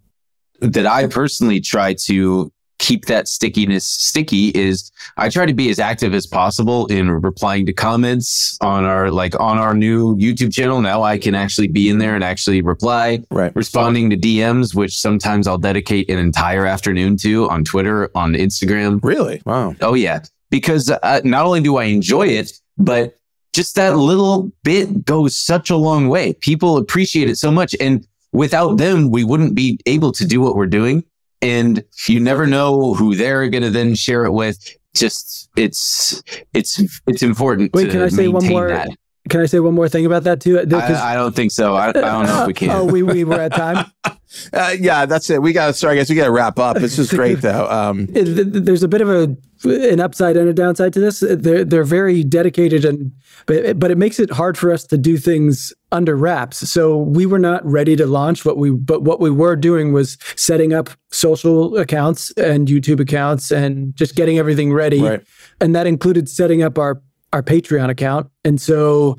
that 0.60 0.86
I 0.86 1.08
personally 1.08 1.60
try 1.60 1.94
to 1.94 2.52
keep 2.82 3.06
that 3.06 3.28
stickiness 3.28 3.84
sticky 3.84 4.48
is 4.48 4.90
I 5.16 5.28
try 5.28 5.46
to 5.46 5.54
be 5.54 5.70
as 5.70 5.78
active 5.78 6.14
as 6.14 6.26
possible 6.26 6.86
in 6.86 7.08
replying 7.10 7.64
to 7.66 7.72
comments 7.72 8.58
on 8.60 8.84
our 8.84 9.10
like 9.10 9.38
on 9.40 9.56
our 9.56 9.72
new 9.72 10.16
YouTube 10.16 10.52
channel. 10.52 10.80
Now 10.82 11.02
I 11.02 11.16
can 11.16 11.36
actually 11.36 11.68
be 11.68 11.88
in 11.88 11.98
there 11.98 12.16
and 12.16 12.24
actually 12.24 12.60
reply, 12.60 13.22
right. 13.30 13.54
responding 13.54 14.10
to 14.10 14.16
DMs, 14.16 14.74
which 14.74 14.98
sometimes 14.98 15.46
I'll 15.46 15.58
dedicate 15.58 16.10
an 16.10 16.18
entire 16.18 16.66
afternoon 16.66 17.16
to 17.18 17.48
on 17.48 17.62
Twitter, 17.62 18.10
on 18.16 18.34
Instagram. 18.34 18.98
Really? 19.02 19.40
Wow. 19.46 19.76
Oh 19.80 19.94
yeah, 19.94 20.24
because 20.50 20.90
uh, 20.90 21.20
not 21.24 21.46
only 21.46 21.60
do 21.60 21.76
I 21.76 21.84
enjoy 21.84 22.26
it, 22.26 22.52
but 22.78 23.16
just 23.52 23.76
that 23.76 23.96
little 23.96 24.50
bit 24.64 25.04
goes 25.04 25.38
such 25.38 25.70
a 25.70 25.76
long 25.76 26.08
way. 26.08 26.32
People 26.32 26.78
appreciate 26.78 27.30
it 27.30 27.36
so 27.36 27.52
much 27.52 27.76
and 27.78 28.04
without 28.32 28.78
them, 28.78 29.10
we 29.10 29.24
wouldn't 29.24 29.54
be 29.54 29.78
able 29.86 30.10
to 30.12 30.26
do 30.26 30.40
what 30.40 30.56
we're 30.56 30.66
doing. 30.66 31.04
And 31.42 31.82
you 32.08 32.20
never 32.20 32.46
know 32.46 32.94
who 32.94 33.14
they're 33.14 33.48
going 33.48 33.62
to 33.64 33.70
then 33.70 33.94
share 33.94 34.24
it 34.24 34.32
with. 34.32 34.58
Just 34.94 35.50
it's 35.56 36.22
it's 36.54 36.80
it's 37.06 37.22
important. 37.22 37.72
Wait, 37.74 37.90
can 37.90 38.02
I 38.02 38.08
say 38.08 38.28
one 38.28 38.46
more? 38.46 38.68
That. 38.68 38.88
Can 39.28 39.40
I 39.40 39.46
say 39.46 39.60
one 39.60 39.74
more 39.74 39.88
thing 39.88 40.04
about 40.04 40.24
that 40.24 40.40
too? 40.40 40.58
I, 40.58 41.12
I, 41.12 41.14
don't 41.14 41.34
think 41.34 41.52
so. 41.52 41.74
I, 41.74 41.88
I 41.88 41.92
don't 41.92 42.26
know 42.26 42.40
if 42.42 42.46
we 42.48 42.54
can. 42.54 42.70
oh, 42.70 42.84
we, 42.84 43.04
we 43.04 43.22
were 43.22 43.40
at 43.40 43.52
time. 43.52 43.86
uh, 44.04 44.74
yeah, 44.78 45.06
that's 45.06 45.30
it. 45.30 45.40
We 45.40 45.52
got 45.52 45.66
to. 45.68 45.74
Sorry, 45.74 45.96
guys, 45.96 46.10
we 46.10 46.16
got 46.16 46.24
to 46.24 46.32
wrap 46.32 46.58
up. 46.58 46.76
This 46.76 46.98
is 46.98 47.10
great 47.10 47.34
though. 47.40 47.68
Um, 47.70 48.06
There's 48.06 48.82
a 48.82 48.88
bit 48.88 49.00
of 49.00 49.08
a 49.08 49.36
an 49.64 50.00
upside 50.00 50.36
and 50.36 50.48
a 50.48 50.52
downside 50.52 50.92
to 50.94 51.00
this. 51.00 51.20
They're 51.20 51.64
they're 51.64 51.84
very 51.84 52.24
dedicated 52.24 52.84
and 52.84 53.12
but 53.46 53.78
but 53.78 53.92
it 53.92 53.98
makes 53.98 54.18
it 54.18 54.32
hard 54.32 54.58
for 54.58 54.72
us 54.72 54.84
to 54.86 54.98
do 54.98 55.16
things 55.16 55.72
under 55.92 56.16
wraps. 56.16 56.68
So 56.68 56.96
we 56.96 57.24
were 57.24 57.38
not 57.38 57.64
ready 57.64 57.94
to 57.94 58.06
launch 58.06 58.44
what 58.44 58.56
we 58.56 58.70
but 58.70 59.02
what 59.02 59.20
we 59.20 59.30
were 59.30 59.54
doing 59.54 59.92
was 59.92 60.18
setting 60.34 60.72
up 60.72 60.90
social 61.12 61.76
accounts 61.76 62.32
and 62.32 62.66
YouTube 62.66 62.98
accounts 62.98 63.52
and 63.52 63.94
just 63.94 64.16
getting 64.16 64.38
everything 64.38 64.72
ready. 64.72 65.00
Right. 65.00 65.22
And 65.60 65.76
that 65.76 65.86
included 65.86 66.28
setting 66.28 66.60
up 66.60 66.76
our 66.76 67.00
our 67.32 67.42
Patreon 67.42 67.90
account. 67.90 68.30
And 68.44 68.60
so 68.60 69.18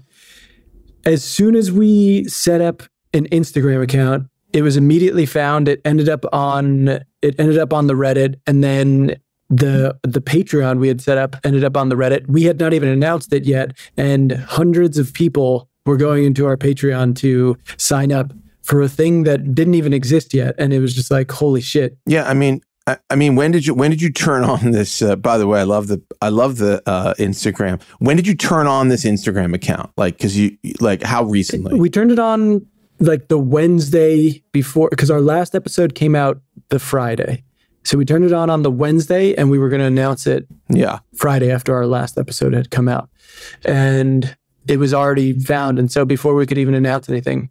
as 1.06 1.24
soon 1.24 1.56
as 1.56 1.72
we 1.72 2.26
set 2.26 2.62
up 2.62 2.84
an 3.14 3.28
Instagram 3.28 3.82
account, 3.82 4.28
it 4.54 4.62
was 4.62 4.78
immediately 4.78 5.26
found. 5.26 5.68
It 5.68 5.82
ended 5.84 6.10
up 6.10 6.26
on 6.32 6.88
it 7.22 7.36
ended 7.40 7.58
up 7.58 7.74
on 7.74 7.88
the 7.88 7.94
Reddit 7.94 8.36
and 8.46 8.64
then 8.64 9.16
the 9.50 9.98
the 10.04 10.22
Patreon 10.22 10.80
we 10.80 10.88
had 10.88 11.02
set 11.02 11.18
up 11.18 11.36
ended 11.44 11.64
up 11.64 11.78
on 11.78 11.90
the 11.90 11.96
Reddit. 11.96 12.28
We 12.28 12.44
had 12.44 12.60
not 12.60 12.74
even 12.74 12.90
announced 12.90 13.34
it 13.34 13.46
yet, 13.46 13.78
and 13.98 14.32
hundreds 14.32 14.98
of 14.98 15.14
people 15.14 15.70
were 15.86 15.98
going 15.98 16.24
into 16.24 16.46
our 16.46 16.58
Patreon 16.58 17.16
to 17.18 17.58
sign 17.78 18.12
up 18.12 18.32
for 18.62 18.82
a 18.82 18.88
thing 18.88 19.24
that 19.24 19.54
didn't 19.54 19.74
even 19.74 19.94
exist 19.94 20.34
yet, 20.34 20.56
and 20.58 20.72
it 20.74 20.80
was 20.80 20.94
just 20.96 21.12
like, 21.12 21.32
holy 21.32 21.62
shit! 21.62 21.98
Yeah, 22.06 22.28
I 22.28 22.34
mean, 22.34 22.62
I, 22.86 22.98
I 23.10 23.16
mean, 23.16 23.36
when 23.36 23.52
did 23.52 23.66
you 23.66 23.74
when 23.74 23.92
did 23.92 24.02
you 24.02 24.12
turn 24.12 24.44
on 24.44 24.72
this? 24.72 25.02
Uh, 25.02 25.16
by 25.16 25.38
the 25.38 25.48
way, 25.48 25.60
I 25.60 25.64
love 25.64 25.88
the 25.88 26.02
I 26.22 26.30
love 26.30 26.58
the 26.58 26.82
uh, 26.86 27.14
Instagram. 27.16 27.82
When 28.00 28.18
did 28.18 28.28
you 28.28 28.36
turn 28.36 28.68
on 28.68 28.90
this 28.90 29.06
Instagram 29.06 29.54
account? 29.54 29.92
Like, 29.98 30.18
because 30.18 30.38
you 30.38 30.58
like 30.80 31.02
how 31.02 31.24
recently? 31.24 31.80
We 31.80 31.90
turned 31.90 32.12
it 32.12 32.20
on 32.20 32.66
like 33.00 33.28
the 33.28 33.38
Wednesday 33.38 34.44
before, 34.52 34.90
because 34.90 35.12
our 35.12 35.22
last 35.22 35.56
episode 35.56 35.96
came 35.96 36.16
out 36.16 36.42
the 36.70 36.80
Friday. 36.80 37.44
So 37.86 37.98
we 37.98 38.06
turned 38.06 38.24
it 38.24 38.34
on 38.34 38.50
on 38.50 38.64
the 38.64 38.72
Wednesday 38.72 39.34
and 39.36 39.52
we 39.52 39.60
were 39.60 39.70
going 39.70 39.82
to 39.82 39.86
announce 39.86 40.26
it 40.26 40.48
yeah 40.70 41.00
Friday 41.16 41.52
after 41.52 41.76
our 41.76 41.86
last 41.86 42.18
episode 42.18 42.54
had 42.54 42.72
come 42.72 42.88
out. 42.88 43.10
And 43.66 44.36
it 44.68 44.78
was 44.78 44.94
already 44.94 45.38
found 45.38 45.80
and 45.80 45.92
so 45.92 46.06
before 46.06 46.36
we 46.36 46.46
could 46.46 46.58
even 46.58 46.74
announce 46.74 47.10
anything 47.10 47.50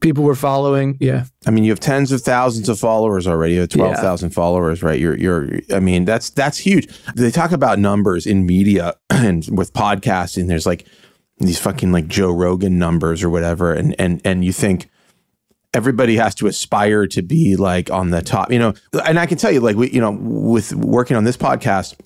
people 0.00 0.24
were 0.24 0.34
following. 0.34 0.98
Yeah. 1.00 1.24
I 1.46 1.50
mean, 1.50 1.64
you 1.64 1.70
have 1.70 1.80
tens 1.80 2.12
of 2.12 2.20
thousands 2.20 2.68
of 2.68 2.78
followers 2.78 3.26
already. 3.26 3.54
You 3.54 3.60
have 3.60 3.70
twelve 3.70 3.96
thousand 3.96 4.30
followers, 4.30 4.82
right? 4.82 5.00
You're, 5.00 5.16
you're. 5.16 5.60
I 5.72 5.80
mean, 5.80 6.04
that's 6.04 6.30
that's 6.30 6.58
huge. 6.58 6.88
They 7.14 7.30
talk 7.30 7.52
about 7.52 7.78
numbers 7.78 8.26
in 8.26 8.44
media 8.44 8.94
and 9.10 9.46
with 9.50 9.72
podcasting. 9.72 10.48
There's 10.48 10.66
like 10.66 10.86
these 11.38 11.58
fucking 11.58 11.92
like 11.92 12.08
Joe 12.08 12.32
Rogan 12.32 12.78
numbers 12.78 13.22
or 13.22 13.30
whatever, 13.30 13.72
and 13.72 13.94
and 13.98 14.20
and 14.24 14.44
you 14.44 14.52
think 14.52 14.88
everybody 15.74 16.16
has 16.16 16.34
to 16.36 16.46
aspire 16.46 17.06
to 17.06 17.22
be 17.22 17.56
like 17.56 17.90
on 17.90 18.10
the 18.10 18.20
top, 18.20 18.52
you 18.52 18.58
know. 18.58 18.74
And 19.06 19.18
I 19.18 19.26
can 19.26 19.38
tell 19.38 19.50
you, 19.50 19.60
like 19.60 19.76
we, 19.76 19.90
you 19.90 20.00
know, 20.00 20.12
with 20.20 20.74
working 20.74 21.16
on 21.16 21.24
this 21.24 21.36
podcast, 21.36 21.96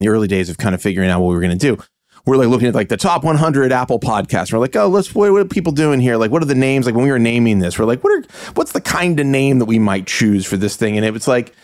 the 0.00 0.08
early 0.08 0.28
days 0.28 0.48
of 0.48 0.58
kind 0.58 0.74
of 0.74 0.80
figuring 0.80 1.10
out 1.10 1.20
what 1.20 1.28
we 1.28 1.34
were 1.34 1.40
going 1.40 1.58
to 1.58 1.76
do 1.76 1.82
we're 2.24 2.36
like 2.36 2.48
looking 2.48 2.68
at 2.68 2.74
like 2.74 2.88
the 2.88 2.96
top 2.96 3.24
100 3.24 3.72
Apple 3.72 3.98
podcasts. 3.98 4.52
We're 4.52 4.58
like, 4.58 4.76
oh, 4.76 4.88
let's 4.88 5.14
what, 5.14 5.32
what, 5.32 5.40
are 5.42 5.44
people 5.44 5.72
doing 5.72 6.00
here? 6.00 6.16
Like, 6.16 6.30
what 6.30 6.42
are 6.42 6.46
the 6.46 6.54
names? 6.54 6.86
Like 6.86 6.94
when 6.94 7.04
we 7.04 7.10
were 7.10 7.18
naming 7.18 7.58
this, 7.58 7.78
we're 7.78 7.84
like, 7.84 8.04
what 8.04 8.12
are 8.12 8.52
what's 8.54 8.72
the 8.72 8.80
kind 8.80 9.18
of 9.18 9.26
name 9.26 9.58
that 9.58 9.64
we 9.64 9.78
might 9.78 10.06
choose 10.06 10.46
for 10.46 10.56
this 10.56 10.76
thing? 10.76 10.96
And 10.96 11.04
it 11.04 11.12
was 11.12 11.26
like, 11.26 11.54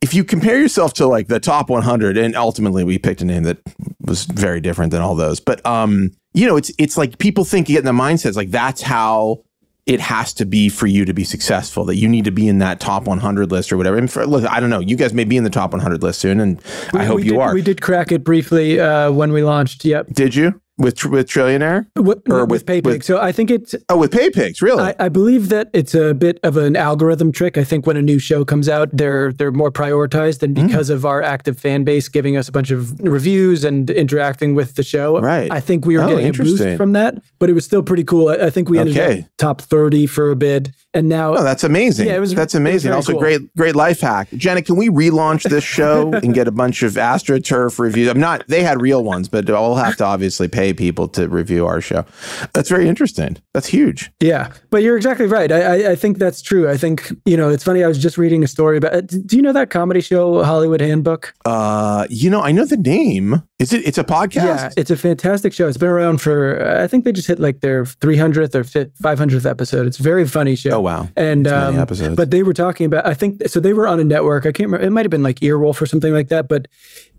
if 0.00 0.14
you 0.14 0.22
compare 0.22 0.60
yourself 0.60 0.94
to 0.94 1.06
like 1.06 1.26
the 1.26 1.40
top 1.40 1.68
100, 1.68 2.16
and 2.16 2.36
ultimately 2.36 2.84
we 2.84 2.98
picked 2.98 3.20
a 3.20 3.24
name 3.24 3.42
that 3.42 3.58
was 4.00 4.24
very 4.24 4.60
different 4.60 4.92
than 4.92 5.02
all 5.02 5.16
those, 5.16 5.40
but 5.40 5.64
um, 5.66 6.12
you 6.32 6.46
know, 6.46 6.56
it's 6.56 6.70
it's 6.78 6.96
like 6.96 7.18
people 7.18 7.44
think 7.44 7.68
you 7.68 7.74
get 7.74 7.80
in 7.80 7.96
the 7.96 8.02
mindsets 8.02 8.36
like 8.36 8.50
that's 8.50 8.82
how 8.82 9.42
it 9.88 10.00
has 10.00 10.34
to 10.34 10.44
be 10.44 10.68
for 10.68 10.86
you 10.86 11.06
to 11.06 11.14
be 11.14 11.24
successful 11.24 11.86
that 11.86 11.96
you 11.96 12.06
need 12.08 12.26
to 12.26 12.30
be 12.30 12.46
in 12.46 12.58
that 12.58 12.78
top 12.78 13.04
100 13.04 13.50
list 13.50 13.72
or 13.72 13.78
whatever. 13.78 13.96
And 13.96 14.12
for, 14.12 14.26
look, 14.26 14.44
I 14.44 14.60
don't 14.60 14.68
know. 14.68 14.80
You 14.80 14.96
guys 14.96 15.14
may 15.14 15.24
be 15.24 15.38
in 15.38 15.44
the 15.44 15.50
top 15.50 15.72
100 15.72 16.02
list 16.02 16.20
soon, 16.20 16.40
and 16.40 16.60
we, 16.92 17.00
I 17.00 17.04
hope 17.04 17.20
you 17.20 17.30
did, 17.30 17.38
are. 17.38 17.54
We 17.54 17.62
did 17.62 17.80
crack 17.80 18.12
it 18.12 18.22
briefly 18.22 18.78
uh, 18.78 19.10
when 19.10 19.32
we 19.32 19.42
launched. 19.42 19.86
Yep. 19.86 20.08
Did 20.12 20.34
you? 20.34 20.60
With 20.78 21.04
with 21.04 21.28
Trillionaire 21.28 21.86
with, 21.96 22.22
or 22.30 22.46
with, 22.46 22.66
with 22.66 22.66
PayPig. 22.66 23.02
so 23.02 23.20
I 23.20 23.32
think 23.32 23.50
it's 23.50 23.74
oh 23.88 23.98
with 23.98 24.12
PayPigs, 24.12 24.62
really. 24.62 24.82
I, 24.82 24.94
I, 24.98 25.08
believe 25.08 25.48
that 25.48 25.70
it's 25.72 25.94
a 25.94 26.14
bit 26.14 26.38
of 26.42 26.56
an 26.56 26.76
algorithm 26.76 27.32
trick. 27.32 27.58
I 27.58 27.64
think 27.64 27.86
when 27.86 27.96
a 27.96 28.02
new 28.02 28.18
show 28.18 28.44
comes 28.44 28.68
out, 28.68 28.88
they're 28.92 29.32
they're 29.32 29.50
more 29.50 29.72
prioritized, 29.72 30.42
and 30.42 30.56
mm. 30.56 30.66
because 30.66 30.88
mm. 30.88 30.94
of 30.94 31.04
our 31.04 31.22
active 31.22 31.58
fan 31.58 31.84
base 31.84 32.08
giving 32.08 32.36
us 32.36 32.48
a 32.48 32.52
bunch 32.52 32.70
of 32.70 32.98
reviews 33.00 33.64
and 33.64 33.90
interacting 33.90 34.54
with 34.54 34.76
the 34.76 34.84
show, 34.84 35.20
right? 35.20 35.50
I 35.50 35.60
think 35.60 35.84
we 35.84 35.96
were 35.96 36.04
oh, 36.04 36.08
getting 36.08 36.28
a 36.28 36.32
boost 36.32 36.76
from 36.76 36.92
that, 36.92 37.20
but 37.38 37.50
it 37.50 37.54
was 37.54 37.64
still 37.64 37.82
pretty 37.82 38.04
cool. 38.04 38.28
I, 38.28 38.46
I 38.46 38.50
think 38.50 38.68
we 38.68 38.78
ended 38.78 38.96
okay. 38.96 39.20
up 39.20 39.26
top 39.36 39.60
thirty 39.60 40.06
for 40.06 40.30
a 40.30 40.36
bid, 40.36 40.74
and 40.94 41.08
now 41.08 41.36
oh, 41.36 41.42
that's 41.42 41.64
amazing. 41.64 42.08
Yeah, 42.08 42.16
it 42.16 42.20
was 42.20 42.34
that's 42.34 42.54
amazing. 42.54 42.90
Was 42.90 42.96
also, 43.08 43.12
cool. 43.12 43.20
great 43.20 43.54
great 43.56 43.76
life 43.76 44.00
hack, 44.00 44.28
Jenna. 44.32 44.62
Can 44.62 44.76
we 44.76 44.88
relaunch 44.88 45.42
this 45.48 45.62
show 45.62 46.12
and 46.22 46.32
get 46.32 46.48
a 46.48 46.50
bunch 46.50 46.82
of 46.82 46.92
AstroTurf 46.92 47.78
reviews? 47.78 48.08
I'm 48.08 48.20
not. 48.20 48.46
They 48.48 48.62
had 48.62 48.80
real 48.80 49.04
ones, 49.04 49.28
but 49.28 49.50
I'll 49.50 49.74
have 49.74 49.96
to 49.96 50.04
obviously 50.04 50.48
pay 50.48 50.72
people 50.72 51.06
to 51.08 51.28
review 51.28 51.66
our 51.66 51.82
show. 51.82 52.06
That's 52.54 52.70
very 52.70 52.88
interesting. 52.88 53.36
That's 53.52 53.66
huge. 53.66 54.10
Yeah, 54.20 54.52
but 54.70 54.82
you're 54.82 54.96
exactly 54.96 55.26
right. 55.26 55.52
I, 55.52 55.60
I, 55.60 55.90
I 55.90 55.94
think 55.94 56.18
that's 56.18 56.40
true. 56.40 56.70
I 56.70 56.78
think 56.78 57.12
you 57.26 57.36
know 57.36 57.50
it's 57.50 57.64
funny. 57.64 57.84
I 57.84 57.88
was 57.88 57.98
just 57.98 58.16
reading 58.16 58.42
a 58.42 58.48
story 58.48 58.78
about. 58.78 59.06
Do 59.08 59.36
you 59.36 59.42
know 59.42 59.52
that 59.52 59.68
comedy 59.68 60.00
show 60.00 60.42
Hollywood 60.42 60.80
Handbook? 60.80 61.34
Uh, 61.44 62.06
you 62.08 62.30
know, 62.30 62.40
I 62.40 62.50
know 62.52 62.64
the 62.64 62.78
name. 62.78 63.42
Is 63.58 63.74
it? 63.74 63.86
It's 63.86 63.98
a 63.98 64.04
podcast. 64.04 64.44
Yeah, 64.44 64.70
it's 64.76 64.90
a 64.90 64.96
fantastic 64.96 65.52
show. 65.52 65.68
It's 65.68 65.76
been 65.76 65.90
around 65.90 66.22
for. 66.22 66.66
I 66.66 66.86
think 66.86 67.04
they 67.04 67.12
just 67.12 67.28
hit 67.28 67.38
like 67.38 67.60
their 67.60 67.84
300th 67.84 68.54
or 68.54 68.64
500th 68.64 69.48
episode. 69.48 69.86
It's 69.86 70.00
a 70.00 70.02
very 70.02 70.26
funny 70.26 70.56
show. 70.56 70.77
Oh 70.77 70.77
wow! 70.80 71.08
And 71.16 71.46
um, 71.46 71.78
episodes. 71.78 72.16
but 72.16 72.30
they 72.30 72.42
were 72.42 72.54
talking 72.54 72.86
about. 72.86 73.06
I 73.06 73.14
think 73.14 73.46
so. 73.48 73.60
They 73.60 73.72
were 73.72 73.86
on 73.86 74.00
a 74.00 74.04
network. 74.04 74.46
I 74.46 74.52
can't 74.52 74.68
remember. 74.68 74.86
It 74.86 74.90
might 74.90 75.04
have 75.04 75.10
been 75.10 75.22
like 75.22 75.40
Earwolf 75.40 75.80
or 75.80 75.86
something 75.86 76.12
like 76.12 76.28
that. 76.28 76.48
But 76.48 76.68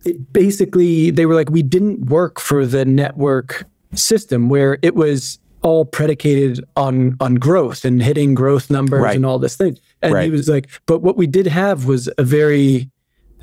it 0.06 0.32
basically, 0.32 1.12
they 1.12 1.26
were 1.26 1.36
like, 1.36 1.50
we 1.50 1.64
didn't 1.64 2.06
work 2.06 2.40
for 2.40 2.66
the 2.66 2.86
network 2.86 3.66
system 3.94 4.50
where 4.50 4.78
it 4.82 4.96
was 4.96 5.40
all 5.62 5.86
predicated 5.86 6.64
on 6.76 7.18
on 7.20 7.36
growth 7.36 7.84
and 7.84 8.02
hitting 8.02 8.34
growth 8.34 8.70
numbers 8.70 9.02
right. 9.02 9.16
and 9.16 9.26
all 9.26 9.40
this 9.40 9.56
thing. 9.56 9.78
And 10.02 10.14
right. 10.14 10.24
he 10.24 10.30
was 10.30 10.48
like, 10.48 10.70
but 10.86 11.02
what 11.02 11.18
we 11.18 11.28
did 11.28 11.48
have 11.48 11.86
was 11.86 12.10
a 12.18 12.24
very 12.24 12.90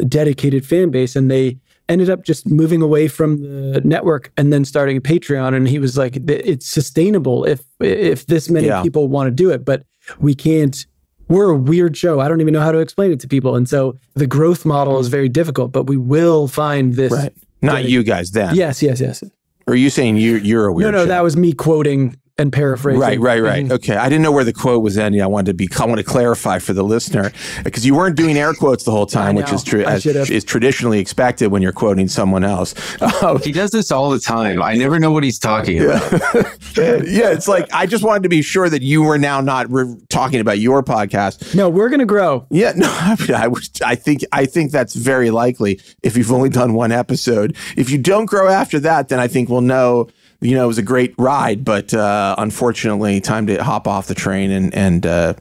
dedicated 0.08 0.66
fan 0.66 0.90
base, 0.90 1.16
and 1.16 1.30
they 1.30 1.58
ended 1.88 2.10
up 2.10 2.24
just 2.24 2.46
moving 2.46 2.82
away 2.82 3.08
from 3.08 3.42
the 3.72 3.80
network 3.82 4.32
and 4.36 4.52
then 4.52 4.64
starting 4.64 4.96
a 4.96 5.00
Patreon. 5.00 5.54
And 5.54 5.68
he 5.68 5.78
was 5.78 5.96
like, 5.96 6.16
it's 6.28 6.66
sustainable 6.66 7.44
if 7.44 7.62
if 7.80 8.26
this 8.26 8.48
many 8.50 8.68
yeah. 8.68 8.82
people 8.82 9.08
want 9.08 9.28
to 9.28 9.30
do 9.30 9.50
it, 9.50 9.64
but 9.64 9.84
we 10.18 10.34
can't. 10.34 10.86
We're 11.28 11.50
a 11.50 11.56
weird 11.56 11.96
show. 11.96 12.20
I 12.20 12.28
don't 12.28 12.40
even 12.40 12.54
know 12.54 12.60
how 12.60 12.70
to 12.70 12.78
explain 12.78 13.10
it 13.10 13.18
to 13.20 13.28
people. 13.28 13.56
And 13.56 13.68
so 13.68 13.96
the 14.14 14.28
growth 14.28 14.64
model 14.64 14.98
is 15.00 15.08
very 15.08 15.28
difficult, 15.28 15.72
but 15.72 15.84
we 15.84 15.96
will 15.96 16.46
find 16.46 16.94
this. 16.94 17.12
Right. 17.12 17.32
Not 17.62 17.88
you 17.88 18.04
guys 18.04 18.30
then. 18.30 18.54
Yes, 18.54 18.80
yes, 18.82 19.00
yes. 19.00 19.24
Or 19.66 19.72
are 19.72 19.76
you 19.76 19.90
saying 19.90 20.18
you 20.18 20.36
you're 20.36 20.66
a 20.66 20.72
weird? 20.72 20.92
No, 20.92 20.98
no, 20.98 21.04
show? 21.04 21.08
that 21.08 21.22
was 21.24 21.36
me 21.36 21.52
quoting 21.52 22.16
and 22.38 22.52
paraphrasing. 22.52 23.00
Right, 23.00 23.18
right, 23.18 23.42
right. 23.42 23.64
Mm-hmm. 23.64 23.72
Okay, 23.72 23.96
I 23.96 24.08
didn't 24.08 24.22
know 24.22 24.32
where 24.32 24.44
the 24.44 24.52
quote 24.52 24.82
was 24.82 24.98
ending. 24.98 25.22
I 25.22 25.26
wanted 25.26 25.52
to 25.52 25.54
be. 25.54 25.68
I 25.78 25.86
want 25.86 25.98
to 25.98 26.04
clarify 26.04 26.58
for 26.58 26.72
the 26.74 26.82
listener 26.82 27.32
because 27.64 27.86
you 27.86 27.94
weren't 27.94 28.16
doing 28.16 28.36
air 28.36 28.52
quotes 28.52 28.84
the 28.84 28.90
whole 28.90 29.06
time, 29.06 29.34
which 29.34 29.52
is 29.52 29.62
true. 29.62 29.82
is 29.86 30.44
traditionally 30.44 30.98
expected 30.98 31.48
when 31.48 31.62
you're 31.62 31.72
quoting 31.72 32.08
someone 32.08 32.44
else. 32.44 32.74
Um, 33.22 33.40
he 33.40 33.52
does 33.52 33.70
this 33.70 33.90
all 33.90 34.10
the 34.10 34.20
time. 34.20 34.62
I 34.62 34.74
never 34.74 34.98
know 34.98 35.10
what 35.10 35.24
he's 35.24 35.38
talking 35.38 35.82
about. 35.82 36.12
yeah, 36.76 37.30
it's 37.30 37.48
like 37.48 37.72
I 37.72 37.86
just 37.86 38.04
wanted 38.04 38.22
to 38.24 38.28
be 38.28 38.42
sure 38.42 38.68
that 38.68 38.82
you 38.82 39.02
were 39.02 39.18
now 39.18 39.40
not 39.40 39.70
re- 39.70 39.96
talking 40.08 40.40
about 40.40 40.58
your 40.58 40.82
podcast. 40.82 41.54
No, 41.54 41.70
we're 41.70 41.88
going 41.88 42.00
to 42.00 42.06
grow. 42.06 42.46
Yeah, 42.50 42.72
no, 42.76 42.88
I, 42.90 43.16
mean, 43.18 43.34
I, 43.34 43.48
I 43.84 43.94
think 43.94 44.24
I 44.32 44.44
think 44.44 44.72
that's 44.72 44.94
very 44.94 45.30
likely 45.30 45.80
if 46.02 46.16
you've 46.16 46.32
only 46.32 46.50
done 46.50 46.74
one 46.74 46.92
episode. 46.92 47.56
If 47.76 47.88
you 47.90 47.98
don't 47.98 48.26
grow 48.26 48.48
after 48.48 48.78
that, 48.80 49.08
then 49.08 49.20
I 49.20 49.28
think 49.28 49.48
we'll 49.48 49.62
know 49.62 50.08
you 50.40 50.54
know, 50.54 50.64
it 50.64 50.68
was 50.68 50.78
a 50.78 50.82
great 50.82 51.14
ride, 51.18 51.64
but 51.64 51.94
uh, 51.94 52.34
unfortunately, 52.38 53.20
time 53.20 53.46
to 53.46 53.62
hop 53.62 53.88
off 53.88 54.06
the 54.06 54.14
train 54.14 54.50
and 54.50 54.74
and 54.74 55.06
uh, 55.06 55.34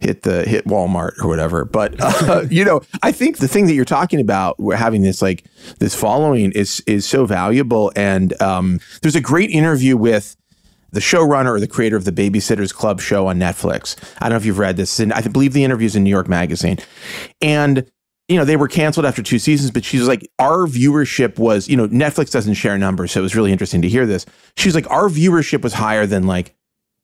hit 0.00 0.22
the 0.22 0.44
hit 0.44 0.66
Walmart 0.66 1.12
or 1.22 1.28
whatever. 1.28 1.64
But 1.64 2.00
uh, 2.00 2.44
you 2.50 2.64
know, 2.64 2.82
I 3.02 3.12
think 3.12 3.38
the 3.38 3.48
thing 3.48 3.66
that 3.66 3.74
you're 3.74 3.84
talking 3.84 4.20
about, 4.20 4.58
we're 4.60 4.76
having 4.76 5.02
this 5.02 5.20
like 5.20 5.44
this 5.78 5.94
following 5.94 6.52
is 6.52 6.82
is 6.86 7.06
so 7.06 7.26
valuable. 7.26 7.92
And 7.96 8.40
um, 8.40 8.80
there's 9.02 9.16
a 9.16 9.20
great 9.20 9.50
interview 9.50 9.96
with 9.96 10.36
the 10.92 11.00
showrunner 11.00 11.50
or 11.50 11.60
the 11.60 11.66
creator 11.66 11.96
of 11.96 12.04
the 12.04 12.12
Babysitters 12.12 12.72
Club 12.72 13.00
show 13.00 13.26
on 13.26 13.38
Netflix. 13.38 13.96
I 14.18 14.28
don't 14.28 14.30
know 14.30 14.36
if 14.36 14.46
you've 14.46 14.60
read 14.60 14.76
this, 14.76 15.00
and 15.00 15.12
I 15.12 15.20
believe 15.22 15.52
the 15.52 15.64
interview 15.64 15.86
is 15.86 15.96
in 15.96 16.04
New 16.04 16.10
York 16.10 16.28
Magazine, 16.28 16.78
and 17.42 17.90
you 18.28 18.36
know, 18.36 18.44
they 18.44 18.56
were 18.56 18.68
canceled 18.68 19.04
after 19.04 19.22
two 19.22 19.38
seasons, 19.38 19.70
but 19.70 19.84
she's 19.84 20.08
like, 20.08 20.28
our 20.38 20.66
viewership 20.66 21.38
was, 21.38 21.68
you 21.68 21.76
know, 21.76 21.88
Netflix 21.88 22.30
doesn't 22.30 22.54
share 22.54 22.78
numbers. 22.78 23.12
So 23.12 23.20
it 23.20 23.22
was 23.22 23.36
really 23.36 23.52
interesting 23.52 23.82
to 23.82 23.88
hear 23.88 24.06
this. 24.06 24.24
She's 24.56 24.74
like, 24.74 24.90
our 24.90 25.08
viewership 25.08 25.62
was 25.62 25.74
higher 25.74 26.06
than 26.06 26.26
like 26.26 26.54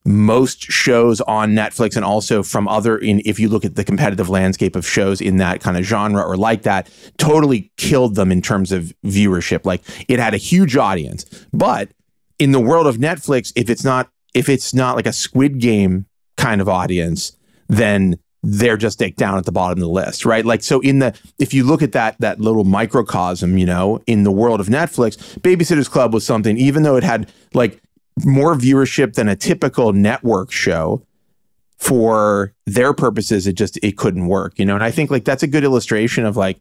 most 0.04 0.62
shows 0.62 1.20
on 1.22 1.50
Netflix 1.52 1.94
and 1.94 2.04
also 2.04 2.42
from 2.42 2.66
other 2.68 2.96
in 2.96 3.20
if 3.26 3.38
you 3.38 3.48
look 3.50 3.66
at 3.66 3.74
the 3.74 3.85
competitive 3.85 4.30
landscape 4.30 4.74
of 4.74 4.87
shows 4.87 5.20
in 5.20 5.37
that 5.37 5.61
kind 5.61 5.76
of 5.76 5.85
genre 5.85 6.22
or 6.22 6.37
like 6.37 6.62
that 6.62 6.88
totally 7.18 7.70
killed 7.76 8.14
them 8.14 8.33
in 8.33 8.40
terms 8.40 8.72
of 8.72 8.94
viewership 9.04 9.66
like 9.66 9.83
it 10.09 10.18
had 10.18 10.33
a 10.33 10.38
huge 10.38 10.74
audience 10.74 11.26
but 11.52 11.90
in 12.38 12.52
the 12.52 12.61
world 12.61 12.87
of 12.87 12.96
Netflix 12.96 13.52
if 13.56 13.68
it's 13.68 13.85
not 13.85 14.09
if 14.33 14.48
it's 14.48 14.72
not 14.72 14.96
like 14.96 15.06
a 15.06 15.12
squid 15.12 15.59
game 15.59 16.06
kind 16.38 16.62
of 16.62 16.68
audience 16.68 17.37
then 17.68 18.18
they're 18.42 18.76
just 18.76 18.98
down 19.16 19.37
at 19.37 19.44
the 19.44 19.53
bottom 19.53 19.79
of 19.79 19.83
the 19.83 19.88
list, 19.88 20.24
right? 20.24 20.44
Like 20.44 20.62
so 20.62 20.81
in 20.81 20.98
the 21.00 21.18
if 21.38 21.53
you 21.53 21.64
look 21.64 21.83
at 21.83 21.92
that 21.92 22.16
that 22.20 22.40
little 22.40 22.64
microcosm, 22.64 23.59
you 23.59 23.66
know, 23.66 24.00
in 24.07 24.22
the 24.22 24.33
world 24.33 24.61
of 24.61 24.68
Netflix, 24.68 25.16
Babysitter's 25.40 25.88
Club 25.88 26.14
was 26.14 26.24
something 26.24 26.57
even 26.57 26.83
though 26.83 26.96
it 26.96 27.05
had 27.05 27.31
like 27.53 27.81
more 28.24 28.55
viewership 28.55 29.14
than 29.14 29.29
a 29.29 29.37
typical 29.37 29.92
network 29.92 30.50
show 30.50 31.03
for 31.79 32.53
their 32.66 32.92
purposes 32.92 33.46
it 33.46 33.55
just 33.55 33.79
it 33.83 33.96
couldn't 33.96 34.26
work, 34.26 34.59
you 34.59 34.64
know. 34.64 34.74
And 34.74 34.85
I 34.85 34.90
think 34.90 35.11
like 35.11 35.24
that's 35.24 35.42
a 35.42 35.46
good 35.46 35.64
illustration 35.64 36.24
of 36.24 36.37
like 36.37 36.61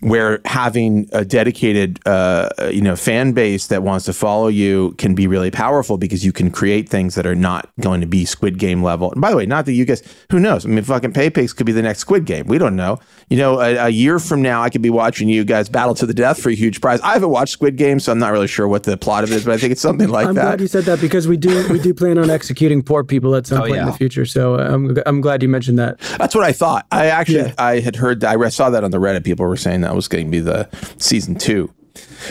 where 0.00 0.40
having 0.44 1.08
a 1.12 1.24
dedicated 1.24 1.98
uh, 2.06 2.50
you 2.70 2.82
know 2.82 2.96
fan 2.96 3.32
base 3.32 3.68
that 3.68 3.82
wants 3.82 4.04
to 4.04 4.12
follow 4.12 4.48
you 4.48 4.94
can 4.98 5.14
be 5.14 5.26
really 5.26 5.50
powerful 5.50 5.96
because 5.96 6.24
you 6.24 6.32
can 6.32 6.50
create 6.50 6.88
things 6.88 7.14
that 7.14 7.26
are 7.26 7.34
not 7.34 7.70
going 7.80 8.00
to 8.00 8.06
be 8.06 8.24
Squid 8.24 8.58
Game 8.58 8.82
level. 8.82 9.10
And 9.12 9.20
by 9.20 9.30
the 9.30 9.36
way, 9.36 9.46
not 9.46 9.64
that 9.66 9.72
you 9.72 9.84
guys, 9.84 10.02
who 10.30 10.38
knows? 10.38 10.66
I 10.66 10.68
mean, 10.68 10.84
fucking 10.84 11.12
PayPigs 11.12 11.56
could 11.56 11.66
be 11.66 11.72
the 11.72 11.82
next 11.82 12.00
Squid 12.00 12.26
Game. 12.26 12.46
We 12.46 12.58
don't 12.58 12.76
know. 12.76 12.98
You 13.28 13.38
know, 13.38 13.60
a, 13.60 13.86
a, 13.86 13.88
year 13.88 14.18
from 14.18 14.42
now, 14.42 14.62
I 14.62 14.70
could 14.70 14.82
be 14.82 14.90
watching 14.90 15.28
you 15.28 15.44
guys 15.44 15.68
battle 15.68 15.94
to 15.96 16.06
the 16.06 16.14
death 16.14 16.40
for 16.40 16.50
a 16.50 16.54
huge 16.54 16.80
prize. 16.80 17.00
I 17.00 17.14
haven't 17.14 17.30
watched 17.30 17.54
Squid 17.54 17.76
Game, 17.76 17.98
so 17.98 18.12
I'm 18.12 18.18
not 18.18 18.32
really 18.32 18.46
sure 18.46 18.68
what 18.68 18.84
the 18.84 18.96
plot 18.96 19.24
of 19.24 19.32
it 19.32 19.36
is, 19.36 19.44
but 19.44 19.54
I 19.54 19.56
think 19.56 19.72
it's 19.72 19.80
something 19.80 20.08
like 20.08 20.26
I'm 20.28 20.34
that. 20.34 20.40
I'm 20.42 20.46
glad 20.48 20.60
you 20.60 20.68
said 20.68 20.84
that 20.84 21.00
because 21.00 21.26
we 21.26 21.36
do 21.36 21.66
we 21.68 21.80
do 21.80 21.94
plan 21.94 22.18
on 22.18 22.30
executing 22.30 22.82
poor 22.82 23.02
people 23.02 23.34
at 23.34 23.46
some 23.46 23.58
oh, 23.58 23.60
point 23.62 23.74
yeah. 23.74 23.80
in 23.80 23.86
the 23.86 23.92
future. 23.94 24.26
So 24.26 24.58
I'm 24.58 24.96
I'm 25.06 25.20
glad 25.20 25.42
you 25.42 25.48
mentioned 25.48 25.78
that. 25.78 25.98
That's 26.18 26.34
what 26.34 26.44
I 26.44 26.52
thought. 26.52 26.86
I 26.92 27.06
actually 27.06 27.38
yeah. 27.38 27.54
I 27.58 27.80
had 27.80 27.96
heard 27.96 28.20
that. 28.20 28.36
I 28.36 28.48
saw 28.50 28.70
that 28.70 28.84
on 28.84 28.90
the 28.90 28.98
Reddit. 28.98 29.24
People 29.24 29.46
were 29.46 29.56
saying 29.56 29.80
that 29.80 29.85
was 29.92 30.08
going 30.08 30.26
to 30.26 30.30
be 30.30 30.40
the 30.40 30.68
season 30.98 31.36
two. 31.36 31.72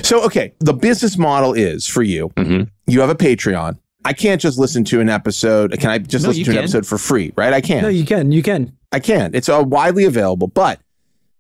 So, 0.04 0.24
okay, 0.26 0.54
the 0.60 0.74
business 0.74 1.18
model 1.18 1.54
is 1.54 1.88
for 1.88 2.04
you. 2.04 2.30
Mm-hmm. 2.30 2.64
You 2.88 3.02
have 3.02 3.10
a 3.10 3.16
Patreon. 3.16 3.78
I 4.04 4.14
can't 4.14 4.40
just 4.40 4.60
listen 4.60 4.84
to 4.86 5.02
an 5.02 5.10
episode. 5.10 5.72
Can 5.80 5.90
I 5.90 5.98
just 5.98 6.24
no, 6.24 6.30
listen 6.30 6.44
to 6.44 6.52
can. 6.52 6.58
an 6.58 6.64
episode 6.64 6.86
for 6.86 6.98
free? 7.00 7.34
Right? 7.36 7.54
I 7.54 7.62
can't. 7.62 7.82
No, 7.82 7.90
you 7.90 8.06
can. 8.06 8.32
You 8.32 8.44
can. 8.44 8.78
I 8.92 9.00
can't. 9.00 9.36
It's 9.36 9.50
all 9.50 9.66
widely 9.66 10.06
available. 10.06 10.48
But 10.48 10.80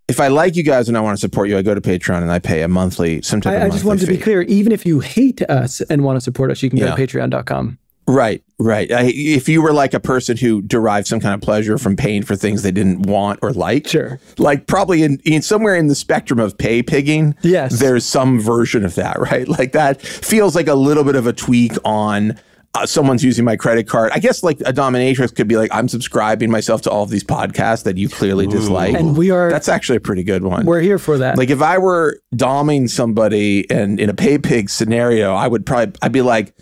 if 0.08 0.19
I 0.19 0.28
like 0.30 0.56
you 0.56 0.63
guys 0.63 0.88
and 0.88 0.97
I 0.97 1.01
want 1.01 1.15
to 1.15 1.21
support 1.21 1.47
you, 1.47 1.58
I 1.58 1.62
go 1.62 1.75
to 1.75 1.82
Patreon 1.82 2.21
and 2.21 2.32
I 2.32 2.39
pay 2.39 2.63
a 2.63 2.67
monthly, 2.67 3.21
some 3.21 3.41
type 3.41 3.62
I, 3.62 3.65
I 3.65 3.69
just 3.69 3.86
wanted 3.86 4.01
fee. 4.01 4.06
to 4.08 4.12
be 4.13 4.17
clear. 4.17 4.41
Even 4.43 4.71
if 4.71 4.86
you 4.86 4.99
hate 4.99 5.43
us 5.43 5.82
and 5.82 6.04
want 6.04 6.17
to 6.17 6.21
support 6.21 6.49
us, 6.49 6.63
you 6.63 6.69
can 6.69 6.80
go 6.80 6.88
to 6.88 7.01
patreon.com. 7.01 7.78
Right, 8.08 8.44
right. 8.60 8.91
I, 8.91 9.06
if 9.15 9.50
you 9.50 9.62
were 9.63 9.74
like 9.74 9.94
a 9.96 10.00
person 10.00 10.38
who 10.38 10.62
derived 10.62 11.08
some 11.08 11.20
kind 11.20 11.34
of 11.34 11.41
pleasure 11.41 11.78
from 11.80 11.96
paying 11.96 12.22
for 12.24 12.36
things 12.36 12.62
they 12.62 12.72
didn't 12.72 13.04
want 13.08 13.39
or 13.41 13.52
like, 13.52 13.88
Sure. 13.88 14.20
like 14.38 14.68
probably 14.68 15.02
in, 15.02 15.20
in 15.26 15.41
somewhere 15.41 15.76
in 15.76 15.88
the 15.88 15.96
spectrum 15.96 16.39
of 16.39 16.56
pay 16.58 16.84
pigging, 16.84 17.36
Yes. 17.41 17.80
there's 17.80 18.06
some 18.06 18.39
version 18.39 18.86
of 18.86 18.94
that, 18.96 19.18
right? 19.32 19.48
Like 19.48 19.72
that 19.72 20.02
feels 20.02 20.56
like 20.56 20.68
a 20.68 20.76
little 20.76 21.04
bit 21.04 21.15
of 21.15 21.26
a 21.26 21.34
tweak 21.34 21.72
on. 21.84 22.39
Uh, 22.78 22.86
someone's 22.86 23.24
using 23.24 23.46
my 23.46 23.56
credit 23.56 23.88
card. 23.88 24.12
I 24.13 24.20
guess 24.20 24.44
like 24.44 24.60
a 24.65 24.74
dominatrix 24.74 25.34
could 25.34 25.48
be 25.48 25.56
like, 25.56 25.74
I'm 25.74 25.88
subscribing 25.88 26.52
myself 26.52 26.82
to 26.82 26.91
all 26.91 27.04
of 27.04 27.10
these 27.10 27.24
podcasts 27.24 27.84
that 27.86 27.98
you 27.98 28.10
clearly 28.10 28.48
dislike. 28.48 28.94
And 28.94 29.15
we 29.15 29.32
are- 29.32 29.50
That's 29.50 29.70
actually 29.70 29.96
a 29.96 30.02
pretty 30.02 30.24
good 30.24 30.44
one. 30.44 30.65
We're 30.65 30.82
here 30.82 31.00
for 31.00 31.18
that. 31.20 31.38
Like 31.38 31.50
if 31.50 31.62
I 31.62 31.78
were 31.78 32.20
doming 32.36 32.89
somebody 32.89 33.65
and 33.72 33.98
in 33.98 34.10
a 34.10 34.13
pay 34.13 34.38
pig 34.38 34.70
scenario, 34.70 35.34
I 35.34 35.48
would 35.48 35.65
probably 35.65 35.96
I'd 36.02 36.12
be 36.12 36.22
like, 36.22 36.54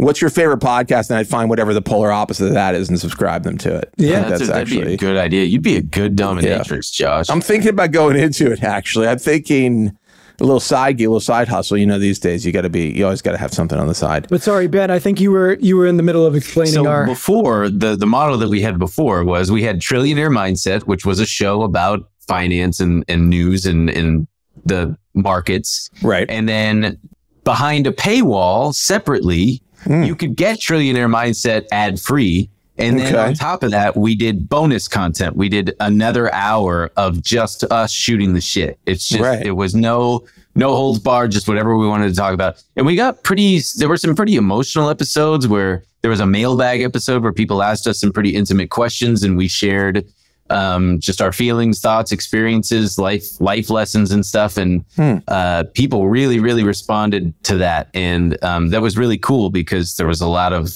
"What's 0.00 0.20
your 0.20 0.30
favorite 0.30 0.60
podcast?" 0.60 1.10
And 1.10 1.18
I'd 1.18 1.28
find 1.28 1.48
whatever 1.48 1.74
the 1.74 1.82
polar 1.82 2.10
opposite 2.10 2.46
of 2.46 2.54
that 2.54 2.74
is 2.74 2.88
and 2.88 2.98
subscribe 2.98 3.42
them 3.42 3.58
to 3.58 3.76
it. 3.76 3.92
Yeah. 3.96 4.20
That's 4.20 4.30
that's 4.30 4.42
a, 4.42 4.46
that'd 4.46 4.68
be 4.68 4.78
actually. 4.78 4.94
a 4.94 4.98
good 4.98 5.16
idea. 5.16 5.44
You'd 5.44 5.62
be 5.62 5.76
a 5.76 5.82
good 5.82 6.16
dominatrix, 6.16 6.92
Josh. 6.92 7.28
I'm 7.28 7.40
thinking 7.40 7.70
about 7.70 7.92
going 7.92 8.16
into 8.16 8.50
it. 8.50 8.62
Actually, 8.62 9.08
I'm 9.08 9.18
thinking 9.18 9.96
a 10.40 10.44
little 10.44 10.60
side 10.60 10.96
gig, 10.96 11.06
a 11.06 11.10
little 11.10 11.20
side 11.20 11.48
hustle. 11.48 11.76
You 11.76 11.86
know, 11.86 11.98
these 11.98 12.18
days 12.18 12.46
you 12.46 12.52
got 12.52 12.62
to 12.62 12.70
be, 12.70 12.90
you 12.90 13.04
always 13.04 13.22
got 13.22 13.32
to 13.32 13.38
have 13.38 13.52
something 13.52 13.78
on 13.78 13.86
the 13.86 13.94
side. 13.94 14.26
but 14.28 14.42
sorry, 14.42 14.66
Ben, 14.68 14.90
I 14.90 14.98
think 14.98 15.20
you 15.20 15.30
were 15.30 15.58
you 15.60 15.76
were 15.76 15.86
in 15.86 15.96
the 15.96 16.02
middle 16.02 16.24
of 16.26 16.34
explaining 16.34 16.74
so 16.74 16.86
our 16.86 17.06
before 17.06 17.68
the 17.68 17.96
the 17.96 18.06
model 18.06 18.38
that 18.38 18.48
we 18.48 18.62
had 18.62 18.78
before 18.78 19.24
was 19.24 19.52
we 19.52 19.62
had 19.62 19.80
Trillionaire 19.80 20.34
Mindset, 20.34 20.82
which 20.82 21.04
was 21.04 21.20
a 21.20 21.26
show 21.26 21.62
about 21.62 22.08
finance 22.26 22.80
and, 22.80 23.04
and 23.08 23.28
news 23.28 23.66
and, 23.66 23.90
and 23.90 24.26
the 24.64 24.96
markets. 25.14 25.90
Right. 26.02 26.30
And 26.30 26.48
then 26.48 26.98
behind 27.44 27.86
a 27.86 27.92
paywall 27.92 28.74
separately, 28.74 29.62
Hmm. 29.84 30.02
you 30.02 30.14
could 30.14 30.36
get 30.36 30.58
Trillionaire 30.58 31.10
Mindset 31.10 31.66
ad 31.72 31.98
free. 32.00 32.50
And 32.78 32.98
then 32.98 33.14
Okay. 33.14 33.18
on 33.28 33.34
top 33.34 33.62
of 33.62 33.70
that, 33.72 33.94
we 33.96 34.14
did 34.14 34.48
bonus 34.48 34.88
content. 34.88 35.36
We 35.36 35.48
did 35.50 35.74
another 35.80 36.32
hour 36.34 36.90
of 36.96 37.22
just 37.22 37.62
us 37.64 37.92
shooting 37.92 38.32
the 38.32 38.40
shit. 38.40 38.78
It's 38.86 39.06
just 39.06 39.20
Right. 39.22 39.44
it 39.44 39.52
was 39.52 39.74
no 39.74 40.24
no 40.56 40.74
holds 40.74 40.98
barred, 40.98 41.30
just 41.30 41.46
whatever 41.46 41.76
we 41.76 41.86
wanted 41.86 42.08
to 42.08 42.14
talk 42.14 42.34
about. 42.34 42.60
And 42.76 42.84
we 42.84 42.96
got 42.96 43.22
pretty 43.22 43.60
there 43.76 43.88
were 43.88 43.96
some 43.96 44.16
pretty 44.16 44.36
emotional 44.36 44.88
episodes 44.90 45.46
where 45.46 45.84
there 46.02 46.10
was 46.10 46.20
a 46.20 46.26
mailbag 46.26 46.80
episode 46.82 47.22
where 47.22 47.32
people 47.32 47.62
asked 47.62 47.86
us 47.86 48.00
some 48.00 48.10
pretty 48.12 48.30
intimate 48.30 48.70
questions 48.70 49.22
and 49.22 49.36
we 49.36 49.46
shared 49.46 50.04
um, 50.50 50.98
just 51.00 51.20
our 51.22 51.32
feelings, 51.32 51.80
thoughts, 51.80 52.12
experiences, 52.12 52.98
life 52.98 53.40
life 53.40 53.70
lessons 53.70 54.10
and 54.12 54.24
stuff. 54.26 54.56
And 54.56 54.84
uh, 55.28 55.64
people 55.74 56.08
really, 56.08 56.40
really 56.40 56.64
responded 56.64 57.32
to 57.44 57.56
that. 57.58 57.88
And 57.94 58.42
um, 58.44 58.68
that 58.70 58.82
was 58.82 58.96
really 58.98 59.18
cool 59.18 59.50
because 59.50 59.96
there 59.96 60.06
was 60.06 60.20
a 60.20 60.28
lot 60.28 60.52
of 60.52 60.70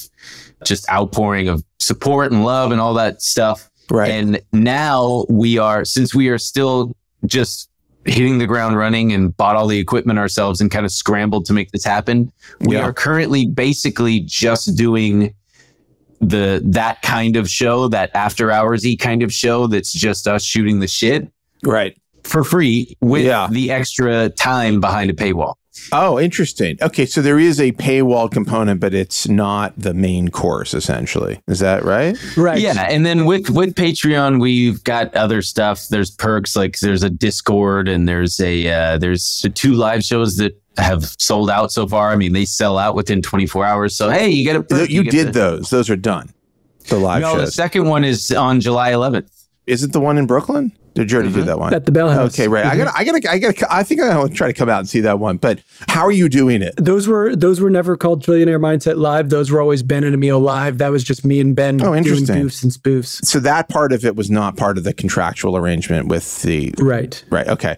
just 0.64 0.88
outpouring 0.90 1.48
of 1.48 1.62
support 1.78 2.32
and 2.32 2.44
love 2.44 2.72
and 2.72 2.80
all 2.80 2.94
that 2.94 3.20
stuff. 3.20 3.70
Right. 3.90 4.10
And 4.10 4.40
now 4.52 5.26
we 5.28 5.58
are, 5.58 5.84
since 5.84 6.14
we 6.14 6.28
are 6.28 6.38
still 6.38 6.96
just 7.26 7.68
hitting 8.06 8.38
the 8.38 8.46
ground 8.46 8.76
running 8.76 9.12
and 9.12 9.34
bought 9.36 9.56
all 9.56 9.66
the 9.66 9.78
equipment 9.78 10.18
ourselves 10.18 10.60
and 10.60 10.70
kind 10.70 10.84
of 10.86 10.92
scrambled 10.92 11.44
to 11.46 11.52
make 11.52 11.70
this 11.70 11.84
happen, 11.84 12.30
we 12.60 12.76
Yeah. 12.76 12.82
are 12.82 12.92
currently 12.92 13.46
basically 13.46 14.20
just 14.20 14.76
doing 14.76 15.34
the 16.28 16.60
that 16.64 17.02
kind 17.02 17.36
of 17.36 17.48
show, 17.48 17.88
that 17.88 18.10
after 18.14 18.50
hoursy 18.50 18.96
kind 18.96 19.22
of 19.22 19.32
show 19.32 19.66
that's 19.66 19.92
just 19.92 20.26
us 20.26 20.44
shooting 20.44 20.80
the 20.80 20.88
shit 20.88 21.28
Right. 21.62 21.96
for 22.22 22.44
free 22.44 22.96
with 23.00 23.24
Yeah. 23.24 23.48
the 23.50 23.70
extra 23.70 24.28
time 24.30 24.80
behind 24.80 25.10
a 25.10 25.14
paywall. 25.14 25.54
Oh, 25.90 26.20
interesting. 26.20 26.78
Okay, 26.80 27.04
so 27.04 27.20
there 27.20 27.38
is 27.38 27.60
a 27.60 27.72
paywall 27.72 28.30
component, 28.30 28.80
but 28.80 28.94
it's 28.94 29.26
not 29.28 29.72
the 29.76 29.92
main 29.92 30.28
course. 30.28 30.72
Essentially, 30.72 31.40
is 31.48 31.58
that 31.58 31.84
right? 31.84 32.16
right. 32.36 32.60
Yeah, 32.60 32.86
and 32.88 33.04
then 33.04 33.24
with 33.24 33.50
with 33.50 33.74
Patreon, 33.74 34.40
we've 34.40 34.84
got 34.84 35.12
other 35.16 35.42
stuff. 35.42 35.88
There's 35.88 36.12
perks 36.12 36.54
like 36.54 36.78
there's 36.78 37.02
a 37.02 37.10
Discord 37.10 37.88
and 37.88 38.08
there's 38.08 38.38
a 38.38 38.68
uh, 38.70 38.98
there's 38.98 39.44
two 39.54 39.72
live 39.74 40.04
shows 40.04 40.36
that 40.36 40.56
have 40.76 41.04
sold 41.18 41.50
out 41.50 41.72
so 41.72 41.86
far. 41.86 42.10
I 42.10 42.16
mean, 42.16 42.32
they 42.32 42.44
sell 42.44 42.78
out 42.78 42.94
within 42.94 43.22
24 43.22 43.64
hours. 43.64 43.96
So 43.96 44.10
hey, 44.10 44.28
you 44.28 44.44
get 44.44 44.56
a 44.56 44.62
perk. 44.62 44.90
You, 44.90 45.04
get 45.04 45.10
did 45.10 45.26
the- 45.28 45.32
those. 45.32 45.70
Those 45.70 45.90
are 45.90 45.96
done. 45.96 46.30
The 46.88 46.98
live 46.98 47.22
show. 47.22 47.36
No, 47.36 47.40
the 47.40 47.50
second 47.50 47.86
one 47.86 48.04
is 48.04 48.30
on 48.30 48.60
July 48.60 48.92
11th. 48.92 49.30
Is 49.66 49.82
it 49.82 49.92
the 49.92 50.00
one 50.00 50.18
in 50.18 50.26
Brooklyn? 50.26 50.72
Did 50.94 51.10
you 51.10 51.16
already 51.16 51.32
do 51.32 51.40
mm-hmm. 51.40 51.46
that 51.46 51.58
one? 51.58 51.74
At 51.74 51.86
the 51.86 51.92
Bell 51.92 52.08
House. 52.08 52.34
Okay, 52.34 52.46
right. 52.46 52.64
I 52.64 52.76
gotta, 52.76 52.96
I 52.96 53.02
gotta, 53.02 53.30
I 53.30 53.38
gotta. 53.38 53.74
I 53.74 53.82
think 53.82 54.00
I 54.00 54.16
want 54.16 54.30
to 54.30 54.36
try 54.36 54.46
to 54.46 54.52
come 54.52 54.68
out 54.68 54.78
and 54.78 54.88
see 54.88 55.00
that 55.00 55.18
one. 55.18 55.38
But 55.38 55.60
how 55.88 56.02
are 56.02 56.12
you 56.12 56.28
doing 56.28 56.62
it? 56.62 56.74
Those 56.76 57.08
were 57.08 57.34
those 57.34 57.60
were 57.60 57.70
never 57.70 57.96
called 57.96 58.22
Trillionaire 58.22 58.60
Mindset 58.60 58.96
Live. 58.96 59.28
Those 59.28 59.50
were 59.50 59.60
always 59.60 59.82
Ben 59.82 60.04
and 60.04 60.14
Emil 60.14 60.38
Live. 60.38 60.78
That 60.78 60.90
was 60.90 61.02
just 61.02 61.24
me 61.24 61.40
and 61.40 61.56
Ben 61.56 61.80
Oh, 61.82 61.86
doing 61.86 61.98
interesting. 61.98 62.36
goofs 62.36 62.62
and 62.62 62.70
spoofs. 62.70 63.24
So 63.24 63.40
that 63.40 63.68
part 63.68 63.92
of 63.92 64.04
it 64.04 64.14
was 64.14 64.30
not 64.30 64.56
part 64.56 64.78
of 64.78 64.84
the 64.84 64.94
contractual 64.94 65.56
arrangement 65.56 66.06
with 66.06 66.42
the. 66.42 66.72
Right. 66.78 67.24
Right. 67.28 67.48
Okay. 67.48 67.76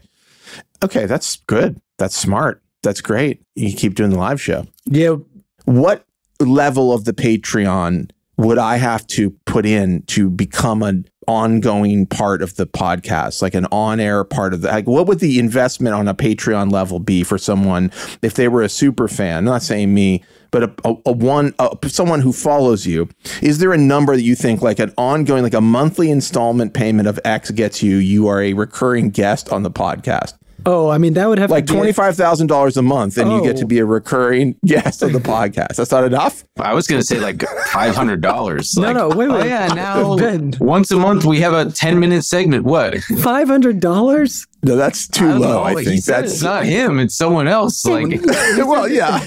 Okay, 0.82 1.06
that's 1.06 1.37
good. 1.46 1.80
That's 1.96 2.14
smart. 2.14 2.62
That's 2.87 3.01
great. 3.01 3.42
You 3.57 3.75
keep 3.75 3.96
doing 3.96 4.11
the 4.11 4.18
live 4.18 4.40
show. 4.40 4.64
Yeah. 4.85 5.16
What 5.64 6.05
level 6.38 6.92
of 6.92 7.05
the 7.05 7.12
Patreon 7.12 8.11
would 8.37 8.59
I 8.59 8.77
have 8.77 9.05
to 9.09 9.31
put 9.44 9.66
in 9.66 10.03
to 10.03 10.31
become 10.31 10.85
an 10.85 11.09
ongoing 11.27 12.07
part 12.07 12.42
of 12.42 12.55
the 12.55 12.64
podcast, 12.64 13.42
like 13.42 13.55
an 13.55 13.66
on-air 13.72 14.22
part 14.22 14.55
of 14.55 14.61
the 14.61 14.68
like 14.68 14.87
what 14.87 15.09
would 15.09 15.18
the 15.18 15.40
investment 15.40 15.96
on 15.96 16.07
a 16.07 16.14
Patreon 16.14 16.70
level 16.70 17.01
be 17.01 17.25
for 17.25 17.38
someone 17.38 17.90
if 18.22 18.35
they 18.35 18.46
were 18.46 18.62
a 18.62 18.68
super 18.68 19.09
fan? 19.09 19.38
I'm 19.38 19.44
not 19.46 19.62
saying 19.62 19.92
me, 19.92 20.22
but 20.53 20.62
a, 20.62 20.72
a, 20.85 20.94
a 21.07 21.12
one 21.12 21.55
a, 21.59 21.77
someone 21.88 22.20
who 22.20 22.33
follows 22.33 22.87
you. 22.87 23.09
Is 23.42 23.59
there 23.59 23.72
a 23.72 23.79
number 23.79 24.14
that 24.14 24.22
you 24.22 24.37
think 24.37 24.62
like 24.62 24.79
an 24.79 24.92
ongoing 24.96 25.42
like 25.42 25.55
a 25.55 25.61
monthly 25.61 26.09
installment 26.12 26.72
payment 26.72 27.09
of 27.09 27.18
X 27.25 27.51
gets 27.51 27.83
you 27.83 27.96
you 27.96 28.29
are 28.29 28.40
a 28.40 28.53
recurring 28.53 29.11
guest 29.11 29.49
on 29.49 29.64
the 29.64 29.72
podcast? 29.72 30.35
Oh, 30.68 30.88
I 30.90 30.98
mean 30.98 31.14
that 31.14 31.29
would 31.29 31.38
have 31.38 31.50
Like 31.50 31.66
to 31.66 31.72
be 31.72 31.76
twenty 31.79 31.92
five 31.92 32.16
thousand 32.16 32.48
dollars 32.48 32.76
a 32.76 32.83
month, 32.83 33.16
and 33.18 33.31
you 33.33 33.40
get 33.42 33.57
Oh. 33.57 33.61
to 33.61 33.66
be 33.66 33.79
a 33.79 33.85
recurring 33.87 34.57
guest 34.66 35.02
of 35.02 35.12
the 35.12 35.20
podcast. 35.20 35.76
That's 35.76 35.90
not 35.92 36.05
enough. 36.05 36.44
I 36.59 36.74
was 36.74 36.87
going 36.87 37.00
to 37.00 37.07
say 37.07 37.20
like 37.20 37.37
$500. 37.37 38.76
No, 38.76 38.83
Like, 38.83 38.96
no, 38.96 39.09
wait, 39.11 39.29
Oh, 39.29 39.38
wait. 39.38 39.48
yeah, 39.48 39.66
now 39.74 40.16
Ben. 40.16 40.55
once 40.59 40.90
a 40.90 40.96
month 40.96 41.24
we 41.24 41.40
have 41.40 41.52
a 41.52 41.70
10 41.70 41.98
minute 42.00 42.22
segment. 42.24 42.64
What? 42.64 42.98
five 43.22 43.48
hundred 43.48 43.81
dollars. 43.81 44.46
No, 44.62 44.74
that's 44.74 45.07
too 45.07 45.29
I 45.29 45.33
low. 45.35 45.38
know. 45.38 45.62
I 45.62 45.74
think 45.85 46.02
said 46.02 46.22
that's 46.22 46.33
it's 46.35 46.42
not 46.42 46.64
him, 46.64 46.98
it's 46.98 47.14
someone 47.14 47.46
else. 47.46 47.85
Like, 47.85 48.09
well, 48.57 48.88
yeah. 48.88 49.24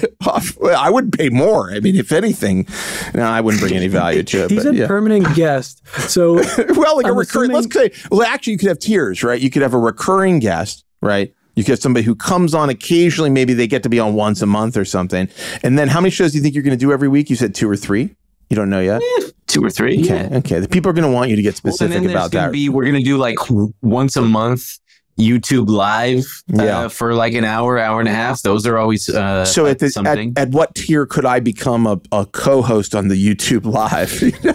I 0.76 0.90
would 0.90 1.12
pay 1.12 1.30
more. 1.30 1.70
I 1.72 1.80
mean, 1.80 1.96
if 1.96 2.12
anything, 2.12 2.66
no, 3.14 3.22
I 3.22 3.40
wouldn't 3.40 3.62
bring 3.62 3.72
any 3.74 3.88
value 3.88 4.22
to 4.24 4.44
it. 4.44 4.50
He's 4.50 4.64
but 4.64 4.74
a 4.74 4.76
yeah. 4.76 4.86
permanent 4.86 5.34
guest. 5.34 5.80
So 6.10 6.34
well, 6.76 6.96
like 6.96 7.06
a 7.06 7.10
I'm 7.10 7.16
recurring. 7.16 7.52
Let's 7.52 7.72
say, 7.72 7.90
well, 8.10 8.22
actually, 8.22 8.54
you 8.54 8.58
could 8.58 8.68
have 8.68 8.80
tiers, 8.80 9.22
right? 9.22 9.40
You 9.40 9.48
could 9.50 9.62
have 9.62 9.72
a 9.72 9.78
recurring 9.78 10.40
guest, 10.40 10.84
right? 11.00 11.34
You 11.56 11.64
have 11.64 11.78
somebody 11.80 12.04
who 12.04 12.14
comes 12.14 12.54
on 12.54 12.70
occasionally. 12.70 13.28
Maybe 13.28 13.52
they 13.52 13.66
get 13.66 13.82
to 13.82 13.88
be 13.88 13.98
on 13.98 14.14
once 14.14 14.40
a 14.40 14.46
month 14.46 14.76
or 14.76 14.84
something. 14.84 15.28
And 15.62 15.78
then, 15.78 15.88
how 15.88 16.00
many 16.00 16.10
shows 16.10 16.32
do 16.32 16.38
you 16.38 16.42
think 16.42 16.54
you're 16.54 16.64
going 16.64 16.78
to 16.78 16.82
do 16.82 16.92
every 16.92 17.08
week? 17.08 17.28
You 17.28 17.36
said 17.36 17.54
two 17.54 17.68
or 17.68 17.76
three. 17.76 18.14
You 18.48 18.56
don't 18.56 18.68
know 18.68 18.80
yet. 18.80 19.00
Eh, 19.02 19.30
two 19.46 19.62
or 19.62 19.70
three. 19.70 20.00
Okay, 20.00 20.28
okay. 20.38 20.58
The 20.58 20.68
people 20.68 20.90
are 20.90 20.92
going 20.92 21.08
to 21.08 21.14
want 21.14 21.30
you 21.30 21.36
to 21.36 21.42
get 21.42 21.60
Well, 21.62 21.72
specific 21.72 22.02
there's 22.02 22.12
about 22.12 22.32
that. 22.32 22.50
Be, 22.50 22.68
we're 22.68 22.84
going 22.84 22.96
to 22.96 23.04
do 23.04 23.16
like 23.16 23.38
once 23.80 24.16
a 24.16 24.22
month 24.22 24.79
YouTube 25.20 25.68
live 25.68 26.24
uh, 26.58 26.62
Yeah. 26.64 26.88
for 26.88 27.14
like 27.14 27.34
an 27.34 27.44
hour, 27.44 27.78
hour 27.78 28.00
and 28.00 28.08
a 28.08 28.12
half. 28.14 28.42
Those 28.42 28.66
are 28.66 28.78
always 28.78 29.08
uh, 29.08 29.44
so 29.44 29.66
at, 29.66 29.78
the, 29.78 29.86
at, 29.86 29.92
something. 29.92 30.32
at 30.36 30.50
what 30.50 30.74
tier 30.74 31.06
could 31.06 31.24
I 31.26 31.40
become 31.40 31.86
a, 31.86 32.00
a 32.12 32.26
co-host 32.26 32.94
on 32.94 33.08
the 33.08 33.16
YouTube 33.16 33.64
live? 33.64 34.10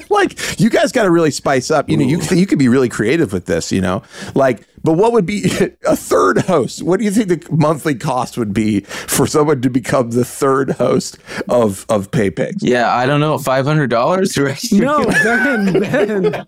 Like 0.16 0.60
you 0.60 0.70
guys 0.70 0.94
got 0.94 1.04
to 1.04 1.12
really 1.12 1.30
spice 1.32 1.70
up. 1.70 1.90
You 1.90 1.98
know, 1.98 2.06
you 2.06 2.22
you 2.32 2.46
could 2.48 2.58
be 2.60 2.70
really 2.70 2.88
creative 2.88 3.34
with 3.34 3.46
this. 3.48 3.70
You 3.70 3.82
know, 3.82 4.02
like 4.34 4.66
but 4.82 4.94
what 4.94 5.12
would 5.12 5.26
be 5.26 5.44
a 5.86 5.96
third 5.96 6.38
host? 6.40 6.82
What 6.84 7.00
do 7.00 7.06
you 7.06 7.12
think 7.12 7.28
the 7.28 7.46
monthly 7.54 7.96
cost 7.96 8.38
would 8.38 8.54
be 8.54 8.82
for 8.82 9.28
someone 9.28 9.62
to 9.62 9.70
become 9.70 10.12
the 10.12 10.24
third 10.24 10.72
host 10.72 11.18
of 11.50 11.86
of 11.90 12.12
Pay 12.12 12.30
Pigs? 12.32 12.64
yeah, 12.64 12.96
I 12.96 13.06
don't 13.06 13.20
know, 13.20 13.38
five 13.38 13.66
hundred 13.66 13.90
dollars. 13.90 14.38
No, 14.72 15.04
Ben, 15.06 15.80
Ben. 15.82 16.46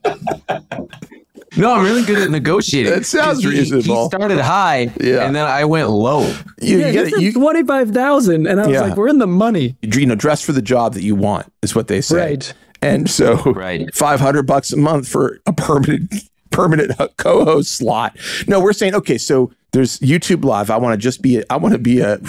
No, 1.57 1.73
I'm 1.73 1.83
really 1.83 2.03
good 2.05 2.19
at 2.19 2.29
negotiating. 2.29 2.91
That 2.93 3.05
sounds 3.05 3.41
he- 3.41 3.49
reasonable. 3.49 4.03
He 4.09 4.15
started 4.15 4.39
high, 4.39 4.91
Yeah. 5.01 5.25
and 5.25 5.35
then 5.35 5.45
I 5.45 5.65
went 5.65 5.89
low. 5.89 6.21
You, 6.61 6.79
Yeah, 6.79 6.87
you 6.89 7.03
he 7.05 7.09
gotta- 7.11 7.23
you- 7.23 7.33
twenty 7.33 7.63
five 7.63 7.91
thousand, 7.91 8.47
and 8.47 8.59
I 8.59 8.67
was 8.67 8.73
Yeah. 8.73 8.81
like, 8.81 8.95
we're 8.97 9.07
in 9.09 9.17
the 9.19 9.27
money. 9.27 9.75
you 9.81 10.05
know, 10.05 10.15
dress 10.15 10.41
for 10.41 10.51
the 10.53 10.61
job 10.61 10.93
that 10.93 11.03
you 11.03 11.15
want 11.15 11.51
is 11.61 11.75
what 11.75 11.87
they 11.87 12.01
say. 12.01 12.15
Right. 12.31 12.53
And 12.81 13.09
so, 13.09 13.35
Right. 13.53 13.93
five 13.95 14.19
hundred 14.19 14.43
bucks 14.43 14.71
a 14.71 14.77
month 14.77 15.07
for 15.07 15.39
a 15.45 15.53
permanent 15.53 16.13
permanent 16.51 16.91
co-host 17.17 17.71
slot. 17.77 18.17
No, 18.47 18.59
we're 18.59 18.73
saying 18.73 18.95
okay. 18.95 19.17
So 19.17 19.51
there's 19.73 19.99
YouTube 19.99 20.43
Live. 20.45 20.69
I 20.69 20.77
want 20.77 20.93
to 20.93 20.97
just 20.97 21.21
be. 21.21 21.37
A, 21.37 21.43
I 21.49 21.57
want 21.57 21.73
to 21.73 21.79
be 21.79 21.99
a. 21.99 22.19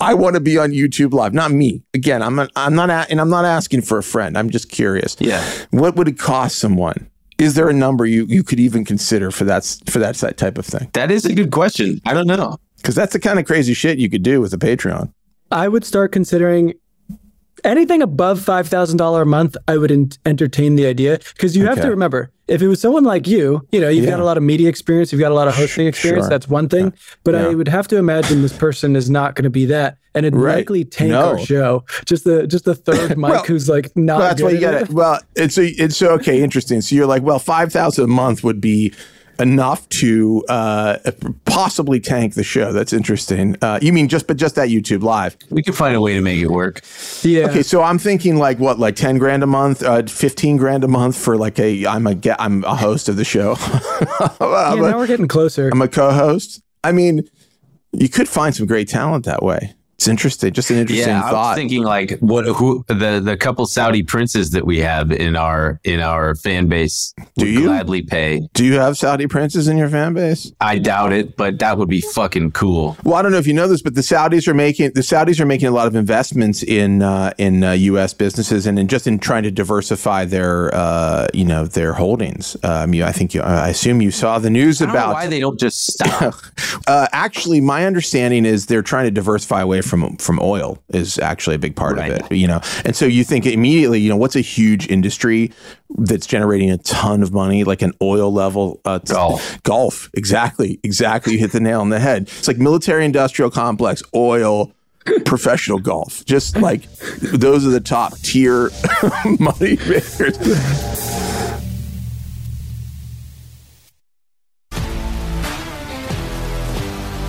I 0.00 0.14
want 0.14 0.34
to 0.34 0.40
be 0.40 0.56
on 0.58 0.70
YouTube 0.70 1.12
Live. 1.12 1.34
Not 1.34 1.50
me. 1.50 1.82
Again, 1.94 2.22
I'm 2.22 2.34
not. 2.36 2.50
I'm 2.54 2.74
not. 2.74 2.90
A, 2.90 3.06
and 3.10 3.20
I'm 3.20 3.30
not 3.30 3.44
asking 3.44 3.82
for 3.82 3.98
a 3.98 4.02
friend. 4.02 4.36
I'm 4.38 4.50
just 4.50 4.68
curious. 4.70 5.16
Yeah. 5.18 5.42
What 5.70 5.96
would 5.96 6.06
it 6.08 6.18
cost 6.18 6.58
someone? 6.58 7.08
Is 7.38 7.54
there 7.54 7.68
a 7.68 7.72
number 7.72 8.04
you 8.04 8.24
you 8.24 8.42
could 8.42 8.58
even 8.58 8.84
consider 8.84 9.30
for 9.30 9.44
that 9.44 9.64
for 9.88 10.00
that 10.00 10.16
type 10.36 10.58
of 10.58 10.66
thing? 10.66 10.90
That 10.94 11.10
is 11.10 11.24
a 11.24 11.32
good 11.32 11.52
question. 11.52 12.00
I 12.04 12.12
don't 12.12 12.26
know. 12.26 12.58
Because 12.76 12.94
that's 12.94 13.12
the 13.12 13.20
kind 13.20 13.38
of 13.38 13.46
crazy 13.46 13.74
shit 13.74 13.98
you 13.98 14.10
could 14.10 14.22
do 14.22 14.40
with 14.40 14.52
a 14.52 14.58
Patreon. 14.58 15.12
I 15.50 15.68
would 15.68 15.84
start 15.84 16.12
considering 16.12 16.74
anything 17.64 18.02
above 18.02 18.40
$5,000 18.40 19.22
a 19.22 19.24
month, 19.24 19.56
I 19.66 19.76
would 19.78 19.90
en- 19.92 20.10
entertain 20.26 20.76
the 20.76 20.86
idea. 20.86 21.18
Because 21.34 21.56
you 21.56 21.66
have 21.66 21.80
to 21.80 21.88
remember, 21.88 22.30
if 22.46 22.62
it 22.62 22.68
was 22.68 22.80
someone 22.80 23.04
like 23.04 23.26
you, 23.26 23.66
you 23.72 23.80
know, 23.80 23.88
you've 23.88 24.06
got 24.06 24.20
a 24.20 24.24
lot 24.24 24.36
of 24.36 24.42
media 24.42 24.68
experience, 24.68 25.12
you've 25.12 25.20
got 25.20 25.32
a 25.32 25.34
lot 25.34 25.48
of 25.48 25.54
hosting 25.54 25.86
experience, 25.86 26.24
sure. 26.24 26.30
that's 26.30 26.48
one 26.48 26.68
thing. 26.68 26.92
But 27.24 27.34
I 27.34 27.48
would 27.54 27.68
have 27.68 27.88
to 27.88 27.96
imagine 27.96 28.42
this 28.42 28.56
person 28.56 28.96
is 28.96 29.08
not 29.10 29.34
going 29.34 29.44
to 29.44 29.50
be 29.50 29.66
that. 29.66 29.98
And 30.14 30.26
it'd 30.26 30.36
Right. 30.38 30.56
likely 30.56 30.84
tank 30.84 31.10
No. 31.10 31.28
our 31.32 31.38
show. 31.38 31.84
Just 32.04 32.24
the 32.24 32.46
just 32.46 32.64
the 32.64 32.74
third 32.74 33.16
Mike 33.18 33.30
Well, 33.32 33.44
who's 33.44 33.68
like 33.68 33.94
not 33.96 34.18
Well, 34.18 34.28
that's 34.28 34.42
why 34.42 34.50
you 34.50 34.60
got 34.60 34.74
it. 34.74 34.82
it. 34.82 34.90
Well, 34.90 35.20
it's 35.36 35.56
a, 35.58 35.66
it's 35.68 35.96
so 35.96 36.08
okay, 36.14 36.42
interesting. 36.42 36.80
So 36.80 36.96
you're 36.96 37.06
like, 37.06 37.22
well, 37.22 37.38
five 37.38 37.72
thousand 37.72 38.04
a 38.04 38.08
month 38.08 38.42
would 38.42 38.60
be 38.60 38.92
enough 39.38 39.88
to 39.88 40.44
uh, 40.48 40.98
possibly 41.44 42.00
tank 42.00 42.34
the 42.34 42.44
show. 42.44 42.72
That's 42.72 42.92
interesting. 42.92 43.56
Uh, 43.62 43.78
you 43.80 43.92
mean 43.92 44.08
just 44.08 44.26
but 44.26 44.36
just 44.36 44.54
that 44.56 44.68
YouTube 44.68 45.02
live? 45.02 45.36
We 45.50 45.62
could 45.62 45.76
find 45.76 45.94
a 45.94 46.00
way 46.00 46.14
to 46.14 46.20
make 46.20 46.40
it 46.40 46.48
work. 46.50 46.82
Yeah. 47.22 47.46
Okay, 47.48 47.62
so 47.62 47.82
I'm 47.82 47.98
thinking 47.98 48.36
like 48.36 48.58
what, 48.58 48.78
like 48.78 48.96
ten 48.96 49.18
grand 49.18 49.42
a 49.42 49.46
month, 49.46 49.82
uh, 49.82 50.02
fifteen 50.04 50.56
grand 50.56 50.84
a 50.84 50.88
month 50.88 51.16
for 51.16 51.36
like 51.36 51.58
a 51.58 51.86
I'm 51.86 52.06
a 52.06 52.14
ge- 52.14 52.36
I'm 52.38 52.64
a 52.64 52.74
host 52.74 53.08
of 53.08 53.16
the 53.16 53.24
show. 53.24 53.56
Yeah, 54.40 54.72
I'm, 54.72 54.80
now 54.80 54.96
a, 54.96 54.96
we're 54.96 55.06
getting 55.06 55.28
closer. 55.28 55.68
I'm 55.68 55.82
a 55.82 55.88
co-host. 55.88 56.62
I 56.84 56.92
mean, 56.92 57.28
you 57.92 58.08
could 58.08 58.28
find 58.28 58.54
some 58.54 58.66
great 58.66 58.88
talent 58.88 59.24
that 59.24 59.42
way. 59.42 59.74
It's 59.98 60.06
interesting. 60.06 60.52
Just 60.52 60.70
an 60.70 60.76
interesting 60.76 61.08
Yeah, 61.08 61.24
I 61.24 61.32
was 61.32 61.56
thinking 61.56 61.82
like 61.82 62.18
what 62.20 62.44
who 62.44 62.84
the 62.86 63.20
the 63.20 63.36
couple 63.36 63.66
Saudi 63.66 64.04
princes 64.04 64.50
that 64.50 64.64
we 64.64 64.78
have 64.78 65.10
in 65.10 65.34
our 65.34 65.80
in 65.82 65.98
our 65.98 66.36
fan 66.36 66.68
base 66.68 67.12
Do 67.36 67.48
you? 67.48 67.64
gladly 67.64 68.02
pay. 68.02 68.48
Do 68.54 68.64
you 68.64 68.74
have 68.74 68.96
Saudi 68.96 69.26
princes 69.26 69.66
in 69.66 69.76
your 69.76 69.88
fan 69.88 70.14
base? 70.14 70.52
I 70.60 70.78
doubt 70.78 71.12
it, 71.12 71.36
but 71.36 71.58
that 71.58 71.78
would 71.78 71.88
be 71.88 72.00
fucking 72.00 72.52
cool. 72.52 72.96
Well, 73.02 73.16
I 73.16 73.22
don't 73.22 73.32
know 73.32 73.38
if 73.38 73.48
you 73.48 73.54
know 73.54 73.66
this, 73.66 73.82
but 73.82 73.96
the 73.96 74.02
Saudis 74.02 74.46
are 74.46 74.54
making 74.54 74.92
the 74.94 75.00
Saudis 75.00 75.40
are 75.40 75.46
making 75.46 75.66
a 75.66 75.72
lot 75.72 75.88
of 75.88 75.96
investments 75.96 76.62
in 76.62 77.02
uh, 77.02 77.32
in 77.36 77.64
uh, 77.64 77.72
U.S. 77.72 78.14
businesses 78.14 78.68
and 78.68 78.78
in 78.78 78.86
just 78.86 79.08
in 79.08 79.18
trying 79.18 79.42
to 79.42 79.50
diversify 79.50 80.24
their 80.26 80.72
uh, 80.76 81.26
you 81.34 81.44
know 81.44 81.66
their 81.66 81.94
holdings. 81.94 82.56
Um, 82.62 82.94
you, 82.94 83.02
I 83.02 83.10
think 83.10 83.34
you, 83.34 83.40
I 83.42 83.70
assume 83.70 84.00
you 84.00 84.12
saw 84.12 84.38
the 84.38 84.48
news 84.48 84.80
I 84.80 84.84
don't 84.84 84.94
know 84.94 85.00
about. 85.00 85.14
why 85.14 85.26
they 85.26 85.40
don't 85.40 85.58
just 85.58 85.92
stop. 85.92 86.36
uh, 86.86 87.08
actually, 87.10 87.60
my 87.60 87.84
understanding 87.84 88.44
is 88.44 88.66
they're 88.66 88.80
trying 88.80 89.06
to 89.06 89.10
diversify 89.10 89.62
away 89.62 89.80
from 89.88 90.16
from 90.18 90.38
oil 90.40 90.78
is 90.90 91.18
actually 91.18 91.56
a 91.56 91.58
big 91.58 91.74
part 91.74 91.96
Right. 91.96 92.12
of 92.12 92.30
it. 92.30 92.36
You 92.36 92.46
know, 92.46 92.60
and 92.84 92.94
so 92.94 93.06
you 93.06 93.24
think 93.24 93.46
immediately, 93.46 94.00
you 94.00 94.08
know, 94.08 94.16
what's 94.16 94.36
a 94.36 94.40
huge 94.40 94.86
industry 94.88 95.50
that's 95.96 96.26
generating 96.26 96.70
a 96.70 96.78
ton 96.78 97.22
of 97.22 97.32
money, 97.32 97.64
like 97.64 97.82
an 97.82 97.92
oil 98.02 98.32
level 98.32 98.80
uh, 98.84 98.98
t- 99.00 99.14
Golf. 99.14 99.62
Golf, 99.62 100.10
exactly, 100.14 100.78
exactly. 100.84 101.32
You 101.32 101.38
hit 101.40 101.52
the 101.52 101.60
nail 101.60 101.80
on 101.80 101.88
the 101.88 101.98
head. 102.00 102.22
It's 102.24 102.46
like 102.48 102.58
military 102.58 103.04
industrial 103.04 103.50
complex, 103.50 104.02
oil. 104.14 104.72
Professional 105.24 105.78
golf, 105.78 106.22
just 106.26 106.58
like 106.58 106.82
those 107.22 107.66
are 107.66 107.70
the 107.70 107.80
top 107.80 108.18
tier 108.18 108.70
money 109.38 109.78
makers. 109.88 110.18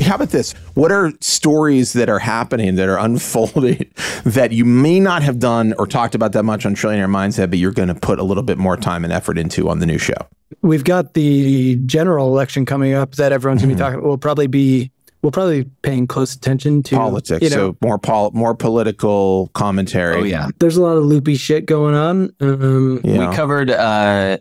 How 0.00 0.14
about 0.14 0.30
this? 0.30 0.52
What 0.74 0.90
are 0.90 1.12
stories 1.20 1.92
that 1.92 2.08
are 2.08 2.18
happening 2.18 2.76
that 2.76 2.88
are 2.88 2.98
unfolding 2.98 3.92
that 4.24 4.52
you 4.52 4.64
may 4.64 4.98
not 5.00 5.22
have 5.22 5.38
done 5.38 5.74
or 5.78 5.86
talked 5.86 6.14
about 6.14 6.32
that 6.32 6.44
much 6.44 6.64
on 6.64 6.74
Trillionaire 6.74 7.10
Mindset, 7.10 7.50
but 7.50 7.58
you're 7.58 7.72
going 7.72 7.88
to 7.88 7.94
put 7.94 8.18
a 8.18 8.22
little 8.22 8.42
bit 8.42 8.56
more 8.56 8.76
time 8.76 9.04
and 9.04 9.12
effort 9.12 9.38
into 9.38 9.68
on 9.68 9.80
the 9.80 9.86
new 9.86 9.98
show? 9.98 10.16
We've 10.62 10.82
got 10.82 11.14
the 11.14 11.76
general 11.86 12.28
election 12.28 12.64
coming 12.64 12.94
up 12.94 13.16
that 13.16 13.32
everyone's 13.32 13.60
going 13.62 13.68
to 13.70 13.76
be 13.76 13.80
mm-hmm. 13.82 13.92
talking. 13.96 14.08
We'll 14.08 14.18
probably 14.18 14.46
be 14.46 14.90
we'll 15.22 15.32
probably 15.32 15.64
paying 15.82 16.06
close 16.06 16.34
attention 16.34 16.82
to 16.84 16.96
Politics, 16.96 17.42
You 17.42 17.50
know, 17.50 17.56
so 17.56 17.76
more 17.82 17.98
pol- 17.98 18.30
more 18.32 18.54
political 18.54 19.50
commentary. 19.54 20.16
Oh 20.20 20.24
yeah, 20.24 20.48
there's 20.58 20.76
a 20.76 20.82
lot 20.82 20.96
of 20.96 21.04
loopy 21.04 21.34
shit 21.36 21.66
going 21.66 21.94
on. 21.94 22.30
Um, 22.40 23.00
Yeah. 23.04 23.28
we 23.30 23.36
covered 23.36 23.70
uh, 23.70 24.38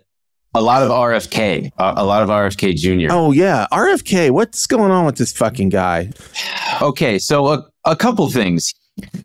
a 0.56 0.62
lot 0.62 0.82
of 0.84 0.90
RFK, 0.90 1.72
uh, 1.78 1.94
a 1.98 2.06
lot 2.06 2.24
of 2.24 2.30
RFK 2.30 2.76
Jr. 2.76 3.14
Oh 3.14 3.32
yeah, 3.32 3.68
RFK. 3.72 4.32
What's 4.32 4.66
going 4.68 4.92
on 4.92 5.06
with 5.06 5.18
this 5.18 5.32
fucking 5.32 5.70
guy? 5.70 6.10
Okay, 6.82 7.20
so 7.20 7.48
a, 7.48 7.66
a 7.86 7.96
couple 7.96 8.30
things. 8.30 8.74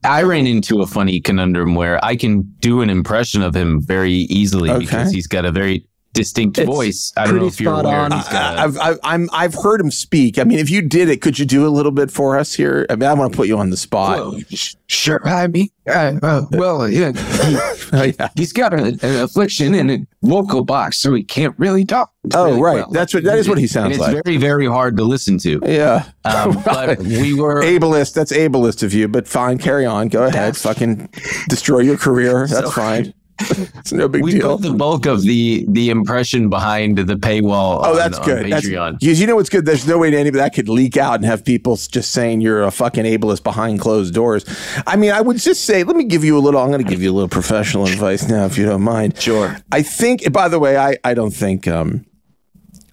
I 0.04 0.22
ran 0.22 0.46
into 0.46 0.82
a 0.82 0.86
funny 0.86 1.20
conundrum 1.20 1.74
where 1.74 2.04
I 2.04 2.14
can 2.14 2.42
do 2.60 2.80
an 2.80 2.90
impression 2.90 3.42
of 3.42 3.56
him 3.56 3.80
very 3.82 4.12
easily 4.12 4.70
Okay. 4.70 4.78
because 4.78 5.10
he's 5.10 5.26
got 5.26 5.44
a 5.44 5.50
very 5.50 5.84
distinct 6.14 6.56
It's 6.58 6.66
voice. 6.66 7.12
I 7.16 7.26
don't 7.26 7.36
know 7.36 7.46
if 7.46 7.60
you're 7.60 7.74
spot 7.74 7.84
aware. 7.84 8.00
on. 8.00 8.12
He's 8.12 8.28
got 8.28 8.56
a- 8.56 8.60
I've, 8.62 8.78
I've 8.78 8.98
I'm 9.04 9.28
I've 9.32 9.54
heard 9.54 9.80
him 9.80 9.90
speak. 9.90 10.38
I 10.38 10.44
mean, 10.44 10.58
if 10.58 10.70
you 10.70 10.80
did 10.80 11.10
it, 11.10 11.20
could 11.20 11.38
you 11.38 11.44
do 11.44 11.66
a 11.66 11.68
little 11.68 11.92
bit 11.92 12.10
for 12.10 12.38
us 12.38 12.54
here? 12.54 12.86
I 12.88 12.96
mean, 12.96 13.08
I 13.08 13.12
want 13.12 13.32
to 13.32 13.36
put 13.36 13.46
you 13.48 13.58
on 13.58 13.68
the 13.70 13.76
spot. 13.76 14.18
Well, 14.18 14.40
sh- 14.50 14.74
sure. 14.86 15.20
I 15.28 15.46
mean, 15.48 15.68
uh, 15.86 16.14
uh, 16.22 16.42
well, 16.52 16.88
yeah, 16.88 17.12
he, 17.12 17.58
Oh, 17.92 18.02
yeah. 18.02 18.28
he's 18.34 18.52
got 18.52 18.72
a, 18.72 18.82
an 19.02 19.22
affliction 19.22 19.74
in 19.74 19.90
a 19.90 19.98
vocal 20.22 20.64
box, 20.64 20.98
so 20.98 21.12
he 21.14 21.22
can't 21.22 21.54
really 21.58 21.84
talk. 21.84 22.10
Oh, 22.34 22.46
really 22.46 22.60
right. 22.62 22.74
well. 22.76 22.90
That's 22.90 23.12
what 23.12 23.24
that 23.24 23.38
is 23.38 23.48
what 23.48 23.58
he 23.58 23.64
and 23.64 23.70
sounds 23.70 23.90
it's 23.92 24.00
like. 24.00 24.14
It's 24.16 24.22
very, 24.24 24.38
very 24.38 24.66
hard 24.66 24.96
to 24.96 25.04
listen 25.04 25.36
to. 25.38 25.60
yeah. 25.64 26.06
Um, 26.24 26.62
but 26.64 26.98
we 27.00 27.34
were 27.38 27.60
ableist. 27.62 28.14
That's 28.14 28.32
ableist 28.32 28.82
of 28.82 28.94
you, 28.94 29.08
but 29.08 29.28
fine. 29.28 29.58
Carry 29.58 29.84
on. 29.84 30.08
Go 30.08 30.24
ahead. 30.24 30.56
Fucking 30.56 31.10
destroy 31.48 31.80
your 31.80 31.98
career. 31.98 32.46
That's 32.48 32.66
So- 32.66 32.70
fine. 32.70 33.12
It's 33.40 33.92
no 33.92 34.08
big 34.08 34.20
deal. 34.20 34.24
we 34.24 34.32
deal. 34.32 34.56
put 34.56 34.62
the 34.62 34.72
bulk 34.74 35.06
of 35.06 35.22
the 35.22 35.64
the 35.68 35.90
impression 35.90 36.48
behind 36.48 36.98
the 36.98 37.16
paywall. 37.16 37.80
Oh, 37.82 37.90
on- 37.90 37.96
that's 37.96 38.18
good. 38.20 38.50
That's, 38.50 38.66
Patreon. 38.66 38.98
you, 39.02 39.12
you 39.12 39.26
know 39.26 39.36
what's 39.36 39.48
good? 39.48 39.66
There's 39.66 39.86
no 39.86 39.98
way 39.98 40.08
anybody 40.08 40.38
that 40.38 40.54
could 40.54 40.68
leak 40.68 40.96
out 40.96 41.16
and 41.16 41.24
have 41.24 41.44
people 41.44 41.76
just 41.76 42.12
saying 42.12 42.40
you're 42.40 42.62
a 42.62 42.70
fucking 42.70 43.04
ableist 43.04 43.42
behind 43.42 43.80
closed 43.80 44.14
doors. 44.14 44.44
I 44.86 44.96
mean, 44.96 45.10
I 45.10 45.20
would 45.20 45.38
just 45.38 45.64
say, 45.64 45.82
let 45.84 45.96
me 45.96 46.04
give 46.04 46.24
you 46.24 46.38
a 46.38 46.40
little. 46.40 46.60
I'm 46.60 46.70
going 46.70 46.84
to 46.84 46.88
give 46.88 47.02
you 47.02 47.10
a 47.10 47.14
little 47.14 47.28
professional 47.28 47.86
advice 47.86 48.28
now, 48.28 48.44
if 48.46 48.56
you 48.56 48.66
don't 48.66 48.82
mind. 48.82 49.20
Sure. 49.20 49.56
I 49.72 49.82
think. 49.82 50.32
By 50.32 50.48
the 50.48 50.58
way, 50.58 50.76
I 50.76 50.96
I 51.04 51.14
don't 51.14 51.32
think 51.32 51.66
um. 51.68 52.06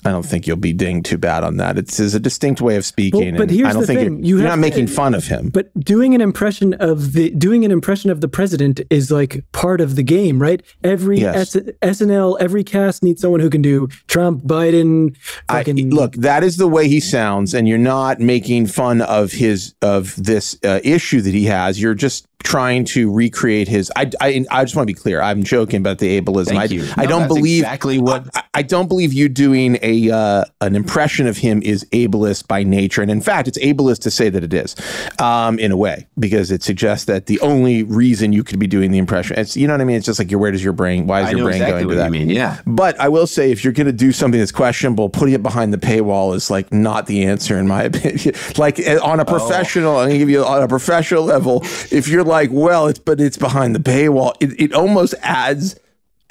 I 0.03 0.09
don't 0.11 0.25
think 0.25 0.47
you'll 0.47 0.57
be 0.57 0.73
dinged 0.73 1.05
too 1.05 1.17
bad 1.17 1.43
on 1.43 1.57
that. 1.57 1.77
It's, 1.77 1.99
it's 1.99 2.13
a 2.13 2.19
distinct 2.19 2.59
way 2.61 2.75
of 2.75 2.85
speaking. 2.85 3.33
Well, 3.35 3.37
but 3.37 3.49
and 3.49 3.51
here's 3.51 3.67
I 3.69 3.73
don't 3.73 3.81
the 3.81 3.87
think 3.87 3.99
thing. 3.99 4.13
you're, 4.17 4.25
You 4.25 4.35
you're 4.37 4.47
have 4.47 4.57
not 4.59 4.63
to- 4.65 4.69
making 4.69 4.87
fun 4.87 5.13
of 5.13 5.27
him. 5.27 5.49
But 5.49 5.71
doing 5.79 6.15
an 6.15 6.21
impression 6.21 6.73
of 6.75 7.13
the 7.13 7.29
doing 7.31 7.65
an 7.65 7.71
impression 7.71 8.09
of 8.09 8.19
the 8.21 8.27
president 8.27 8.81
is 8.89 9.11
like 9.11 9.43
part 9.51 9.79
of 9.81 9.95
the 9.95 10.03
game, 10.03 10.41
right? 10.41 10.61
Every 10.83 11.19
Yes. 11.19 11.55
S- 11.55 11.63
SNL, 11.81 12.37
every 12.39 12.63
cast 12.63 13.03
needs 13.03 13.21
someone 13.21 13.39
who 13.41 13.49
can 13.49 13.61
do 13.61 13.87
Trump, 14.07 14.43
Biden. 14.43 15.15
I, 15.49 15.63
look, 15.63 16.13
that 16.13 16.43
is 16.43 16.57
the 16.57 16.67
way 16.67 16.87
he 16.87 16.99
sounds, 16.99 17.53
and 17.53 17.67
you're 17.67 17.77
not 17.77 18.19
making 18.19 18.67
fun 18.67 19.01
of 19.01 19.31
his 19.33 19.75
of 19.81 20.15
this 20.15 20.57
uh, 20.63 20.79
issue 20.83 21.21
that 21.21 21.33
he 21.33 21.45
has. 21.45 21.81
You're 21.81 21.93
just 21.93 22.27
trying 22.43 22.85
to 22.85 23.11
recreate 23.11 23.67
his. 23.67 23.91
I, 23.95 24.09
I, 24.19 24.45
I 24.51 24.63
just 24.63 24.75
want 24.75 24.87
to 24.87 24.93
be 24.93 24.99
clear. 24.99 25.21
I'm 25.21 25.43
joking 25.43 25.77
about 25.77 25.99
the 25.99 26.19
ableism. 26.19 26.47
Thank 26.47 26.59
I, 26.59 26.65
you. 26.65 26.87
I 26.97 27.03
No, 27.03 27.09
don't 27.19 27.27
believe 27.27 27.63
exactly 27.63 27.99
what 27.99 28.27
I, 28.35 28.43
I 28.55 28.61
don't 28.61 28.87
believe 28.87 29.13
you 29.13 29.29
doing 29.29 29.77
a 29.81 30.11
uh, 30.11 30.45
an 30.61 30.75
impression 30.75 31.27
of 31.27 31.37
him 31.37 31.61
is 31.63 31.85
ableist 31.91 32.47
by 32.47 32.63
nature, 32.63 33.01
and 33.01 33.09
in 33.11 33.21
fact, 33.21 33.47
it's 33.47 33.57
ableist 33.59 33.99
to 34.01 34.11
say 34.11 34.29
that 34.29 34.43
it 34.43 34.53
is, 34.53 34.75
um, 35.19 35.57
in 35.59 35.71
a 35.71 35.77
way, 35.77 36.07
because 36.19 36.51
it 36.51 36.63
suggests 36.63 37.05
that 37.05 37.27
the 37.27 37.39
only 37.41 37.83
reason 37.83 38.33
you 38.33 38.43
could 38.43 38.59
be 38.59 38.67
doing 38.67 38.91
the 38.91 38.97
impression, 38.97 39.37
it's 39.39 39.55
you 39.55 39.67
know 39.67 39.73
what 39.73 39.81
I 39.81 39.85
mean. 39.85 39.95
It's 39.97 40.05
just 40.05 40.19
like 40.19 40.29
your 40.31 40.39
where 40.39 40.51
does 40.51 40.63
your 40.63 40.73
brain? 40.73 41.07
Why 41.07 41.21
is 41.21 41.27
I 41.27 41.31
your 41.31 41.43
brain 41.45 41.61
exactly 41.61 41.83
going 41.83 41.89
to 41.89 42.03
that? 42.03 42.11
mean. 42.11 42.29
Yeah. 42.29 42.59
But 42.65 42.99
I 42.99 43.09
will 43.09 43.27
say, 43.27 43.51
if 43.51 43.63
you're 43.63 43.73
going 43.73 43.87
to 43.87 43.93
do 43.93 44.11
something 44.11 44.39
that's 44.39 44.51
questionable, 44.51 45.09
putting 45.09 45.33
it 45.35 45.43
behind 45.43 45.73
the 45.73 45.77
paywall 45.77 46.35
is 46.35 46.49
like 46.51 46.71
not 46.73 47.05
the 47.07 47.23
answer, 47.25 47.57
in 47.57 47.67
my 47.67 47.83
opinion. 47.91 48.35
like 48.57 48.79
eh, 48.79 48.97
on 48.97 49.19
Oh. 49.19 49.23
a 49.23 49.25
professional, 49.25 49.97
I'm 49.97 50.07
going 50.07 50.11
to 50.13 50.17
give 50.17 50.29
you 50.29 50.43
on 50.43 50.63
a 50.63 50.67
professional 50.67 51.23
level. 51.23 51.61
If 51.91 52.07
you're 52.07 52.23
like, 52.31 52.49
well, 52.51 52.87
it's 52.87 52.99
but 52.99 53.21
it's 53.21 53.37
behind 53.37 53.75
the 53.75 53.79
paywall, 53.79 54.33
it, 54.39 54.59
it 54.59 54.73
almost 54.73 55.13
adds. 55.21 55.75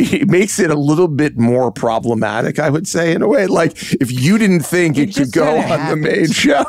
It 0.02 0.28
makes 0.28 0.58
it 0.58 0.70
a 0.70 0.74
little 0.74 1.08
bit 1.08 1.36
more 1.36 1.70
problematic, 1.70 2.58
I 2.58 2.70
would 2.70 2.88
say, 2.88 3.12
in 3.12 3.20
a 3.20 3.28
way. 3.28 3.46
Like 3.46 3.72
if 4.00 4.10
you 4.10 4.38
didn't 4.38 4.62
think 4.62 4.96
it, 4.96 5.14
could 5.14 5.30
go 5.30 5.58
on 5.58 5.68
kinda 5.68 5.90
the 5.90 5.96
main 5.96 6.32
show. 6.32 6.64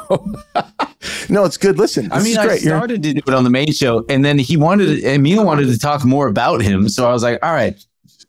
no, 1.30 1.46
it's 1.46 1.56
good. 1.56 1.78
Listen, 1.78 2.12
I 2.12 2.18
mean, 2.20 2.34
is 2.34 2.38
I 2.38 2.46
great. 2.46 2.62
You're- 2.62 2.78
started 2.78 3.02
to 3.04 3.14
do 3.14 3.22
it 3.26 3.34
on 3.34 3.46
the 3.46 3.50
main 3.50 3.72
show, 3.72 4.04
and 4.10 4.26
then 4.26 4.38
he 4.38 4.58
wanted 4.58 5.02
Emil 5.06 5.46
wanted 5.46 5.68
to 5.68 5.80
talk 5.80 6.04
more 6.04 6.28
about 6.28 6.62
him. 6.62 6.90
So 6.90 7.08
I 7.10 7.14
was 7.14 7.24
like, 7.24 7.40
all 7.42 7.54
right, 7.54 7.82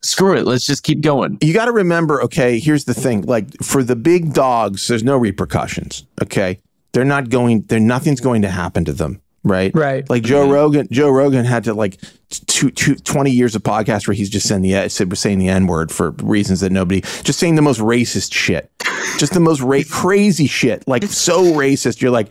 screw 0.03 0.37
it, 0.37 0.47
let's 0.47 0.67
just 0.67 0.83
keep 0.85 1.01
going. 1.01 1.39
you 1.41 1.53
got 1.53 1.65
to 1.67 1.73
remember, 1.73 2.23
okay, 2.23 2.59
here's 2.61 2.85
the 2.85 2.95
thing. 2.95 3.23
Like 3.23 3.53
for 3.63 3.83
the 3.83 3.97
big 3.97 4.33
dogs, 4.35 4.87
there's 4.89 5.03
no 5.05 5.17
repercussions. 5.17 6.05
Okay. 6.23 6.61
They're 6.93 7.05
not 7.05 7.29
going, 7.31 7.63
there, 7.63 7.81
nothing's 7.81 8.21
going 8.21 8.43
to 8.43 8.51
happen 8.51 8.85
to 8.85 8.93
them. 8.93 9.21
Right. 9.45 9.75
Right. 9.75 10.09
Like 10.09 10.23
Joe 10.23 10.45
mm-hmm. 10.45 10.53
Rogan, 10.53 10.89
Joe 10.91 11.11
Rogan 11.11 11.45
had 11.45 11.65
to 11.65 11.75
like 11.75 12.01
two, 12.31 12.71
two, 12.71 12.95
20 12.95 13.31
years 13.31 13.57
of 13.57 13.63
podcast 13.63 14.07
where 14.07 14.15
he's 14.15 14.31
just 14.31 14.47
saying 14.47 14.63
the, 14.63 14.77
uh, 14.77 14.89
said, 14.89 15.17
saying 15.19 15.39
the 15.39 15.49
N 15.49 15.67
word 15.67 15.91
for 15.91 16.11
reasons 16.23 16.61
that 16.61 16.71
nobody, 16.71 17.01
just 17.01 17.39
saying 17.39 17.57
the 17.57 17.63
most 17.63 17.81
racist 17.81 18.33
shit. 18.33 18.71
Just 19.19 19.35
the 19.35 19.41
most 19.41 19.61
ra- 19.61 19.83
crazy 19.91 20.47
shit. 20.47 20.87
Like 20.87 21.05
so 21.05 21.43
racist. 21.43 22.01
You're 22.01 22.13
like, 22.13 22.29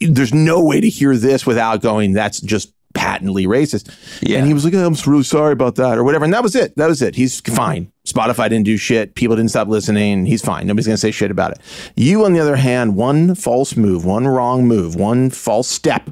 there's 0.00 0.34
no 0.34 0.62
way 0.62 0.80
to 0.80 0.88
hear 0.88 1.16
this 1.16 1.46
without 1.46 1.80
going, 1.80 2.12
that's 2.12 2.40
just 2.40 2.72
patently 2.94 3.46
racist. 3.46 3.90
Yeah. 4.20 4.38
And 4.38 4.46
he 4.46 4.54
was 4.54 4.64
like, 4.64 4.74
oh, 4.74 4.86
I'm 4.86 4.96
really 5.06 5.22
sorry 5.22 5.52
about 5.52 5.76
that 5.76 5.98
or 5.98 6.04
whatever. 6.04 6.24
And 6.24 6.34
that 6.34 6.42
was 6.42 6.54
it. 6.54 6.76
That 6.76 6.88
was 6.88 7.02
it. 7.02 7.14
He's 7.14 7.40
fine. 7.40 7.90
Spotify 8.06 8.48
didn't 8.48 8.64
do 8.64 8.76
shit. 8.76 9.14
People 9.14 9.36
didn't 9.36 9.50
stop 9.50 9.68
listening. 9.68 10.26
He's 10.26 10.42
fine. 10.42 10.66
Nobody's 10.66 10.86
going 10.86 10.96
to 10.96 11.00
say 11.00 11.10
shit 11.10 11.30
about 11.30 11.52
it. 11.52 11.58
You, 11.96 12.24
on 12.24 12.32
the 12.32 12.40
other 12.40 12.56
hand, 12.56 12.96
one 12.96 13.34
false 13.34 13.76
move, 13.76 14.04
one 14.04 14.26
wrong 14.26 14.66
move, 14.66 14.96
one 14.96 15.30
false 15.30 15.68
step, 15.68 16.10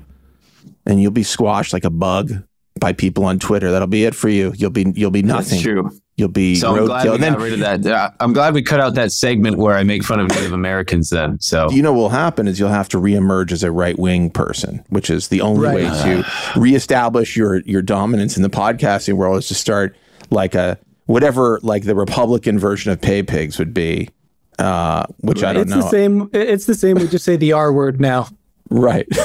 and 0.91 1.01
you'll 1.01 1.11
be 1.11 1.23
squashed 1.23 1.73
like 1.73 1.85
a 1.85 1.91
bug 1.91 2.33
by 2.79 2.93
people 2.93 3.25
on 3.25 3.39
Twitter. 3.39 3.71
That'll 3.71 3.89
be 3.89 4.05
it 4.05 4.15
for 4.15 4.29
you. 4.29 4.53
You'll 4.57 4.71
be 4.71 4.93
you'll 4.97 5.11
be 5.11 5.23
nothing. 5.23 5.51
That's 5.51 5.63
true. 5.63 5.91
You'll 6.17 6.29
be 6.29 6.57
So 6.57 6.77
I'm 6.77 6.85
glad 6.85 7.07
roadkill. 7.07 7.13
we 7.13 7.19
then 7.19 7.33
got 7.33 7.41
rid 7.43 7.53
of 7.63 7.83
that. 7.83 8.15
I'm 8.21 8.33
glad 8.33 8.53
we 8.53 8.63
cut 8.63 8.81
out 8.81 8.95
that 8.95 9.11
segment 9.13 9.57
where 9.57 9.77
I 9.77 9.85
make 9.85 10.03
fun 10.03 10.21
of 10.21 10.29
Native 10.29 10.53
Americans. 10.53 11.09
Then, 11.11 11.41
so 11.41 11.71
you 11.71 11.83
know 11.83 11.93
what 11.93 12.01
will 12.01 12.09
happen 12.11 12.47
is 12.47 12.59
you'll 12.59 12.69
have 12.69 12.89
to 12.91 12.99
reemerge 12.99 13.53
as 13.53 13.63
a 13.63 13.71
right 13.71 13.99
wing 13.99 14.31
person, 14.31 14.85
which 14.91 15.09
is 15.09 15.29
the 15.29 15.41
only 15.41 15.69
way 15.69 15.83
to 16.03 16.25
reestablish 16.57 17.37
your 17.37 17.61
your 17.61 17.83
dominance 17.83 18.37
in 18.37 18.43
the 18.43 18.51
podcasting 18.51 19.15
world 19.15 19.39
is 19.39 19.49
to 19.49 19.55
start 19.55 19.97
like 20.31 20.55
a 20.55 20.79
whatever 21.07 21.59
like 21.63 21.85
the 21.85 21.95
Republican 21.95 22.59
version 22.59 22.93
of 22.93 23.01
pay 23.01 23.23
pigs 23.23 23.59
would 23.59 23.73
be. 23.73 24.09
Uh, 24.59 25.05
which 25.21 25.43
I 25.43 25.55
don't 25.55 25.63
it's 25.63 25.71
know. 25.71 25.81
the 25.81 25.89
same. 25.89 26.31
It's 26.35 26.67
the 26.67 26.75
same. 26.75 26.97
We 26.99 27.09
just 27.09 27.25
say 27.25 27.37
the 27.37 27.53
R 27.53 27.73
word 27.73 27.99
now. 27.99 28.29
Right. 28.69 29.07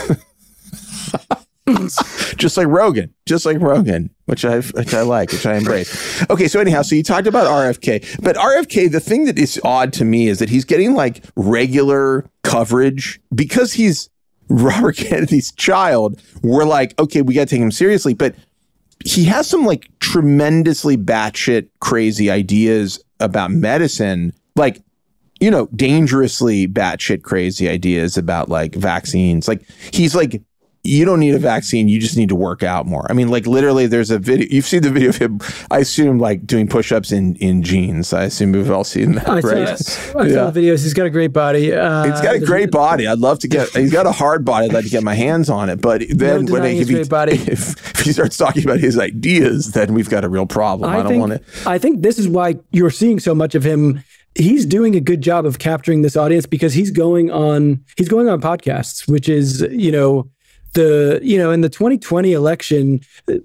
just 2.37 2.57
like 2.57 2.67
Rogan, 2.67 3.13
just 3.25 3.45
like 3.45 3.59
Rogan, 3.59 4.11
which 4.25 4.45
I 4.45 4.59
which 4.59 4.93
I 4.93 5.01
like, 5.01 5.31
which 5.31 5.45
I 5.45 5.55
embrace. 5.55 6.23
Okay, 6.29 6.47
so 6.47 6.59
anyhow, 6.59 6.83
so 6.83 6.95
you 6.95 7.03
talked 7.03 7.27
about 7.27 7.47
RFK, 7.47 8.21
but 8.21 8.35
RFK, 8.35 8.91
the 8.91 8.99
thing 8.99 9.25
that 9.25 9.39
is 9.39 9.59
odd 9.63 9.91
to 9.93 10.05
me 10.05 10.27
is 10.27 10.39
that 10.39 10.49
he's 10.49 10.65
getting 10.65 10.93
like 10.93 11.23
regular 11.35 12.29
coverage 12.43 13.19
because 13.33 13.73
he's 13.73 14.09
Robert 14.49 14.95
Kennedy's 14.97 15.51
child. 15.53 16.21
We're 16.43 16.65
like, 16.65 16.99
okay, 16.99 17.23
we 17.23 17.33
got 17.33 17.47
to 17.47 17.55
take 17.55 17.61
him 17.61 17.71
seriously, 17.71 18.13
but 18.13 18.35
he 19.03 19.25
has 19.25 19.49
some 19.49 19.65
like 19.65 19.89
tremendously 19.99 20.97
batshit 20.97 21.69
crazy 21.79 22.29
ideas 22.29 23.03
about 23.19 23.49
medicine, 23.49 24.33
like 24.55 24.81
you 25.39 25.51
know, 25.51 25.67
dangerously 25.75 26.67
batshit 26.67 27.23
crazy 27.23 27.67
ideas 27.67 28.17
about 28.17 28.49
like 28.49 28.73
vaccines. 28.75 29.47
Like 29.47 29.67
he's 29.91 30.15
like, 30.15 30.41
you 30.85 31.05
don't 31.05 31.19
need 31.19 31.35
a 31.35 31.39
vaccine. 31.39 31.87
You 31.87 31.99
just 31.99 32.17
need 32.17 32.29
to 32.29 32.35
work 32.35 32.63
out 32.63 32.85
more. 32.85 33.05
I 33.09 33.13
mean, 33.13 33.29
like 33.29 33.47
literally, 33.47 33.87
there's 33.87 34.11
a 34.11 34.19
video. 34.19 34.47
You've 34.49 34.65
seen 34.65 34.81
the 34.81 34.91
video 34.91 35.09
of 35.09 35.17
him. 35.17 35.39
I 35.71 35.79
assume 35.79 36.19
like 36.19 36.45
doing 36.45 36.67
push-ups 36.67 37.11
in 37.11 37.35
in 37.37 37.63
jeans. 37.63 38.13
I 38.13 38.23
assume 38.25 38.51
we've 38.51 38.71
all 38.71 38.83
seen 38.83 39.13
that, 39.13 39.27
I 39.27 39.41
saw, 39.41 39.47
right? 39.47 39.69
I 39.69 39.75
saw 39.75 40.49
the 40.49 40.61
videos. 40.61 40.83
He's 40.83 40.93
got 40.93 41.05
a 41.05 41.09
great 41.09 41.33
body. 41.33 41.73
Uh, 41.73 42.03
He's 42.03 42.21
got 42.21 42.35
a 42.35 42.39
great 42.39 42.71
body. 42.71 43.07
I'd 43.07 43.19
love 43.19 43.39
to 43.39 43.47
get. 43.47 43.69
He's 43.69 43.91
got 43.91 44.05
a 44.05 44.11
hard 44.11 44.45
body. 44.45 44.67
I'd 44.67 44.73
like 44.73 44.85
to 44.85 44.91
get 44.91 45.03
my 45.03 45.15
hands 45.15 45.49
on 45.49 45.69
it. 45.69 45.81
But 45.81 46.03
then 46.09 46.45
when 46.45 46.61
denying 46.61 46.77
if 46.77 46.89
he, 46.89 47.03
body. 47.03 47.33
if, 47.47 47.95
if 47.95 47.99
he 48.01 48.13
starts 48.13 48.37
talking 48.37 48.63
about 48.63 48.79
his 48.79 48.97
ideas, 48.97 49.71
then 49.71 49.93
we've 49.93 50.09
got 50.09 50.23
a 50.23 50.29
real 50.29 50.45
problem. 50.45 50.89
I, 50.89 51.03
don't 51.03 51.19
want 51.19 51.33
to. 51.33 51.69
I 51.69 51.77
think 51.77 52.01
this 52.01 52.19
is 52.19 52.27
why 52.27 52.55
you're 52.71 52.89
seeing 52.89 53.19
so 53.19 53.35
much 53.35 53.55
of 53.55 53.63
him. 53.63 54.03
He's 54.37 54.65
doing 54.65 54.95
a 54.95 54.99
good 54.99 55.21
job 55.21 55.45
of 55.45 55.59
capturing 55.59 56.01
this 56.01 56.17
audience 56.17 56.45
because 56.45 56.73
he's 56.73 56.91
going 56.91 57.31
on 57.31 57.83
he's 57.95 58.09
going 58.09 58.27
on 58.27 58.41
podcasts, 58.41 59.07
which 59.07 59.29
is 59.29 59.61
you 59.71 59.91
know 59.91 60.29
the 60.75 61.19
you 61.23 61.37
know 61.39 61.49
in 61.51 61.61
the 61.61 61.69
2020 61.69 62.31
election, 62.33 63.01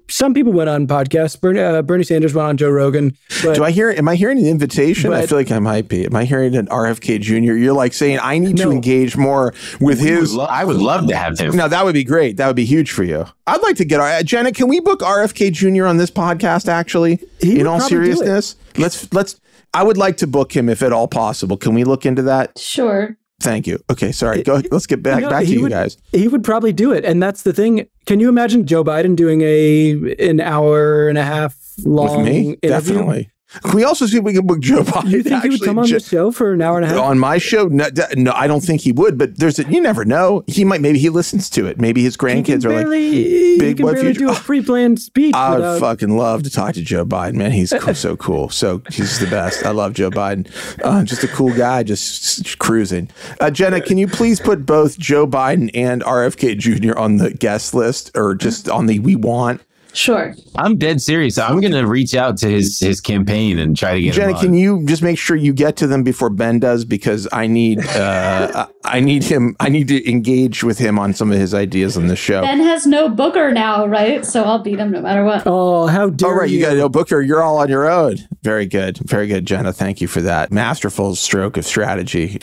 some 0.07 0.33
people 0.33 0.53
went 0.53 0.69
on 0.69 0.85
podcasts. 0.87 1.39
Bernie, 1.39 1.59
uh, 1.59 1.81
Bernie 1.81 2.03
Sanders 2.03 2.33
went 2.35 2.47
on 2.47 2.57
Joe 2.57 2.69
Rogan. 2.69 3.17
But 3.43 3.55
Do 3.55 3.63
I 3.63 3.71
hear? 3.71 3.89
Am 3.89 4.07
I 4.07 4.15
hearing 4.15 4.37
an 4.37 4.45
invitation? 4.45 5.11
I 5.11 5.25
feel 5.25 5.37
like 5.37 5.51
I 5.51 5.59
might 5.59 5.87
be. 5.87 6.05
Am 6.05 6.15
I 6.15 6.25
hearing 6.25 6.55
an 6.55 6.67
RFK 6.67 7.19
Jr.? 7.19 7.53
You're 7.53 7.73
like 7.73 7.93
saying 7.93 8.19
I 8.21 8.37
need 8.37 8.57
to 8.57 8.69
engage 8.71 9.17
more 9.17 9.53
with 9.79 9.99
his. 9.99 10.35
lo- 10.35 10.45
I 10.45 10.63
would 10.63 10.77
love 10.77 11.07
to 11.07 11.15
have 11.15 11.39
him. 11.39 11.55
No, 11.55 11.67
that 11.67 11.83
would 11.83 11.93
be 11.93 12.03
great. 12.03 12.37
That 12.37 12.47
would 12.47 12.55
be 12.55 12.65
huge 12.65 12.91
for 12.91 13.03
you. 13.03 13.25
I'd 13.47 13.63
like 13.63 13.77
to 13.77 13.85
get 13.85 13.99
uh, 13.99 14.21
Jenna. 14.23 14.51
Can 14.51 14.67
we 14.67 14.79
book 14.79 14.99
RFK 14.99 15.51
Jr. 15.51 15.85
on 15.87 15.97
this 15.97 16.11
podcast? 16.11 16.67
Actually, 16.67 17.19
He 17.39 17.59
in 17.59 17.65
all 17.67 17.79
probably 17.79 17.97
do 17.97 18.01
it. 18.03 18.15
seriousness, 18.17 18.55
let's 18.77 19.11
let's. 19.13 19.39
I 19.73 19.83
would 19.83 19.97
like 19.97 20.17
to 20.17 20.27
book 20.27 20.53
him 20.55 20.67
if 20.67 20.83
at 20.83 20.91
all 20.91 21.07
possible. 21.07 21.55
Can 21.55 21.73
we 21.73 21.85
look 21.85 22.05
into 22.05 22.21
that? 22.23 22.59
Sure. 22.59 23.17
Thank 23.41 23.67
you. 23.67 23.79
Okay, 23.91 24.11
sorry. 24.11 24.43
Go. 24.43 24.61
Let's 24.71 24.85
get 24.87 25.01
back 25.03 25.21
No, 25.21 25.29
back 25.29 25.45
to 25.45 25.49
you 25.51 25.61
would- 25.63 25.71
guys. 25.71 25.97
He 26.11 26.27
would 26.27 26.43
probably 26.43 26.73
do 26.73 26.91
it, 26.91 27.03
and 27.05 27.21
that's 27.21 27.41
the 27.43 27.53
thing. 27.53 27.85
Can 28.05 28.19
you 28.19 28.29
imagine 28.29 28.65
Joe 28.65 28.83
Biden 28.83 29.15
doing 29.15 29.41
a 29.41 30.15
an 30.19 30.39
hour 30.39 31.07
and 31.09 31.17
a 31.17 31.23
half 31.23 31.55
long 31.83 32.17
With 32.17 32.25
me, 32.27 32.39
interview? 32.61 32.69
definitely. 32.69 33.29
Can 33.63 33.75
we 33.75 33.83
also 33.83 34.05
see 34.05 34.17
if 34.17 34.23
we 34.23 34.33
can 34.33 34.47
book 34.47 34.61
Joe 34.61 34.83
Biden? 34.83 35.09
You 35.11 35.23
think 35.23 35.43
he 35.43 35.49
would 35.49 35.61
come 35.61 35.77
on 35.79 35.85
ju- 35.85 35.95
the 35.99 35.99
show 35.99 36.31
for 36.31 36.53
an 36.53 36.61
hour 36.61 36.77
and 36.77 36.85
a 36.85 36.87
half? 36.87 36.97
on 36.99 37.19
my 37.19 37.37
show? 37.37 37.67
No, 37.67 37.87
no, 38.15 38.31
I 38.33 38.47
don't 38.47 38.61
think 38.61 38.79
he 38.81 38.91
would. 38.93 39.17
But 39.17 39.37
there's 39.39 39.59
a, 39.59 39.63
you 39.69 39.81
never 39.81 40.05
know. 40.05 40.43
He 40.47 40.63
might. 40.63 40.79
Maybe 40.79 40.99
he 40.99 41.09
listens 41.09 41.49
to 41.51 41.65
it. 41.67 41.79
Maybe 41.79 42.01
his 42.01 42.15
grandkids 42.15 42.63
are 42.63 42.69
like, 42.69 42.85
barely, 42.85 43.57
big 43.57 43.77
can 43.77 43.85
what 43.85 43.95
barely 43.95 44.13
future- 44.13 44.27
do 44.27 44.31
a 44.31 44.35
pre-planned 44.35 44.99
speech. 44.99 45.35
I 45.35 45.57
would 45.59 45.79
fucking 45.81 46.15
love 46.15 46.43
to 46.43 46.49
talk 46.49 46.75
to 46.75 46.81
Joe 46.81 47.05
Biden, 47.05 47.33
man. 47.35 47.51
He's 47.51 47.73
so 47.97 48.15
cool. 48.15 48.49
So 48.49 48.81
he's 48.89 49.19
the 49.19 49.27
best. 49.27 49.65
I 49.65 49.71
love 49.71 49.93
Joe 49.93 50.09
Biden. 50.09 50.47
Uh, 50.83 51.03
just 51.03 51.23
a 51.23 51.27
cool 51.27 51.53
guy, 51.53 51.83
just 51.83 52.39
s- 52.45 52.55
cruising. 52.55 53.09
Uh, 53.41 53.51
Jenna, 53.51 53.81
can 53.81 53.97
you 53.97 54.07
please 54.07 54.39
put 54.39 54.65
both 54.65 54.97
Joe 54.97 55.27
Biden 55.27 55.69
and 55.73 56.01
RFK 56.03 56.57
Jr. 56.57 56.97
on 56.97 57.17
the 57.17 57.31
guest 57.31 57.73
list, 57.73 58.11
or 58.15 58.33
just 58.35 58.69
on 58.69 58.85
the 58.85 58.99
we 58.99 59.15
want? 59.17 59.61
Sure. 59.93 60.33
I'm 60.55 60.77
dead 60.77 61.01
serious. 61.01 61.37
I'm 61.37 61.59
gonna 61.59 61.85
reach 61.85 62.15
out 62.15 62.37
to 62.37 62.49
his 62.49 62.79
his 62.79 63.01
campaign 63.01 63.59
and 63.59 63.75
try 63.75 63.95
to 63.95 64.01
get 64.01 64.13
Jenna, 64.13 64.29
him 64.29 64.35
on. 64.35 64.41
can 64.41 64.53
you 64.53 64.85
just 64.85 65.01
make 65.01 65.17
sure 65.17 65.35
you 65.35 65.53
get 65.53 65.75
to 65.77 65.87
them 65.87 66.03
before 66.03 66.29
Ben 66.29 66.59
does 66.59 66.85
because 66.85 67.27
I 67.31 67.47
need 67.47 67.85
uh, 67.85 68.67
I 68.85 68.99
need 69.01 69.23
him 69.23 69.55
I 69.59 69.69
need 69.69 69.87
to 69.89 70.09
engage 70.09 70.63
with 70.63 70.77
him 70.77 70.97
on 70.97 71.13
some 71.13 71.31
of 71.31 71.37
his 71.37 71.53
ideas 71.53 71.97
on 71.97 72.07
the 72.07 72.15
show. 72.15 72.41
Ben 72.41 72.59
has 72.59 72.85
no 72.85 73.09
booker 73.09 73.51
now, 73.51 73.85
right? 73.85 74.25
So 74.25 74.43
I'll 74.43 74.59
beat 74.59 74.79
him 74.79 74.91
no 74.91 75.01
matter 75.01 75.23
what. 75.25 75.43
Oh, 75.45 75.87
how 75.87 76.09
dare 76.09 76.29
All 76.29 76.35
right, 76.35 76.49
you, 76.49 76.59
you! 76.59 76.65
got 76.65 76.77
no 76.77 76.89
Booker. 76.89 77.21
You're 77.21 77.41
all 77.41 77.57
on 77.57 77.69
your 77.69 77.89
own. 77.89 78.17
Very 78.43 78.65
good, 78.65 78.97
very 78.97 79.27
good, 79.27 79.45
Jenna. 79.45 79.71
Thank 79.71 80.01
you 80.01 80.07
for 80.07 80.21
that 80.21 80.51
masterful 80.51 81.15
stroke 81.15 81.57
of 81.57 81.65
strategy. 81.65 82.39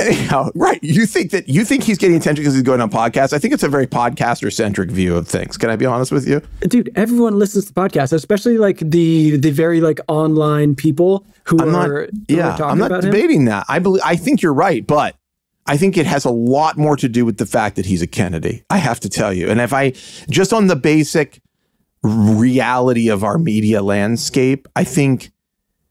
Anyhow, 0.00 0.50
right? 0.54 0.78
You 0.82 1.06
think 1.06 1.30
that 1.30 1.48
you 1.48 1.64
think 1.64 1.82
he's 1.84 1.98
getting 1.98 2.16
attention 2.16 2.42
because 2.42 2.54
he's 2.54 2.62
going 2.62 2.80
on 2.80 2.90
podcasts? 2.90 3.32
I 3.32 3.38
think 3.38 3.54
it's 3.54 3.62
a 3.62 3.68
very 3.68 3.86
podcaster 3.86 4.52
centric 4.52 4.90
view 4.90 5.16
of 5.16 5.26
things. 5.26 5.56
Can 5.56 5.70
I 5.70 5.76
be 5.76 5.86
honest 5.86 6.12
with 6.12 6.26
you? 6.28 6.42
Dude, 6.60 6.90
everyone 6.96 7.38
listens 7.38 7.66
to 7.66 7.72
podcasts, 7.72 8.12
especially 8.12 8.58
like 8.58 8.78
the 8.78 9.36
the 9.38 9.50
very 9.50 9.80
like 9.80 10.00
online 10.08 10.74
people 10.74 11.26
who 11.44 11.58
I'm 11.60 11.68
are 11.68 11.72
not. 11.72 11.86
who 11.88 11.94
are 11.96 12.08
Yeah, 12.28 12.56
I'm 12.60 12.78
not 12.78 12.86
about 12.86 13.04
him. 13.04 13.10
debating 13.10 13.44
that. 13.46 13.64
I 13.68 13.78
believe. 13.78 14.02
I 14.04 14.16
think 14.16 14.42
you're 14.42 14.54
right, 14.54 14.86
but 14.86 15.16
I 15.66 15.76
think 15.76 15.96
it 15.96 16.06
has 16.06 16.24
a 16.24 16.30
lot 16.30 16.76
more 16.76 16.96
to 16.96 17.08
do 17.08 17.24
with 17.24 17.38
the 17.38 17.46
fact 17.46 17.76
that 17.76 17.86
he's 17.86 18.02
a 18.02 18.06
Kennedy. 18.06 18.64
I 18.70 18.76
have 18.78 19.00
to 19.00 19.08
tell 19.08 19.32
you. 19.32 19.48
And 19.48 19.60
if 19.60 19.72
I 19.72 19.90
just 20.30 20.52
on 20.52 20.66
the 20.68 20.76
basic 20.76 21.40
reality 22.02 23.08
of 23.08 23.24
our 23.24 23.38
media 23.38 23.82
landscape, 23.82 24.68
I 24.76 24.84
think 24.84 25.30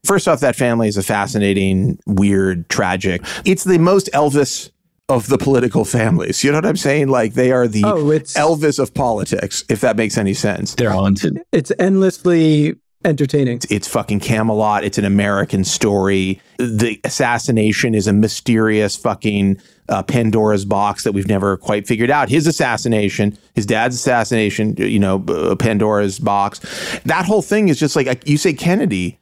first 0.06 0.28
off, 0.28 0.40
that 0.40 0.56
family 0.56 0.88
is 0.88 0.96
a 0.96 1.02
fascinating, 1.02 1.98
weird, 2.06 2.68
tragic. 2.68 3.22
It's 3.44 3.64
the 3.64 3.78
most 3.78 4.08
Elvis 4.12 4.70
of 5.08 5.28
the 5.28 5.38
political 5.38 5.84
families. 5.84 6.42
You 6.42 6.50
know 6.50 6.58
what 6.58 6.66
I'm 6.66 6.76
saying? 6.76 7.08
Like 7.08 7.34
they 7.34 7.52
are 7.52 7.68
the 7.68 7.84
Oh, 7.84 8.10
it's- 8.10 8.34
Elvis 8.34 8.78
of 8.78 8.92
politics, 8.94 9.64
if 9.68 9.80
that 9.82 9.96
makes 9.96 10.18
any 10.18 10.34
sense. 10.34 10.74
They're 10.74 10.90
haunted. 10.90 11.42
It's 11.52 11.70
endlessly 11.78 12.74
entertaining. 13.04 13.60
It's 13.70 13.86
fucking 13.86 14.18
Camelot. 14.18 14.82
It's 14.82 14.98
an 14.98 15.04
American 15.04 15.62
story. 15.62 16.40
The 16.58 17.00
assassination 17.04 17.94
is 17.94 18.08
a 18.08 18.12
mysterious 18.12 18.96
fucking 18.96 19.58
uh, 19.88 20.02
Pandora's 20.02 20.64
box 20.64 21.04
that 21.04 21.12
we've 21.12 21.28
never 21.28 21.56
quite 21.56 21.86
figured 21.86 22.10
out. 22.10 22.28
His 22.28 22.48
assassination, 22.48 23.38
his 23.54 23.64
dad's 23.66 23.94
assassination, 23.94 24.74
you 24.76 24.98
know, 24.98 25.24
uh, 25.28 25.54
Pandora's 25.54 26.18
box. 26.18 26.58
That 27.04 27.24
whole 27.26 27.42
thing 27.42 27.68
is 27.68 27.78
just 27.78 27.94
like 27.94 28.28
you 28.28 28.38
say 28.38 28.52
Kennedy, 28.52 29.20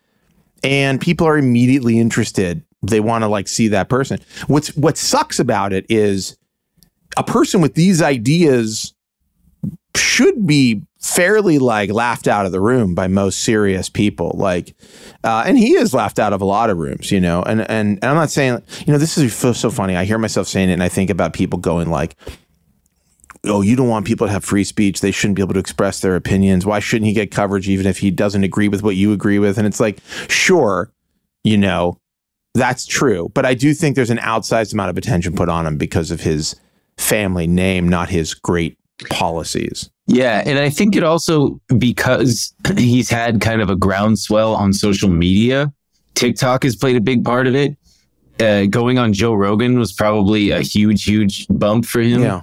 and 0.64 1.00
people 1.00 1.26
are 1.26 1.38
immediately 1.38 1.98
interested. 1.98 2.64
They 2.82 3.00
want 3.00 3.22
to 3.22 3.28
like 3.28 3.48
see 3.48 3.68
that 3.68 3.88
person. 3.88 4.18
What's 4.46 4.74
what 4.76 4.96
sucks 4.98 5.38
about 5.38 5.72
it 5.72 5.86
is 5.88 6.36
a 7.16 7.22
person 7.22 7.60
with 7.60 7.74
these 7.74 8.02
ideas 8.02 8.94
should 9.96 10.46
be 10.46 10.82
fairly 11.00 11.58
like 11.58 11.90
laughed 11.90 12.26
out 12.26 12.46
of 12.46 12.52
the 12.52 12.60
room 12.60 12.94
by 12.94 13.06
most 13.06 13.40
serious 13.40 13.90
people 13.90 14.32
like 14.36 14.74
uh, 15.22 15.44
and 15.46 15.58
he 15.58 15.74
is 15.74 15.92
laughed 15.92 16.18
out 16.18 16.32
of 16.32 16.40
a 16.40 16.46
lot 16.46 16.70
of 16.70 16.78
rooms 16.78 17.12
you 17.12 17.20
know 17.20 17.42
and, 17.42 17.60
and 17.70 17.98
and 18.00 18.04
i'm 18.04 18.16
not 18.16 18.30
saying 18.30 18.60
you 18.86 18.92
know 18.92 18.98
this 18.98 19.18
is 19.18 19.34
so- 19.36 19.70
funny 19.70 19.96
i 19.96 20.04
hear 20.04 20.16
myself 20.16 20.46
saying 20.46 20.70
it 20.70 20.72
and 20.72 20.82
i 20.82 20.88
think 20.88 21.10
about 21.10 21.34
people 21.34 21.58
going 21.58 21.90
like 21.90 22.16
oh 23.44 23.60
you 23.60 23.76
don't 23.76 23.88
want 23.88 24.06
people 24.06 24.26
to 24.26 24.32
have 24.32 24.44
free 24.44 24.64
speech 24.64 25.00
they 25.00 25.10
shouldn't 25.10 25.36
be 25.36 25.42
able 25.42 25.54
to 25.54 25.60
express 25.60 26.00
their 26.00 26.16
opinions 26.16 26.66
why 26.66 26.78
shouldn't 26.78 27.06
he 27.06 27.12
get 27.12 27.30
coverage 27.30 27.68
even 27.68 27.86
if 27.86 27.98
he 27.98 28.10
doesn't 28.10 28.44
agree 28.44 28.68
with 28.68 28.82
what 28.82 28.96
you 28.96 29.12
agree 29.12 29.38
with 29.38 29.58
and 29.58 29.66
it's 29.66 29.80
like 29.80 29.98
sure 30.28 30.90
you 31.42 31.56
know 31.56 31.98
that's 32.54 32.86
true 32.86 33.30
but 33.34 33.44
i 33.44 33.54
do 33.54 33.74
think 33.74 33.96
there's 33.96 34.10
an 34.10 34.18
outsized 34.18 34.72
amount 34.72 34.90
of 34.90 34.96
attention 34.96 35.34
put 35.34 35.48
on 35.48 35.66
him 35.66 35.76
because 35.76 36.10
of 36.10 36.20
his 36.20 36.56
family 36.96 37.46
name 37.46 37.88
not 37.88 38.08
his 38.08 38.34
great 38.34 38.78
policies 39.10 39.90
Yeah, 40.06 40.42
and 40.44 40.58
I 40.58 40.68
think 40.70 40.96
it 40.96 41.02
also 41.02 41.60
because 41.78 42.54
he's 42.76 43.08
had 43.08 43.40
kind 43.40 43.62
of 43.62 43.70
a 43.70 43.76
groundswell 43.76 44.54
on 44.54 44.72
social 44.72 45.08
media. 45.08 45.72
TikTok 46.14 46.62
has 46.62 46.76
played 46.76 46.96
a 46.96 47.00
big 47.00 47.24
part 47.24 47.46
of 47.46 47.54
it. 47.54 47.76
Uh, 48.40 48.66
going 48.66 48.98
on 48.98 49.12
Joe 49.12 49.34
Rogan 49.34 49.78
was 49.78 49.92
probably 49.92 50.50
a 50.50 50.60
huge, 50.60 51.04
huge 51.04 51.46
bump 51.48 51.86
for 51.86 52.00
him. 52.00 52.22
Yeah. 52.22 52.42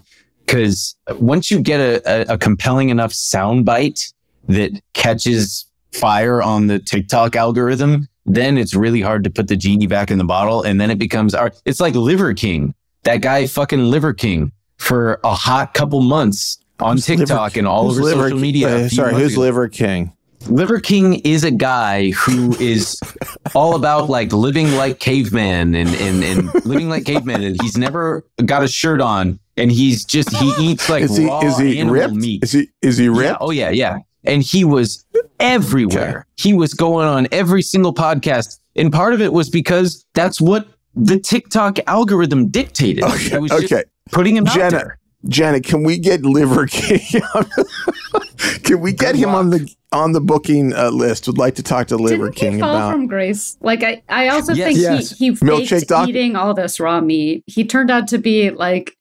Because 0.52 0.98
once 1.12 1.50
you 1.50 1.62
get 1.62 1.80
a, 1.80 2.32
a, 2.32 2.34
a 2.34 2.38
compelling 2.38 2.90
enough 2.90 3.14
soundbite 3.14 4.12
that 4.50 4.82
catches 4.94 5.66
fire 5.94 6.42
on 6.42 6.68
the 6.68 6.78
TikTok 6.78 7.38
algorithm, 7.38 8.10
then 8.26 8.58
it's 8.58 8.76
really 8.76 9.00
hard 9.00 9.24
to 9.24 9.30
put 9.30 9.48
the 9.48 9.56
genie 9.56 9.88
back 9.88 10.12
in 10.12 10.18
the 10.18 10.26
bottle. 10.26 10.62
And 10.62 10.82
then 10.82 10.92
it 10.92 10.98
becomes 11.00 11.34
our, 11.34 11.54
it's 11.64 11.80
like 11.80 11.96
Liver 11.96 12.34
King, 12.34 12.76
that 13.04 13.22
guy 13.22 13.48
fucking 13.48 13.80
Liver 13.80 14.14
King 14.14 14.52
for 14.78 15.22
a 15.24 15.34
hot 15.34 15.74
couple 15.74 16.02
months 16.02 16.60
on 16.82 16.98
Who's 16.98 17.06
TikTok 17.06 17.30
Liver- 17.30 17.60
and 17.60 17.68
all 17.68 17.90
over 17.90 18.02
Liver 18.02 18.24
social 18.24 18.40
media. 18.40 18.76
Uh, 18.76 18.90
sorry, 18.90 19.14
who's 19.14 19.34
ago. 19.34 19.44
Liver 19.44 19.70
King? 19.70 20.12
Liver 20.48 20.82
King 20.82 21.14
is 21.20 21.46
a 21.46 21.52
guy 21.52 22.10
who 22.10 22.58
is 22.58 23.00
all 23.56 23.76
about 23.76 24.10
like 24.10 24.34
living 24.34 24.74
like 24.74 25.00
caveman 25.00 25.76
and, 25.76 25.90
and, 25.90 26.24
and 26.26 26.66
living 26.66 26.90
like 26.90 27.06
caveman. 27.06 27.42
And 27.42 27.62
he's 27.62 27.78
never 27.78 28.26
got 28.44 28.64
a 28.64 28.68
shirt 28.68 29.00
on 29.00 29.40
and 29.58 29.72
he's 29.72 30.06
just, 30.06 30.36
he 30.38 30.54
eats 30.60 30.90
like 30.90 31.04
Is 31.04 31.18
he- 31.18 31.26
raw 31.26 31.42
is 31.42 31.58
he 31.58 31.80
animal 31.80 31.96
ripped? 31.96 32.14
meat. 32.14 32.44
Is 32.44 32.52
he 32.54 32.70
is 32.82 32.98
he 32.98 33.10
ripped? 33.10 33.24
Yeah, 33.24 33.38
oh 33.42 33.52
yeah, 33.52 33.70
yeah. 33.70 33.98
And 34.24 34.44
he 34.44 34.64
was 34.64 35.04
everywhere. 35.40 36.26
He 36.38 36.54
was 36.54 36.74
going 36.74 37.08
on 37.08 37.28
every 37.32 37.62
single 37.64 37.94
podcast. 37.94 38.60
And 38.76 38.92
part 38.92 39.14
of 39.14 39.22
it 39.22 39.34
was 39.34 39.50
because 39.50 40.06
that's 40.14 40.40
what 40.40 40.68
the 40.96 41.20
TikTok 41.20 41.80
algorithm 41.88 42.50
dictated. 42.50 43.04
Okay, 43.04 43.36
It 43.36 43.42
was 43.42 43.52
just 43.52 43.74
okay. 43.74 43.84
putting 44.12 44.36
him 44.38 44.46
out 44.48 44.54
Jenna, 44.54 44.70
there. 44.72 45.00
Jenna, 45.28 45.60
can 45.60 45.84
we 45.84 45.98
get 45.98 46.24
Liver 46.24 46.68
King? 46.68 47.22
on- 47.34 47.46
can 48.64 48.80
we 48.82 48.92
get 48.94 49.16
him 49.16 49.30
on 49.30 49.50
the 49.50 49.74
on 49.92 50.12
the 50.14 50.22
booking 50.22 50.74
uh, 50.74 50.90
list? 50.90 51.28
Would 51.28 51.38
like 51.38 51.56
to 51.56 51.64
talk 51.64 51.88
to 51.88 51.98
Liver 51.98 52.26
Didn't 52.26 52.36
King 52.36 52.54
he 52.54 52.60
fall 52.60 52.76
about. 52.76 52.92
from 52.94 53.08
grace? 53.08 53.58
Like 53.62 53.84
I, 53.84 54.02
I 54.08 54.30
also 54.30 54.54
Yes. 54.54 54.68
think 54.68 54.80
Yes. 54.80 55.18
he, 55.18 55.26
he 55.28 55.32
Milkshake 55.32 55.70
faked 55.70 55.90
Doc? 55.90 56.10
eating 56.10 56.36
all 56.36 56.54
this 56.54 56.80
raw 56.80 57.02
meat. 57.02 57.44
He 57.48 57.66
turned 57.66 57.90
out 57.92 58.08
to 58.10 58.18
be 58.18 58.52
like 58.52 58.96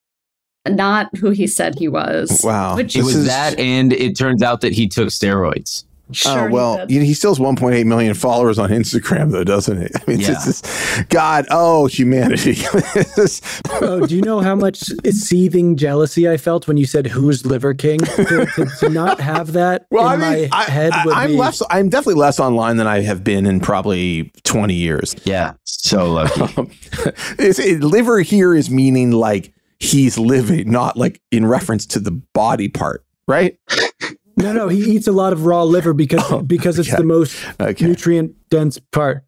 not 0.69 1.15
who 1.17 1.31
he 1.31 1.47
said 1.47 1.79
he 1.79 1.89
was. 1.89 2.41
Wow. 2.45 2.77
Which 2.77 2.97
It 2.97 3.03
was 3.05 3.17
is- 3.17 3.27
that, 3.27 3.59
and 3.59 3.93
it 3.93 4.17
turns 4.17 4.43
out 4.43 4.61
that 4.61 4.73
he 4.73 4.89
took 4.89 5.09
steroids. 5.09 5.85
sure 6.13 6.49
oh 6.49 6.51
well, 6.51 6.87
he, 6.89 6.99
he 7.05 7.15
still 7.15 7.31
has 7.31 7.39
1.8 7.39 7.87
million 7.87 8.15
followers 8.15 8.59
on 8.59 8.69
Instagram, 8.71 9.31
though, 9.31 9.45
doesn't 9.45 9.81
he? 9.81 9.87
I 9.95 10.11
mean, 10.11 10.21
Yeah. 10.21 10.33
it's 10.33 10.45
just 10.45 11.09
God. 11.09 11.47
Oh, 11.51 11.87
humanity. 11.87 12.57
Oh, 13.83 14.07
do 14.07 14.15
you 14.15 14.21
know 14.23 14.41
how 14.41 14.55
much 14.55 14.79
seething 15.11 15.77
jealousy 15.77 16.29
I 16.29 16.37
felt 16.37 16.69
when 16.69 16.77
you 16.77 16.85
said 16.85 17.07
"Who's 17.07 17.47
Liver 17.47 17.73
King"? 17.75 17.99
to, 18.01 18.47
to, 18.57 18.67
to 18.81 18.89
not 18.91 19.21
have 19.21 19.53
that 19.53 19.87
well, 19.91 20.05
I 20.07 20.15
in 20.15 20.21
mean, 20.21 20.49
my 20.51 20.59
I, 20.59 20.65
head 20.65 20.93
would 21.05 21.15
am 21.17 21.31
be. 21.31 21.37
less. 21.37 21.63
I'm 21.71 21.89
definitely 21.89 22.21
less 22.21 22.39
online 22.41 22.77
than 22.77 22.87
I 22.87 23.01
have 23.01 23.25
been 23.25 23.47
in 23.47 23.61
probably 23.61 24.31
20 24.45 24.75
years. 24.75 25.15
Yeah, 25.25 25.55
so 25.65 26.11
lucky. 26.13 26.71
It's, 27.39 27.59
it, 27.59 27.83
liver 27.83 28.21
here 28.21 28.55
is 28.55 28.69
meaning 28.71 29.13
like 29.13 29.53
he's 29.81 30.19
living, 30.19 30.71
not 30.71 30.97
like 30.97 31.21
in 31.31 31.47
reference 31.47 31.87
to 31.87 31.99
the 32.01 32.11
body 32.13 32.69
part, 32.69 33.05
right? 33.27 33.59
No, 34.37 34.53
no, 34.53 34.69
he 34.69 34.79
eats 34.93 35.07
a 35.07 35.13
lot 35.13 35.33
of 35.33 35.45
raw 35.45 35.63
liver 35.65 35.93
because 35.93 36.23
oh, 36.31 36.43
because 36.43 36.79
it's 36.79 36.89
okay. 36.89 36.97
the 36.97 37.05
most 37.05 37.37
Okay. 37.61 37.85
nutrient 37.87 38.35
dense 38.51 38.79
part. 38.79 39.25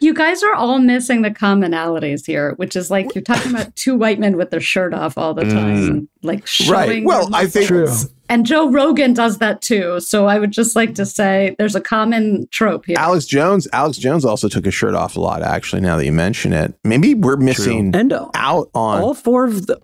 You 0.00 0.14
guys 0.14 0.42
are 0.42 0.54
all 0.54 0.78
missing 0.78 1.22
the 1.22 1.30
commonalities 1.30 2.26
here, 2.26 2.54
which 2.56 2.76
is 2.76 2.90
like 2.90 3.14
you're 3.14 3.22
talking 3.22 3.52
about 3.52 3.74
two 3.76 3.94
white 3.96 4.18
men 4.18 4.36
with 4.36 4.50
their 4.50 4.60
shirt 4.60 4.94
off 4.94 5.16
all 5.18 5.34
the 5.34 5.44
time, 5.44 6.08
like 6.22 6.46
showing 6.46 6.72
Mm. 6.72 6.72
Right. 6.72 7.04
Well, 7.04 7.34
I 7.34 7.46
think 7.46 7.66
True. 7.68 7.88
And 8.28 8.46
Joe 8.46 8.70
Rogan 8.70 9.12
does 9.12 9.38
that 9.38 9.60
too. 9.60 10.00
So 10.00 10.26
I 10.26 10.38
would 10.38 10.52
just 10.52 10.74
like 10.74 10.94
to 10.94 11.04
say 11.04 11.54
there's 11.58 11.74
a 11.74 11.80
common 11.82 12.48
trope 12.50 12.86
here. 12.86 12.96
Alex 12.98 13.26
Jones. 13.26 13.68
Alex 13.74 13.98
Jones 13.98 14.24
also 14.24 14.48
took 14.48 14.64
his 14.64 14.72
shirt 14.74 14.94
off 14.94 15.16
a 15.16 15.20
lot. 15.20 15.42
Actually, 15.42 15.82
now 15.82 15.96
that 15.98 16.06
you 16.06 16.12
mention 16.12 16.52
it, 16.54 16.74
maybe 16.82 17.12
we're 17.14 17.36
missing 17.36 17.94
And 17.94 18.12
out 18.34 18.70
on. 18.74 19.02
all 19.02 19.12
four 19.14 19.44
of 19.44 19.66
the 19.66 19.78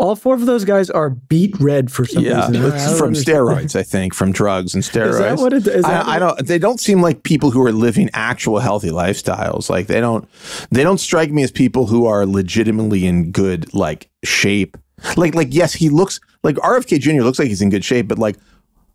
all 0.00 0.16
four 0.16 0.34
of 0.34 0.46
those 0.46 0.64
guys 0.64 0.88
are 0.88 1.10
beet 1.10 1.54
red 1.60 1.92
for 1.92 2.06
some 2.06 2.24
yeah, 2.24 2.48
reason. 2.48 2.64
I 2.64 2.74
it's 2.74 2.98
from 2.98 3.08
understand. 3.08 3.38
steroids, 3.38 3.76
I 3.76 3.82
think, 3.82 4.14
from 4.14 4.32
drugs 4.32 4.74
and 4.74 4.82
steroids. 4.82 5.36
what 5.38 5.52
it- 5.52 5.66
is 5.66 5.84
that 5.84 6.06
I, 6.06 6.16
I 6.16 6.18
don't. 6.18 6.46
They 6.46 6.58
don't 6.58 6.80
seem 6.80 7.02
like 7.02 7.22
people 7.22 7.50
who 7.50 7.62
are 7.64 7.70
living 7.70 8.08
actual 8.14 8.58
healthy 8.60 8.88
lifestyles. 8.90 9.68
Like 9.68 9.88
they 9.88 10.00
don't. 10.00 10.26
They 10.70 10.82
don't 10.82 10.98
strike 10.98 11.30
me 11.30 11.42
as 11.42 11.50
people 11.50 11.86
who 11.86 12.06
are 12.06 12.24
legitimately 12.24 13.06
in 13.06 13.30
good 13.30 13.72
like 13.74 14.08
shape. 14.24 14.78
Like 15.16 15.34
like 15.34 15.48
yes, 15.50 15.74
he 15.74 15.90
looks 15.90 16.18
like 16.42 16.56
RFK 16.56 16.98
Jr. 16.98 17.22
looks 17.22 17.38
like 17.38 17.48
he's 17.48 17.62
in 17.62 17.68
good 17.68 17.84
shape, 17.84 18.08
but 18.08 18.18
like 18.18 18.36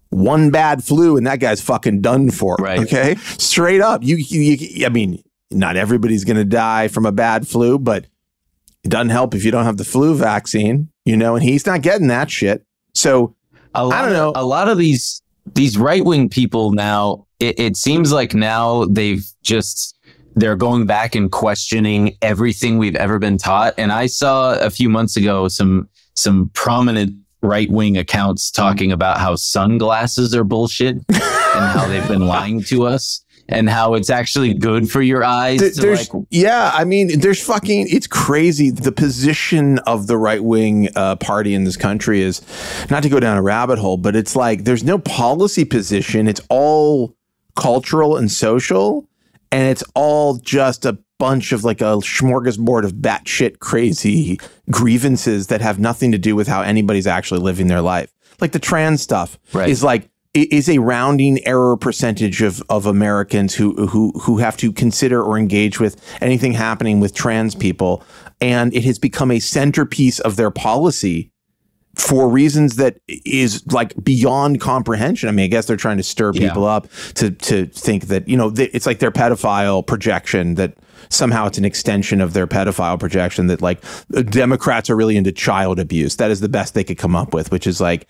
one 0.10 0.50
bad 0.50 0.84
flu 0.84 1.18
and 1.18 1.28
that 1.28 1.40
guy's 1.40 1.62
fucking 1.62 2.02
done 2.02 2.32
for. 2.32 2.56
Right. 2.60 2.80
Okay. 2.80 3.16
Straight 3.16 3.82
up. 3.82 4.04
You, 4.04 4.16
you, 4.16 4.42
you 4.42 4.86
I 4.86 4.90
mean, 4.90 5.22
not 5.52 5.76
everybody's 5.78 6.24
going 6.24 6.38
to 6.38 6.46
die 6.46 6.88
from 6.88 7.06
a 7.06 7.12
bad 7.12 7.48
flu, 7.48 7.78
but 7.78 8.06
it 8.86 8.90
doesn't 8.90 9.10
help 9.10 9.34
if 9.34 9.44
you 9.44 9.50
don't 9.50 9.66
have 9.66 9.78
the 9.78 9.84
flu 9.84 10.16
vaccine, 10.16 10.90
you 11.06 11.18
know, 11.18 11.36
and 11.36 11.44
he's 11.44 11.66
not 11.66 11.82
getting 11.82 12.08
that 12.08 12.30
shit. 12.30 12.64
So 12.94 13.36
a 13.74 13.84
lot 13.84 13.96
I 13.96 14.02
don't 14.04 14.14
know. 14.14 14.30
Of, 14.30 14.38
a 14.38 14.44
lot 14.44 14.70
of 14.70 14.78
these 14.78 15.24
these 15.54 15.78
right 15.78 16.06
wing 16.06 16.30
people 16.30 16.72
now, 16.72 17.26
it, 17.40 17.60
it 17.60 17.78
seems 17.78 18.12
like 18.12 18.36
now 18.36 18.86
they've 18.86 19.26
just 19.42 19.98
they're 20.36 20.56
going 20.56 20.86
back 20.86 21.16
and 21.16 21.32
questioning 21.32 22.16
everything 22.22 22.78
we've 22.78 22.96
ever 22.96 23.18
been 23.18 23.38
taught. 23.38 23.74
And 23.78 23.92
I 23.92 24.06
saw 24.06 24.54
a 24.60 24.70
few 24.70 24.88
months 24.88 25.18
ago 25.18 25.48
some 25.48 25.90
some 26.14 26.52
prominent 26.54 27.16
right 27.42 27.70
wing 27.72 27.98
accounts 27.98 28.52
talking 28.52 28.92
about 28.92 29.18
how 29.18 29.36
sunglasses 29.36 30.36
are 30.36 30.44
bullshit 30.44 30.98
and 31.08 31.16
how 31.18 31.88
they've 31.88 32.08
been 32.08 32.28
lying 32.28 32.62
to 32.66 32.86
us 32.86 33.25
and 33.48 33.70
how 33.70 33.94
it's 33.94 34.10
actually 34.10 34.54
good 34.54 34.90
for 34.90 35.02
your 35.02 35.24
eyes. 35.24 35.60
Th- 35.60 35.76
there's, 35.76 36.12
like, 36.14 36.24
yeah, 36.32 36.72
I 36.74 36.84
mean, 36.84 37.20
there's 37.20 37.44
fucking, 37.44 37.88
it's 37.90 38.08
crazy. 38.08 38.72
The 38.72 38.92
position 38.92 39.80
of 39.80 40.08
the 40.08 40.18
right 40.18 40.44
wing 40.44 40.90
uh, 40.96 41.16
party 41.18 41.54
in 41.54 41.64
this 41.64 41.78
country 41.78 42.22
is 42.22 42.42
not 42.90 43.04
to 43.04 43.10
go 43.10 43.20
down 43.20 43.38
a 43.38 43.42
rabbit 43.42 43.78
hole, 43.80 43.98
but 43.98 44.16
it's 44.16 44.36
like 44.36 44.64
there's 44.64 44.84
no 44.84 44.98
policy 44.98 45.64
position. 45.66 46.28
It's 46.28 46.42
all 46.50 47.16
cultural 47.56 48.18
and 48.18 48.32
social, 48.32 49.08
and 49.52 49.70
it's 49.70 49.84
all 49.94 50.38
just 50.38 50.86
a 50.86 50.98
bunch 51.18 51.52
of 51.54 51.64
like 51.64 51.80
a 51.82 51.96
smorgasbord 52.04 52.84
of 52.84 52.94
batshit 52.96 53.60
crazy 53.60 54.38
grievances 54.70 55.48
that 55.48 55.62
have 55.62 55.80
nothing 55.80 56.12
to 56.12 56.18
do 56.18 56.36
with 56.36 56.48
how 56.48 56.62
anybody's 56.62 57.08
actually 57.08 57.40
living 57.40 57.68
their 57.68 57.82
life. 57.82 58.12
Like 58.42 58.52
the 58.52 58.60
trans 58.60 59.02
stuff 59.02 59.40
Right. 59.54 59.70
is 59.70 59.82
like 59.84 60.10
is 60.36 60.70
a 60.70 60.78
rounding 60.80 61.46
error 61.48 61.78
percentage 61.78 62.42
of 62.42 62.62
of 62.70 62.86
Americans 62.86 63.56
who 63.56 63.88
who 63.88 64.12
who 64.22 64.38
have 64.38 64.58
to 64.58 64.72
consider 64.72 65.22
or 65.24 65.38
engage 65.38 65.80
with 65.80 66.00
anything 66.22 66.54
happening 66.54 67.00
with 67.00 67.14
trans 67.14 67.56
people, 67.56 68.04
and 68.42 68.74
it 68.74 68.84
has 68.84 69.00
become 69.00 69.32
a 69.32 69.40
centerpiece 69.40 70.20
of 70.20 70.36
their 70.36 70.52
policy 70.52 71.32
for 71.96 72.28
reasons 72.28 72.76
that 72.76 72.98
is 73.08 73.66
like 73.72 73.94
beyond 74.04 74.60
comprehension. 74.60 75.30
I 75.30 75.32
mean, 75.32 75.46
I 75.46 75.48
guess 75.48 75.66
they're 75.66 75.78
trying 75.78 75.96
to 75.98 76.04
stir 76.04 76.34
Yeah. 76.34 76.50
people 76.50 76.66
up 76.66 76.88
to 77.16 77.32
to 77.32 77.68
think 77.68 78.08
that 78.08 78.28
you 78.28 78.36
know 78.36 78.52
th- 78.52 78.72
it's 78.74 78.86
like 78.86 79.00
their 79.00 79.12
pedophile 79.12 79.86
projection 79.86 80.56
that 80.56 80.74
somehow 81.10 81.46
it's 81.48 81.58
an 81.58 81.64
extension 81.66 82.20
of 82.20 82.34
their 82.34 82.48
pedophile 82.48 83.00
projection 83.00 83.48
that 83.48 83.62
like 83.62 83.82
uh, 84.16 84.22
Democrats 84.24 84.90
are 84.90 84.96
really 84.98 85.16
into 85.16 85.32
child 85.32 85.80
abuse. 85.80 86.18
That 86.18 86.32
is 86.32 86.42
the 86.42 86.50
best 86.50 86.74
they 86.74 86.84
could 86.84 86.98
come 86.98 87.16
up 87.16 87.34
with, 87.34 87.52
which 87.52 87.66
is 87.68 87.80
like 87.80 88.10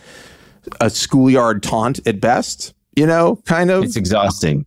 a 0.80 0.90
schoolyard 0.90 1.64
taunt 1.64 2.06
at 2.08 2.20
best. 2.20 2.74
You 2.96 3.06
know, 3.06 3.38
kind 3.46 3.72
of. 3.72 3.84
it's 3.84 3.98
exhausting. 3.98 4.66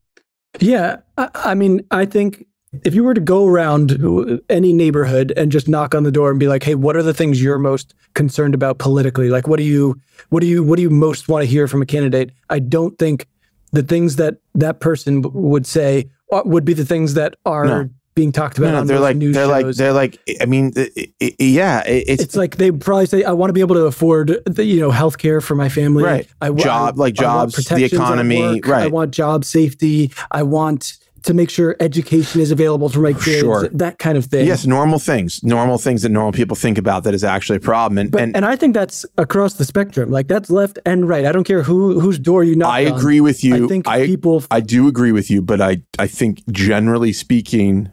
Yeah, 0.60 0.96
I, 1.16 1.30
I 1.34 1.54
mean, 1.54 1.80
I 1.90 2.04
think 2.04 2.46
if 2.84 2.94
you 2.94 3.02
were 3.02 3.14
to 3.14 3.20
go 3.20 3.46
around 3.46 4.40
any 4.50 4.72
neighborhood 4.72 5.32
and 5.36 5.50
just 5.50 5.68
knock 5.68 5.94
on 5.94 6.02
the 6.02 6.12
door 6.12 6.30
and 6.30 6.38
be 6.38 6.48
like, 6.48 6.62
"Hey, 6.62 6.74
what 6.74 6.96
are 6.96 7.02
the 7.02 7.14
things 7.14 7.42
you're 7.42 7.58
most 7.58 7.94
concerned 8.14 8.54
about 8.54 8.78
politically? 8.78 9.30
Like, 9.30 9.48
what 9.48 9.58
do 9.58 9.64
you, 9.64 9.98
what 10.28 10.40
do 10.40 10.46
you, 10.46 10.62
what 10.62 10.76
do 10.76 10.82
you 10.82 10.90
most 10.90 11.28
want 11.28 11.42
to 11.42 11.46
hear 11.46 11.66
from 11.68 11.80
a 11.80 11.86
candidate?" 11.86 12.32
I 12.50 12.58
don't 12.58 12.98
think 12.98 13.26
the 13.72 13.82
things 13.82 14.16
that 14.16 14.38
that 14.54 14.80
person 14.80 15.22
would 15.22 15.66
say 15.66 16.10
uh, 16.32 16.42
would 16.44 16.64
be 16.64 16.74
the 16.74 16.84
things 16.84 17.14
that 17.14 17.36
are 17.46 17.64
No. 17.64 17.90
Being 18.18 18.32
talked 18.32 18.58
about 18.58 18.72
No, 18.72 18.78
on 18.80 18.86
they're 18.88 18.98
like 19.08 19.18
they're 19.18 19.46
like 19.46 19.66
they're 19.76 19.92
like. 19.92 20.18
I 20.40 20.46
mean, 20.46 20.72
i- 20.76 20.90
i- 21.22 21.34
yeah, 21.38 21.86
it- 21.86 22.04
it's 22.08 22.22
it's 22.24 22.36
like 22.36 22.56
they 22.56 22.70
probably 22.72 23.06
say, 23.06 23.22
"I 23.22 23.32
want 23.32 23.48
to 23.50 23.54
be 23.54 23.60
able 23.60 23.76
to 23.76 23.86
afford 23.86 24.26
the 24.44 24.64
you 24.64 24.80
know 24.80 24.90
health 24.90 25.18
care 25.18 25.40
for 25.40 25.54
my 25.54 25.68
family, 25.68 26.02
Right. 26.04 26.26
I, 26.40 26.50
Job- 26.50 26.94
I- 26.98 27.02
like 27.04 27.14
jobs, 27.14 27.54
the 27.64 27.84
economy, 27.84 28.60
work. 28.64 28.68
I 28.68 28.88
want 28.88 29.12
job 29.12 29.44
safety. 29.44 30.10
I 30.32 30.42
want 30.42 30.94
to 31.24 31.34
make 31.34 31.50
sure 31.50 31.74
education 31.80 32.40
is 32.40 32.52
available 32.52 32.88
for 32.88 33.00
my 33.00 33.12
kids. 33.12 33.40
Sure. 33.40 33.68
That 33.72 33.98
kind 33.98 34.16
of 34.16 34.24
thing. 34.26 34.46
yes, 34.46 34.66
normal 34.66 35.00
things, 35.00 35.42
normal 35.42 35.76
things 35.76 36.02
that 36.02 36.10
normal 36.10 36.30
people 36.32 36.54
think 36.56 36.78
about 36.78 37.02
that 37.04 37.12
is 37.12 37.24
actually 37.24 37.56
a 37.56 37.60
problem. 37.60 37.98
And, 37.98 38.10
But, 38.12 38.22
and 38.22 38.36
and, 38.36 38.44
I 38.46 38.54
think 38.54 38.72
that's 38.72 39.04
across 39.18 39.54
the 39.54 39.64
spectrum. 39.64 40.10
Like 40.10 40.28
that's 40.28 40.48
left 40.48 40.78
and 40.86 41.08
right. 41.08 41.26
I 41.26 41.32
don't 41.32 41.42
care 41.44 41.62
who 41.64 41.98
whose 42.00 42.18
door 42.20 42.44
you 42.44 42.54
knock 42.54 42.72
I 42.72 42.86
on. 42.86 42.96
agree 42.96 43.20
with 43.20 43.42
you. 43.42 43.64
I 43.64 43.68
think 43.68 43.88
I, 43.88 44.06
people 44.06 44.44
I 44.50 44.60
do 44.60 44.86
agree 44.86 45.10
with 45.12 45.28
you, 45.28 45.42
but 45.42 45.60
I, 45.60 45.78
I 45.98 46.06
think 46.06 46.42
generally 46.52 47.12
speaking, 47.12 47.92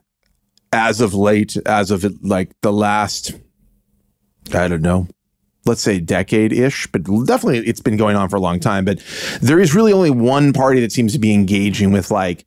as 0.75 1.01
of 1.01 1.13
late, 1.13 1.55
as 1.65 1.89
of 1.89 2.05
like 2.23 2.51
the 2.61 2.73
last, 2.73 3.33
I 4.53 4.67
don't 4.67 4.81
know, 4.81 5.07
let's 5.65 5.81
say 5.81 5.99
decade 5.99 6.51
ish, 6.51 6.85
but 6.87 7.03
definitely 7.25 7.59
it's 7.67 7.81
been 7.81 7.97
going 7.97 8.15
on 8.15 8.29
for 8.29 8.35
a 8.35 8.41
long 8.41 8.59
time. 8.59 8.85
But 8.85 9.01
there 9.41 9.59
is 9.59 9.73
really 9.73 9.93
only 9.93 10.11
one 10.11 10.53
party 10.53 10.81
that 10.81 10.91
seems 10.91 11.13
to 11.13 11.19
be 11.19 11.33
engaging 11.33 11.91
with 11.91 12.11
like 12.11 12.45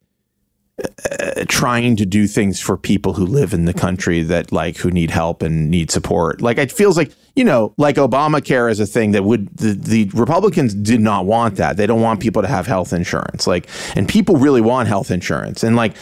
uh, 0.79 1.45
trying 1.49 1.97
to 1.97 2.07
do 2.07 2.26
things 2.26 2.61
for 2.61 2.76
people 2.76 3.14
who 3.14 3.26
live 3.26 3.53
in 3.53 3.64
the 3.64 3.74
country 3.74 4.22
that 4.22 4.53
like 4.53 4.76
who 4.76 4.91
need 4.91 5.11
help 5.11 5.43
and 5.43 5.70
need 5.70 5.91
support. 5.91 6.41
Like 6.41 6.59
it 6.59 6.70
feels 6.70 6.97
like 6.97 7.12
you 7.35 7.45
know, 7.45 7.72
like 7.79 7.95
Obamacare 7.95 8.68
is 8.68 8.81
a 8.81 8.87
thing 8.87 9.12
that 9.12 9.22
would 9.22 9.49
the, 9.57 9.72
the 9.72 10.11
Republicans 10.12 10.74
did 10.74 11.01
not 11.01 11.24
want 11.24 11.55
that. 11.57 11.76
They 11.76 11.87
don't 11.87 12.01
want 12.01 12.18
people 12.18 12.43
to 12.43 12.49
have 12.49 12.66
health 12.66 12.93
insurance. 12.93 13.47
Like, 13.47 13.68
and 13.95 14.09
people 14.09 14.37
really 14.37 14.61
want 14.61 14.89
health 14.89 15.12
insurance. 15.12 15.62
And 15.62 15.76
like 15.76 15.95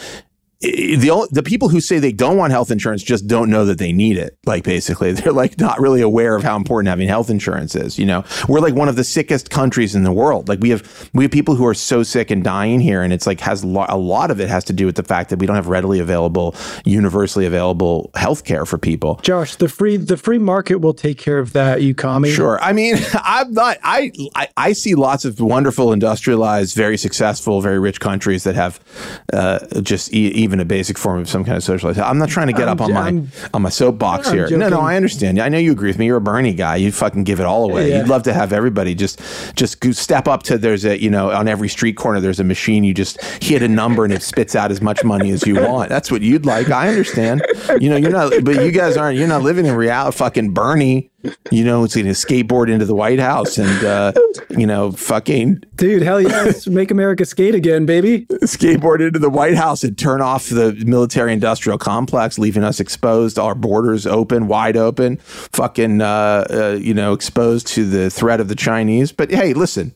the 0.61 1.27
the 1.31 1.43
people 1.43 1.69
who 1.69 1.79
say 1.79 1.99
they 1.99 2.11
don't 2.11 2.37
want 2.37 2.51
health 2.51 2.71
insurance 2.71 3.03
just 3.03 3.27
don't 3.27 3.49
know 3.49 3.65
that 3.65 3.77
they 3.77 3.91
need 3.91 4.17
it. 4.17 4.37
Like 4.45 4.63
basically, 4.63 5.11
they're 5.13 5.33
like 5.33 5.59
not 5.59 5.79
really 5.79 6.01
aware 6.01 6.35
of 6.35 6.43
how 6.43 6.55
important 6.55 6.89
having 6.89 7.07
health 7.07 7.29
insurance 7.29 7.75
is. 7.75 7.99
You 7.99 8.05
know, 8.05 8.23
we're 8.47 8.59
like 8.59 8.73
one 8.73 8.89
of 8.89 8.95
the 8.95 9.03
sickest 9.03 9.49
countries 9.49 9.95
in 9.95 10.03
the 10.03 10.11
world. 10.11 10.49
Like 10.49 10.59
we 10.59 10.69
have 10.71 11.09
we 11.13 11.23
have 11.23 11.31
people 11.31 11.55
who 11.55 11.65
are 11.65 11.73
so 11.73 12.03
sick 12.03 12.31
and 12.31 12.43
dying 12.43 12.79
here, 12.79 13.01
and 13.03 13.13
it's 13.13 13.27
like 13.27 13.39
has 13.41 13.63
lo- 13.63 13.85
a 13.87 13.97
lot 13.97 14.31
of 14.31 14.39
it 14.39 14.49
has 14.49 14.63
to 14.65 14.73
do 14.73 14.85
with 14.85 14.95
the 14.95 15.03
fact 15.03 15.29
that 15.29 15.39
we 15.39 15.45
don't 15.45 15.55
have 15.55 15.67
readily 15.67 15.99
available, 15.99 16.55
universally 16.85 17.45
available 17.45 18.09
health 18.15 18.43
care 18.43 18.65
for 18.65 18.77
people. 18.77 19.19
Josh, 19.21 19.55
the 19.55 19.69
free 19.69 19.97
the 19.97 20.17
free 20.17 20.39
market 20.39 20.77
will 20.77 20.93
take 20.93 21.17
care 21.17 21.39
of 21.39 21.53
that. 21.53 21.81
You 21.81 21.93
commie. 21.93 22.31
Sure. 22.31 22.59
I 22.61 22.73
mean, 22.73 22.95
I'm 23.13 23.53
not. 23.53 23.77
I, 23.83 24.11
I 24.35 24.47
I 24.57 24.73
see 24.73 24.95
lots 24.95 25.25
of 25.25 25.39
wonderful, 25.39 25.93
industrialized, 25.93 26.75
very 26.75 26.97
successful, 26.97 27.61
very 27.61 27.79
rich 27.79 27.99
countries 27.99 28.43
that 28.43 28.55
have 28.55 28.79
uh, 29.33 29.59
just 29.81 30.13
e- 30.13 30.46
even 30.47 30.59
a 30.59 30.65
basic 30.65 30.97
form 30.97 31.19
of 31.19 31.29
some 31.29 31.43
kind 31.43 31.57
of 31.57 31.63
socialized. 31.63 31.99
I'm 31.99 32.17
not 32.17 32.29
trying 32.29 32.47
to 32.47 32.53
get 32.53 32.63
I'm 32.67 32.79
up 32.79 32.81
on 32.81 32.93
my 32.93 33.01
I'm- 33.05 33.31
on 33.53 33.61
my 33.61 33.69
soapbox 33.69 34.31
here. 34.31 34.49
No, 34.57 34.69
no. 34.69 34.79
I 34.79 34.95
understand. 34.95 35.39
I 35.39 35.49
know 35.49 35.57
you 35.57 35.71
agree 35.71 35.89
with 35.89 35.99
me. 35.99 36.05
You're 36.07 36.17
a 36.17 36.21
Bernie 36.21 36.53
guy. 36.53 36.77
You 36.77 36.91
fucking 36.91 37.23
give 37.25 37.39
it 37.39 37.45
all 37.45 37.69
away. 37.69 37.89
Yeah. 37.89 37.99
You'd 37.99 38.07
love 38.07 38.23
to 38.23 38.33
have 38.33 38.53
everybody 38.53 38.95
just 38.95 39.21
just 39.55 39.83
step 39.95 40.27
up 40.27 40.43
to. 40.43 40.57
There's 40.57 40.85
a 40.85 40.99
you 41.01 41.09
know 41.09 41.31
on 41.31 41.47
every 41.47 41.69
street 41.69 41.93
corner 41.97 42.19
there's 42.19 42.39
a 42.39 42.43
machine. 42.43 42.83
You 42.83 42.93
just 42.93 43.21
hit 43.43 43.61
a 43.61 43.67
number 43.67 44.03
and 44.05 44.13
it 44.13 44.23
spits 44.23 44.55
out 44.55 44.71
as 44.71 44.81
much 44.81 45.03
money 45.03 45.31
as 45.31 45.45
you 45.45 45.55
want. 45.61 45.89
That's 45.89 46.09
what 46.11 46.21
you'd 46.21 46.45
like. 46.45 46.69
I 46.69 46.87
understand. 46.89 47.45
You 47.79 47.89
know, 47.89 47.97
you're 47.97 48.11
not. 48.11 48.31
But 48.43 48.63
you 48.63 48.71
guys 48.71 48.97
aren't. 48.97 49.17
You're 49.17 49.27
not 49.27 49.41
living 49.43 49.65
in 49.65 49.75
reality. 49.75 50.17
Fucking 50.17 50.53
Bernie. 50.53 51.11
You 51.49 51.63
know, 51.63 51.83
it's 51.83 51.95
going 51.95 52.05
to 52.05 52.13
skateboard 52.13 52.69
into 52.69 52.85
the 52.85 52.93
White 52.93 53.19
House 53.19 53.57
and, 53.57 53.83
uh, 53.83 54.13
you 54.51 54.67
know, 54.67 54.91
fucking 54.91 55.63
Dude, 55.75 56.03
hell 56.03 56.21
yes. 56.21 56.67
Make 56.67 56.91
America 56.91 57.25
skate 57.25 57.55
again, 57.55 57.87
baby. 57.87 58.27
skateboard 58.43 59.05
into 59.05 59.17
the 59.17 59.29
White 59.29 59.55
House 59.55 59.83
and 59.83 59.97
turn 59.97 60.21
off 60.21 60.47
the 60.49 60.73
military 60.85 61.33
industrial 61.33 61.79
complex, 61.79 62.37
leaving 62.37 62.63
us 62.63 62.79
exposed, 62.79 63.39
our 63.39 63.55
borders 63.55 64.05
open, 64.05 64.47
wide 64.47 64.77
open, 64.77 65.17
fucking, 65.17 66.01
uh, 66.01 66.45
uh, 66.51 66.77
you 66.79 66.93
know, 66.93 67.13
exposed 67.13 67.65
to 67.67 67.89
the 67.89 68.11
threat 68.11 68.39
of 68.39 68.47
the 68.47 68.55
Chinese. 68.55 69.11
But 69.11 69.31
hey, 69.31 69.53
listen, 69.53 69.95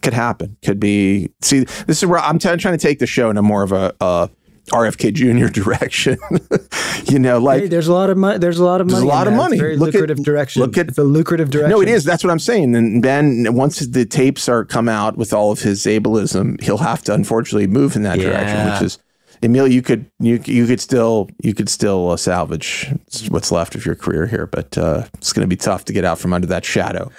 could 0.00 0.14
happen. 0.14 0.56
Could 0.64 0.78
be. 0.78 1.30
See, 1.40 1.64
this 1.86 2.02
is 2.02 2.06
where 2.06 2.20
I'm 2.20 2.38
t- 2.38 2.56
trying 2.56 2.78
to 2.78 2.82
take 2.82 3.00
the 3.00 3.06
show 3.06 3.30
in 3.30 3.36
a 3.36 3.42
more 3.42 3.64
of 3.64 3.72
a, 3.72 3.92
uh, 4.00 4.28
RFK 4.72 5.12
Jr. 5.12 5.48
direction. 5.60 6.18
you 7.12 7.18
know, 7.18 7.38
like 7.38 7.62
hey, 7.62 7.68
there's 7.68 7.88
a 7.88 7.92
lot 7.92 8.10
of 8.10 8.16
money. 8.16 8.38
There's 8.38 8.58
a 8.58 8.64
lot 8.64 8.80
of 8.80 8.86
money. 8.86 8.94
There's 8.94 9.04
a 9.04 9.06
lot 9.06 9.26
of 9.28 9.34
money. 9.34 9.58
Very 9.58 9.76
Look 9.76 9.88
at- 9.88 9.94
lucrative 9.94 10.24
direction. 10.24 10.62
look 10.62 10.78
at- 10.78 10.96
a 10.96 11.02
lucrative 11.02 11.50
direction. 11.50 11.70
No, 11.70 11.80
it 11.82 11.88
is. 11.88 12.04
That's 12.04 12.24
what 12.24 12.30
I'm 12.30 12.38
saying. 12.38 12.74
And 12.74 13.02
Ben, 13.02 13.54
once 13.54 13.80
the 13.80 14.04
tapes 14.06 14.48
are 14.48 14.64
come 14.64 14.88
out 14.88 15.16
with 15.16 15.32
all 15.32 15.50
of 15.52 15.60
his 15.60 15.84
ableism, 15.84 16.60
he'll 16.62 16.78
have 16.78 17.02
to 17.04 17.14
unfortunately 17.14 17.66
move 17.66 17.96
in 17.96 18.02
that 18.02 18.18
direction, 18.18 18.72
which 18.72 18.82
is 18.82 18.98
Emil. 19.42 19.66
You 19.68 19.82
could 19.82 20.06
you 20.20 20.40
you 20.44 20.66
could 20.66 20.80
still 20.80 21.28
you 21.42 21.52
could 21.54 21.68
still 21.68 22.10
uh, 22.10 22.16
salvage 22.16 22.90
what's 23.28 23.50
left 23.52 23.74
of 23.74 23.84
your 23.84 23.94
career 23.94 24.26
here, 24.26 24.46
but 24.46 24.78
uh, 24.78 25.04
it's 25.14 25.32
going 25.32 25.42
to 25.44 25.48
be 25.48 25.56
tough 25.56 25.84
to 25.86 25.92
get 25.92 26.04
out 26.04 26.18
from 26.18 26.32
under 26.32 26.46
that 26.46 26.64
shadow. 26.64 27.10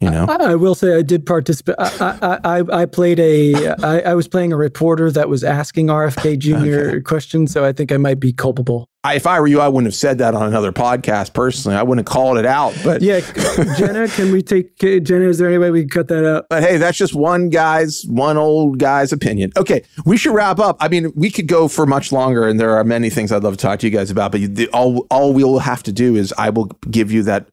You 0.00 0.10
know, 0.10 0.26
I, 0.28 0.52
I 0.52 0.54
will 0.56 0.74
say 0.74 0.96
I 0.96 1.02
did 1.02 1.24
participate. 1.24 1.76
I, 1.78 2.38
I, 2.44 2.82
I, 2.82 2.86
played 2.86 3.18
a. 3.18 3.74
I, 3.82 4.00
I 4.00 4.14
was 4.14 4.28
playing 4.28 4.52
a 4.52 4.56
reporter 4.56 5.10
that 5.10 5.28
was 5.28 5.42
asking 5.42 5.86
RFK 5.86 6.38
Jr. 6.38 7.00
questions, 7.00 7.52
so 7.52 7.64
I 7.64 7.72
think 7.72 7.92
I 7.92 7.96
might 7.96 8.20
be 8.20 8.32
culpable. 8.32 8.90
I, 9.06 9.14
if 9.14 9.26
I 9.26 9.38
were 9.38 9.46
you, 9.46 9.60
I 9.60 9.68
wouldn't 9.68 9.86
have 9.86 9.94
said 9.94 10.18
that 10.18 10.34
on 10.34 10.48
another 10.48 10.72
podcast. 10.72 11.32
Personally, 11.32 11.76
I 11.76 11.82
wouldn't 11.84 12.06
have 12.06 12.12
called 12.12 12.38
it 12.38 12.44
out. 12.44 12.74
But 12.82 13.02
Yeah, 13.02 13.20
Jenna, 13.78 14.08
can 14.08 14.32
we 14.32 14.42
take 14.42 14.76
Jenna? 14.78 15.28
Is 15.28 15.38
there 15.38 15.48
any 15.48 15.58
way 15.58 15.70
we 15.70 15.82
can 15.82 15.90
cut 15.90 16.08
that 16.08 16.26
out? 16.26 16.46
But 16.50 16.64
hey, 16.64 16.76
that's 16.76 16.98
just 16.98 17.14
one 17.14 17.48
guy's, 17.48 18.04
one 18.06 18.36
old 18.36 18.80
guy's 18.80 19.12
opinion. 19.12 19.52
Okay, 19.56 19.82
we 20.04 20.16
should 20.16 20.34
wrap 20.34 20.58
up. 20.58 20.76
I 20.80 20.88
mean, 20.88 21.12
we 21.14 21.30
could 21.30 21.46
go 21.46 21.68
for 21.68 21.86
much 21.86 22.10
longer, 22.10 22.48
and 22.48 22.58
there 22.58 22.76
are 22.76 22.82
many 22.82 23.08
things 23.08 23.30
I'd 23.30 23.44
love 23.44 23.56
to 23.56 23.62
talk 23.62 23.78
to 23.78 23.86
you 23.86 23.96
guys 23.96 24.10
about. 24.10 24.32
But 24.32 24.40
you, 24.40 24.48
the, 24.48 24.68
all, 24.70 25.06
all 25.10 25.32
we'll 25.32 25.60
have 25.60 25.84
to 25.84 25.92
do 25.92 26.16
is 26.16 26.34
I 26.36 26.50
will 26.50 26.66
give 26.90 27.12
you 27.12 27.22
that 27.22 27.46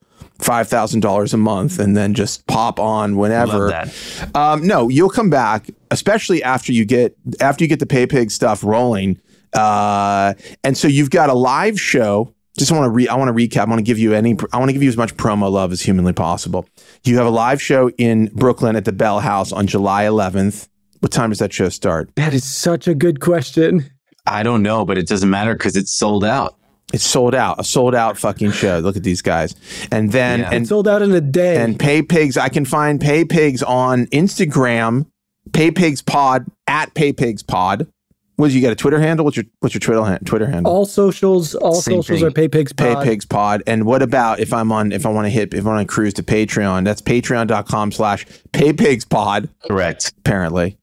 five 0.44 0.68
thousand 0.68 1.00
dollars 1.00 1.34
a 1.34 1.38
month 1.38 1.80
and 1.80 1.96
then 1.96 2.14
just 2.14 2.46
pop 2.48 2.80
on 2.80 3.16
whenever. 3.16 3.70
Love 3.70 4.32
Um, 4.36 4.68
no, 4.68 4.90
you'll 4.90 5.10
come 5.10 5.30
back, 5.30 5.70
especially 5.92 6.44
after 6.44 6.72
you 6.72 6.86
get 6.86 7.16
after 7.40 7.64
you 7.64 7.68
get 7.68 7.80
the 7.80 7.86
PayPig 7.86 8.32
stuff 8.32 8.64
rolling. 8.64 9.20
Uh, 9.54 10.34
and 10.64 10.78
so 10.78 10.88
you've 10.88 11.10
got 11.10 11.30
a 11.30 11.34
live 11.34 11.80
show. 11.80 12.34
Just 12.58 12.72
want 12.72 12.84
to 12.86 12.90
re 12.90 13.08
I 13.08 13.16
want 13.16 13.30
to 13.30 13.34
recap. 13.34 13.62
I 13.62 13.66
want 13.66 13.80
to 13.80 13.84
give 13.84 13.98
you 13.98 14.14
any 14.14 14.36
I 14.52 14.58
want 14.58 14.70
to 14.70 14.74
give 14.74 14.84
you 14.84 14.90
as 14.90 14.98
much 14.98 15.16
promo 15.18 15.52
love 15.52 15.72
as 15.72 15.82
humanly 15.82 16.14
possible. 16.14 16.68
You 17.04 17.18
have 17.18 17.26
a 17.26 17.32
live 17.32 17.62
show 17.62 17.90
in 17.98 18.28
Brooklyn 18.34 18.76
at 18.76 18.86
the 18.86 18.92
Bell 18.92 19.22
House 19.22 19.52
on 19.52 19.66
July 19.66 20.06
11th. 20.06 20.68
What 21.00 21.12
time 21.12 21.32
does 21.32 21.40
that 21.40 21.52
show 21.52 21.70
start? 21.70 22.10
That 22.16 22.34
is 22.34 22.44
such 22.44 22.88
a 22.88 22.94
good 22.94 23.20
question. 23.20 23.90
I 24.26 24.44
don't 24.44 24.64
know, 24.64 24.86
but 24.86 24.98
it 24.98 25.08
doesn't 25.08 25.30
matter 25.30 25.54
because 25.54 25.76
it's 25.76 25.92
sold 25.92 26.24
out. 26.24 26.58
It's 26.94 27.04
sold 27.04 27.34
out. 27.36 27.60
A 27.60 27.64
sold 27.64 27.96
out 27.96 28.18
fucking 28.18 28.52
show. 28.52 28.78
Look 28.80 28.96
at 28.96 29.04
these 29.04 29.22
guys. 29.22 29.56
And 29.92 30.12
then 30.12 30.40
Yeah. 30.42 30.50
and 30.54 30.64
It 30.66 30.68
sold 30.70 30.88
out 30.88 31.02
in 31.02 31.12
a 31.12 31.20
day. 31.22 31.58
and 31.62 31.78
Pay 31.80 32.04
Pigs. 32.04 32.38
I 32.38 32.50
can 32.50 32.66
find 32.66 33.02
Pay 33.02 33.26
Pigs 33.26 33.64
on 33.64 34.06
Instagram. 34.08 35.08
Pay 35.54 35.72
Pigs 35.72 36.02
Pod 36.02 36.46
at 36.68 36.94
Pay 36.94 37.12
Pigs 37.14 37.42
Pod. 37.44 37.88
What 38.36 38.52
you 38.52 38.62
got 38.62 38.72
a 38.72 38.76
Twitter 38.76 39.00
handle? 39.00 39.24
What's 39.26 39.38
your 39.38 39.46
what's 39.60 39.76
your 39.76 39.80
Twitter 39.80 40.04
han- 40.04 40.20
Twitter 40.26 40.48
handle? 40.48 40.72
all 40.72 40.86
socials, 40.86 41.54
all 41.56 41.76
Same 41.76 42.02
socials 42.02 42.20
thing. 42.22 42.28
are 42.28 42.32
PayPigs 42.32 42.76
Pay 42.76 42.94
Pod. 42.96 43.04
Pigs 43.06 43.26
Pod. 43.26 43.64
And 43.68 43.86
what 43.86 44.02
about 44.02 44.40
if 44.40 44.52
I'm 44.54 44.72
on 44.72 44.92
if 44.92 45.06
I 45.06 45.10
want 45.10 45.26
to 45.26 45.30
hit 45.30 45.54
if 45.54 45.66
I 45.66 45.70
want 45.70 45.88
to 45.88 45.92
cruise 45.94 46.14
to 46.16 46.24
Patreon? 46.24 46.84
That's 46.84 47.02
patreon.com 47.02 47.92
slash 47.92 48.26
Pay 48.52 48.74
Pigs 48.74 49.06
Pod. 49.06 49.50
Correct. 49.68 50.14
Apparently. 50.20 50.78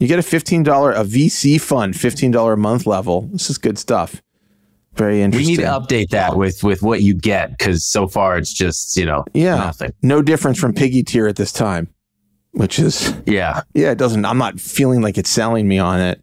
You 0.00 0.08
get 0.08 0.18
a 0.18 0.22
fifteen 0.22 0.62
dollar 0.64 0.90
a 0.92 1.04
VC 1.04 1.60
fund, 1.60 1.94
fifteen 1.96 2.30
dollar 2.32 2.54
a 2.54 2.56
month 2.58 2.86
level. 2.86 3.28
This 3.32 3.48
is 3.50 3.58
good 3.58 3.78
stuff. 3.78 4.20
Very 4.94 5.22
interesting. 5.22 5.52
We 5.52 5.56
need 5.56 5.62
to 5.62 5.68
update 5.70 6.10
that 6.10 6.36
with 6.36 6.62
with 6.62 6.82
what 6.82 7.02
you 7.02 7.14
get 7.14 7.56
because 7.56 7.84
so 7.84 8.06
far 8.06 8.36
it's 8.36 8.52
just 8.52 8.96
you 8.96 9.06
know 9.06 9.24
yeah. 9.32 9.56
nothing. 9.56 9.92
No 10.02 10.22
difference 10.22 10.58
from 10.58 10.74
Piggy 10.74 11.02
Tier 11.02 11.26
at 11.26 11.36
this 11.36 11.52
time. 11.52 11.88
Which 12.54 12.78
is 12.78 13.14
Yeah. 13.24 13.62
yeah, 13.72 13.92
it 13.92 13.98
doesn't. 13.98 14.26
I'm 14.26 14.36
not 14.36 14.60
feeling 14.60 15.00
like 15.00 15.16
it's 15.16 15.30
selling 15.30 15.66
me 15.66 15.78
on 15.78 16.00
it, 16.00 16.22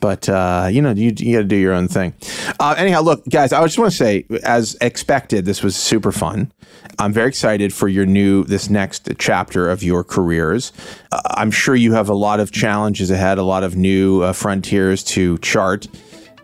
but 0.00 0.28
uh, 0.28 0.68
you 0.70 0.82
know, 0.82 0.90
you, 0.90 1.14
you 1.16 1.36
got 1.36 1.42
to 1.42 1.48
do 1.48 1.56
your 1.56 1.72
own 1.72 1.88
thing. 1.88 2.12
Uh, 2.60 2.74
anyhow, 2.76 3.00
look, 3.00 3.26
guys, 3.30 3.54
I 3.54 3.64
just 3.64 3.78
want 3.78 3.90
to 3.90 3.96
say, 3.96 4.26
as 4.44 4.76
expected, 4.82 5.46
this 5.46 5.62
was 5.62 5.74
super 5.74 6.12
fun. 6.12 6.52
I'm 6.98 7.10
very 7.14 7.28
excited 7.28 7.72
for 7.72 7.88
your 7.88 8.04
new 8.04 8.44
this 8.44 8.68
next 8.68 9.08
chapter 9.18 9.70
of 9.70 9.82
your 9.82 10.04
careers. 10.04 10.72
Uh, 11.10 11.22
I'm 11.30 11.50
sure 11.50 11.74
you 11.74 11.94
have 11.94 12.10
a 12.10 12.14
lot 12.14 12.38
of 12.38 12.52
challenges 12.52 13.10
ahead, 13.10 13.38
a 13.38 13.42
lot 13.42 13.64
of 13.64 13.74
new 13.74 14.20
uh, 14.20 14.34
frontiers 14.34 15.02
to 15.04 15.38
chart, 15.38 15.88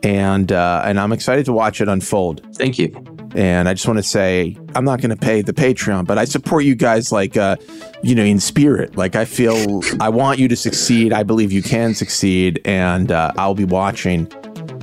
and 0.03 0.53
uh, 0.53 0.83
and 0.85 0.99
I'm 0.99 1.13
excited 1.13 1.45
to 1.47 1.53
watch 1.53 1.81
it 1.81 1.89
unfold. 1.89 2.43
Thank 2.55 2.79
you. 2.79 2.93
And 3.35 3.69
I 3.69 3.75
just 3.75 3.87
want 3.87 3.99
to 3.99 4.03
say, 4.03 4.57
I'm 4.75 4.85
not 4.85 5.01
going 5.01 5.11
to 5.11 5.17
pay 5.17 5.43
the 5.43 5.53
Patreon, 5.53 6.07
but 6.07 6.17
I 6.17 6.25
support 6.25 6.65
you 6.65 6.75
guys 6.75 7.13
like, 7.13 7.37
uh, 7.37 7.57
you 8.03 8.15
know, 8.15 8.25
in 8.25 8.41
spirit. 8.41 8.97
Like, 8.97 9.17
I 9.17 9.27
feel 9.27 9.83
I 10.01 10.09
want 10.09 10.39
you 10.39 10.49
to 10.49 10.57
succeed. 10.57 11.13
I 11.13 11.25
believe 11.25 11.53
you 11.53 11.63
can 11.63 11.95
succeed. 11.95 12.61
And 12.65 13.13
uh, 13.13 13.33
I'll 13.37 13.55
be 13.55 13.65
watching 13.65 14.33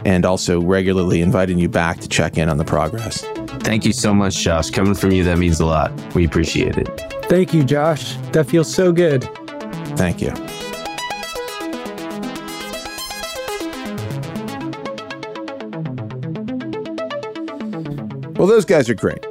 and 0.05 0.25
also 0.25 0.61
regularly 0.61 1.21
inviting 1.21 1.57
you 1.57 1.67
back 1.67 1.99
to 2.01 2.07
check 2.07 2.37
in 2.37 2.47
on 2.47 2.57
the 2.57 2.65
progress. 2.65 3.25
Thank 3.61 3.83
you 3.83 3.93
so 3.93 4.13
much, 4.13 4.35
Josh. 4.35 4.69
Coming 4.69 4.93
from 4.93 5.11
you, 5.11 5.23
that 5.23 5.39
means 5.39 5.59
a 5.59 5.65
lot. 5.65 5.91
We 6.13 6.25
appreciate 6.25 6.77
it. 6.77 6.87
Thank 7.25 7.53
you, 7.53 7.63
Josh. 7.63 8.15
That 8.31 8.45
feels 8.45 8.71
so 8.71 8.91
good. 8.91 9.23
Thank 9.97 10.21
you. 10.21 10.31
Well, 18.45 18.53
those 18.53 18.65
guys 18.65 18.91
are 18.91 18.93
great. 18.93 19.25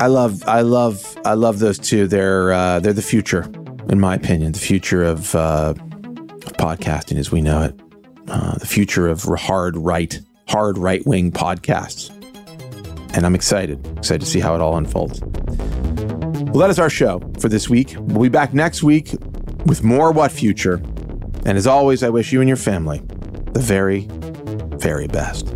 I 0.00 0.08
love, 0.08 0.42
I 0.48 0.62
love, 0.62 1.16
I 1.24 1.34
love 1.34 1.60
those 1.60 1.78
two. 1.78 2.08
They're 2.08 2.52
uh, 2.52 2.80
they're 2.80 2.92
the 2.92 3.00
future, 3.00 3.44
in 3.88 4.00
my 4.00 4.16
opinion. 4.16 4.50
The 4.50 4.58
future 4.58 5.04
of, 5.04 5.32
uh, 5.36 5.74
of 5.76 6.52
podcasting 6.54 7.18
as 7.18 7.30
we 7.30 7.40
know 7.40 7.62
it. 7.62 7.80
Uh, 8.26 8.58
the 8.58 8.66
future 8.66 9.06
of 9.06 9.22
hard 9.22 9.76
right, 9.76 10.20
hard 10.48 10.76
right 10.76 11.06
wing 11.06 11.30
podcasts. 11.30 12.10
And 13.14 13.24
I'm 13.24 13.36
excited, 13.36 13.86
excited 13.96 14.22
to 14.22 14.26
see 14.26 14.40
how 14.40 14.56
it 14.56 14.60
all 14.60 14.76
unfolds. 14.76 15.20
Well, 15.20 16.58
that 16.58 16.70
is 16.70 16.80
our 16.80 16.90
show 16.90 17.22
for 17.38 17.48
this 17.48 17.70
week. 17.70 17.94
We'll 17.96 18.24
be 18.24 18.28
back 18.28 18.52
next 18.52 18.82
week 18.82 19.12
with 19.66 19.84
more 19.84 20.10
What 20.10 20.32
Future. 20.32 20.82
And 21.44 21.56
as 21.56 21.68
always, 21.68 22.02
I 22.02 22.08
wish 22.08 22.32
you 22.32 22.40
and 22.40 22.48
your 22.48 22.56
family 22.56 23.02
the 23.52 23.60
very, 23.60 24.08
very 24.78 25.06
best. 25.06 25.55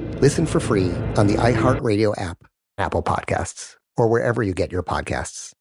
Listen 0.21 0.45
for 0.45 0.59
free 0.59 0.91
on 1.17 1.25
the 1.25 1.33
iHeartRadio 1.33 2.13
app, 2.21 2.45
Apple 2.77 3.01
Podcasts, 3.01 3.77
or 3.97 4.07
wherever 4.07 4.43
you 4.43 4.53
get 4.53 4.71
your 4.71 4.83
podcasts. 4.83 5.51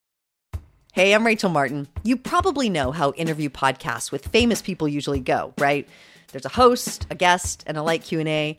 Hey, 0.92 1.14
I'm 1.14 1.24
Rachel 1.24 1.48
Martin. 1.48 1.88
You 2.02 2.18
probably 2.18 2.68
know 2.68 2.92
how 2.92 3.12
interview 3.12 3.48
podcasts 3.48 4.12
with 4.12 4.26
famous 4.26 4.60
people 4.60 4.86
usually 4.86 5.20
go, 5.20 5.54
right? 5.56 5.88
There's 6.30 6.44
a 6.44 6.50
host, 6.50 7.06
a 7.08 7.14
guest, 7.14 7.64
and 7.66 7.78
a 7.78 7.82
light 7.82 8.02
Q&A. 8.02 8.58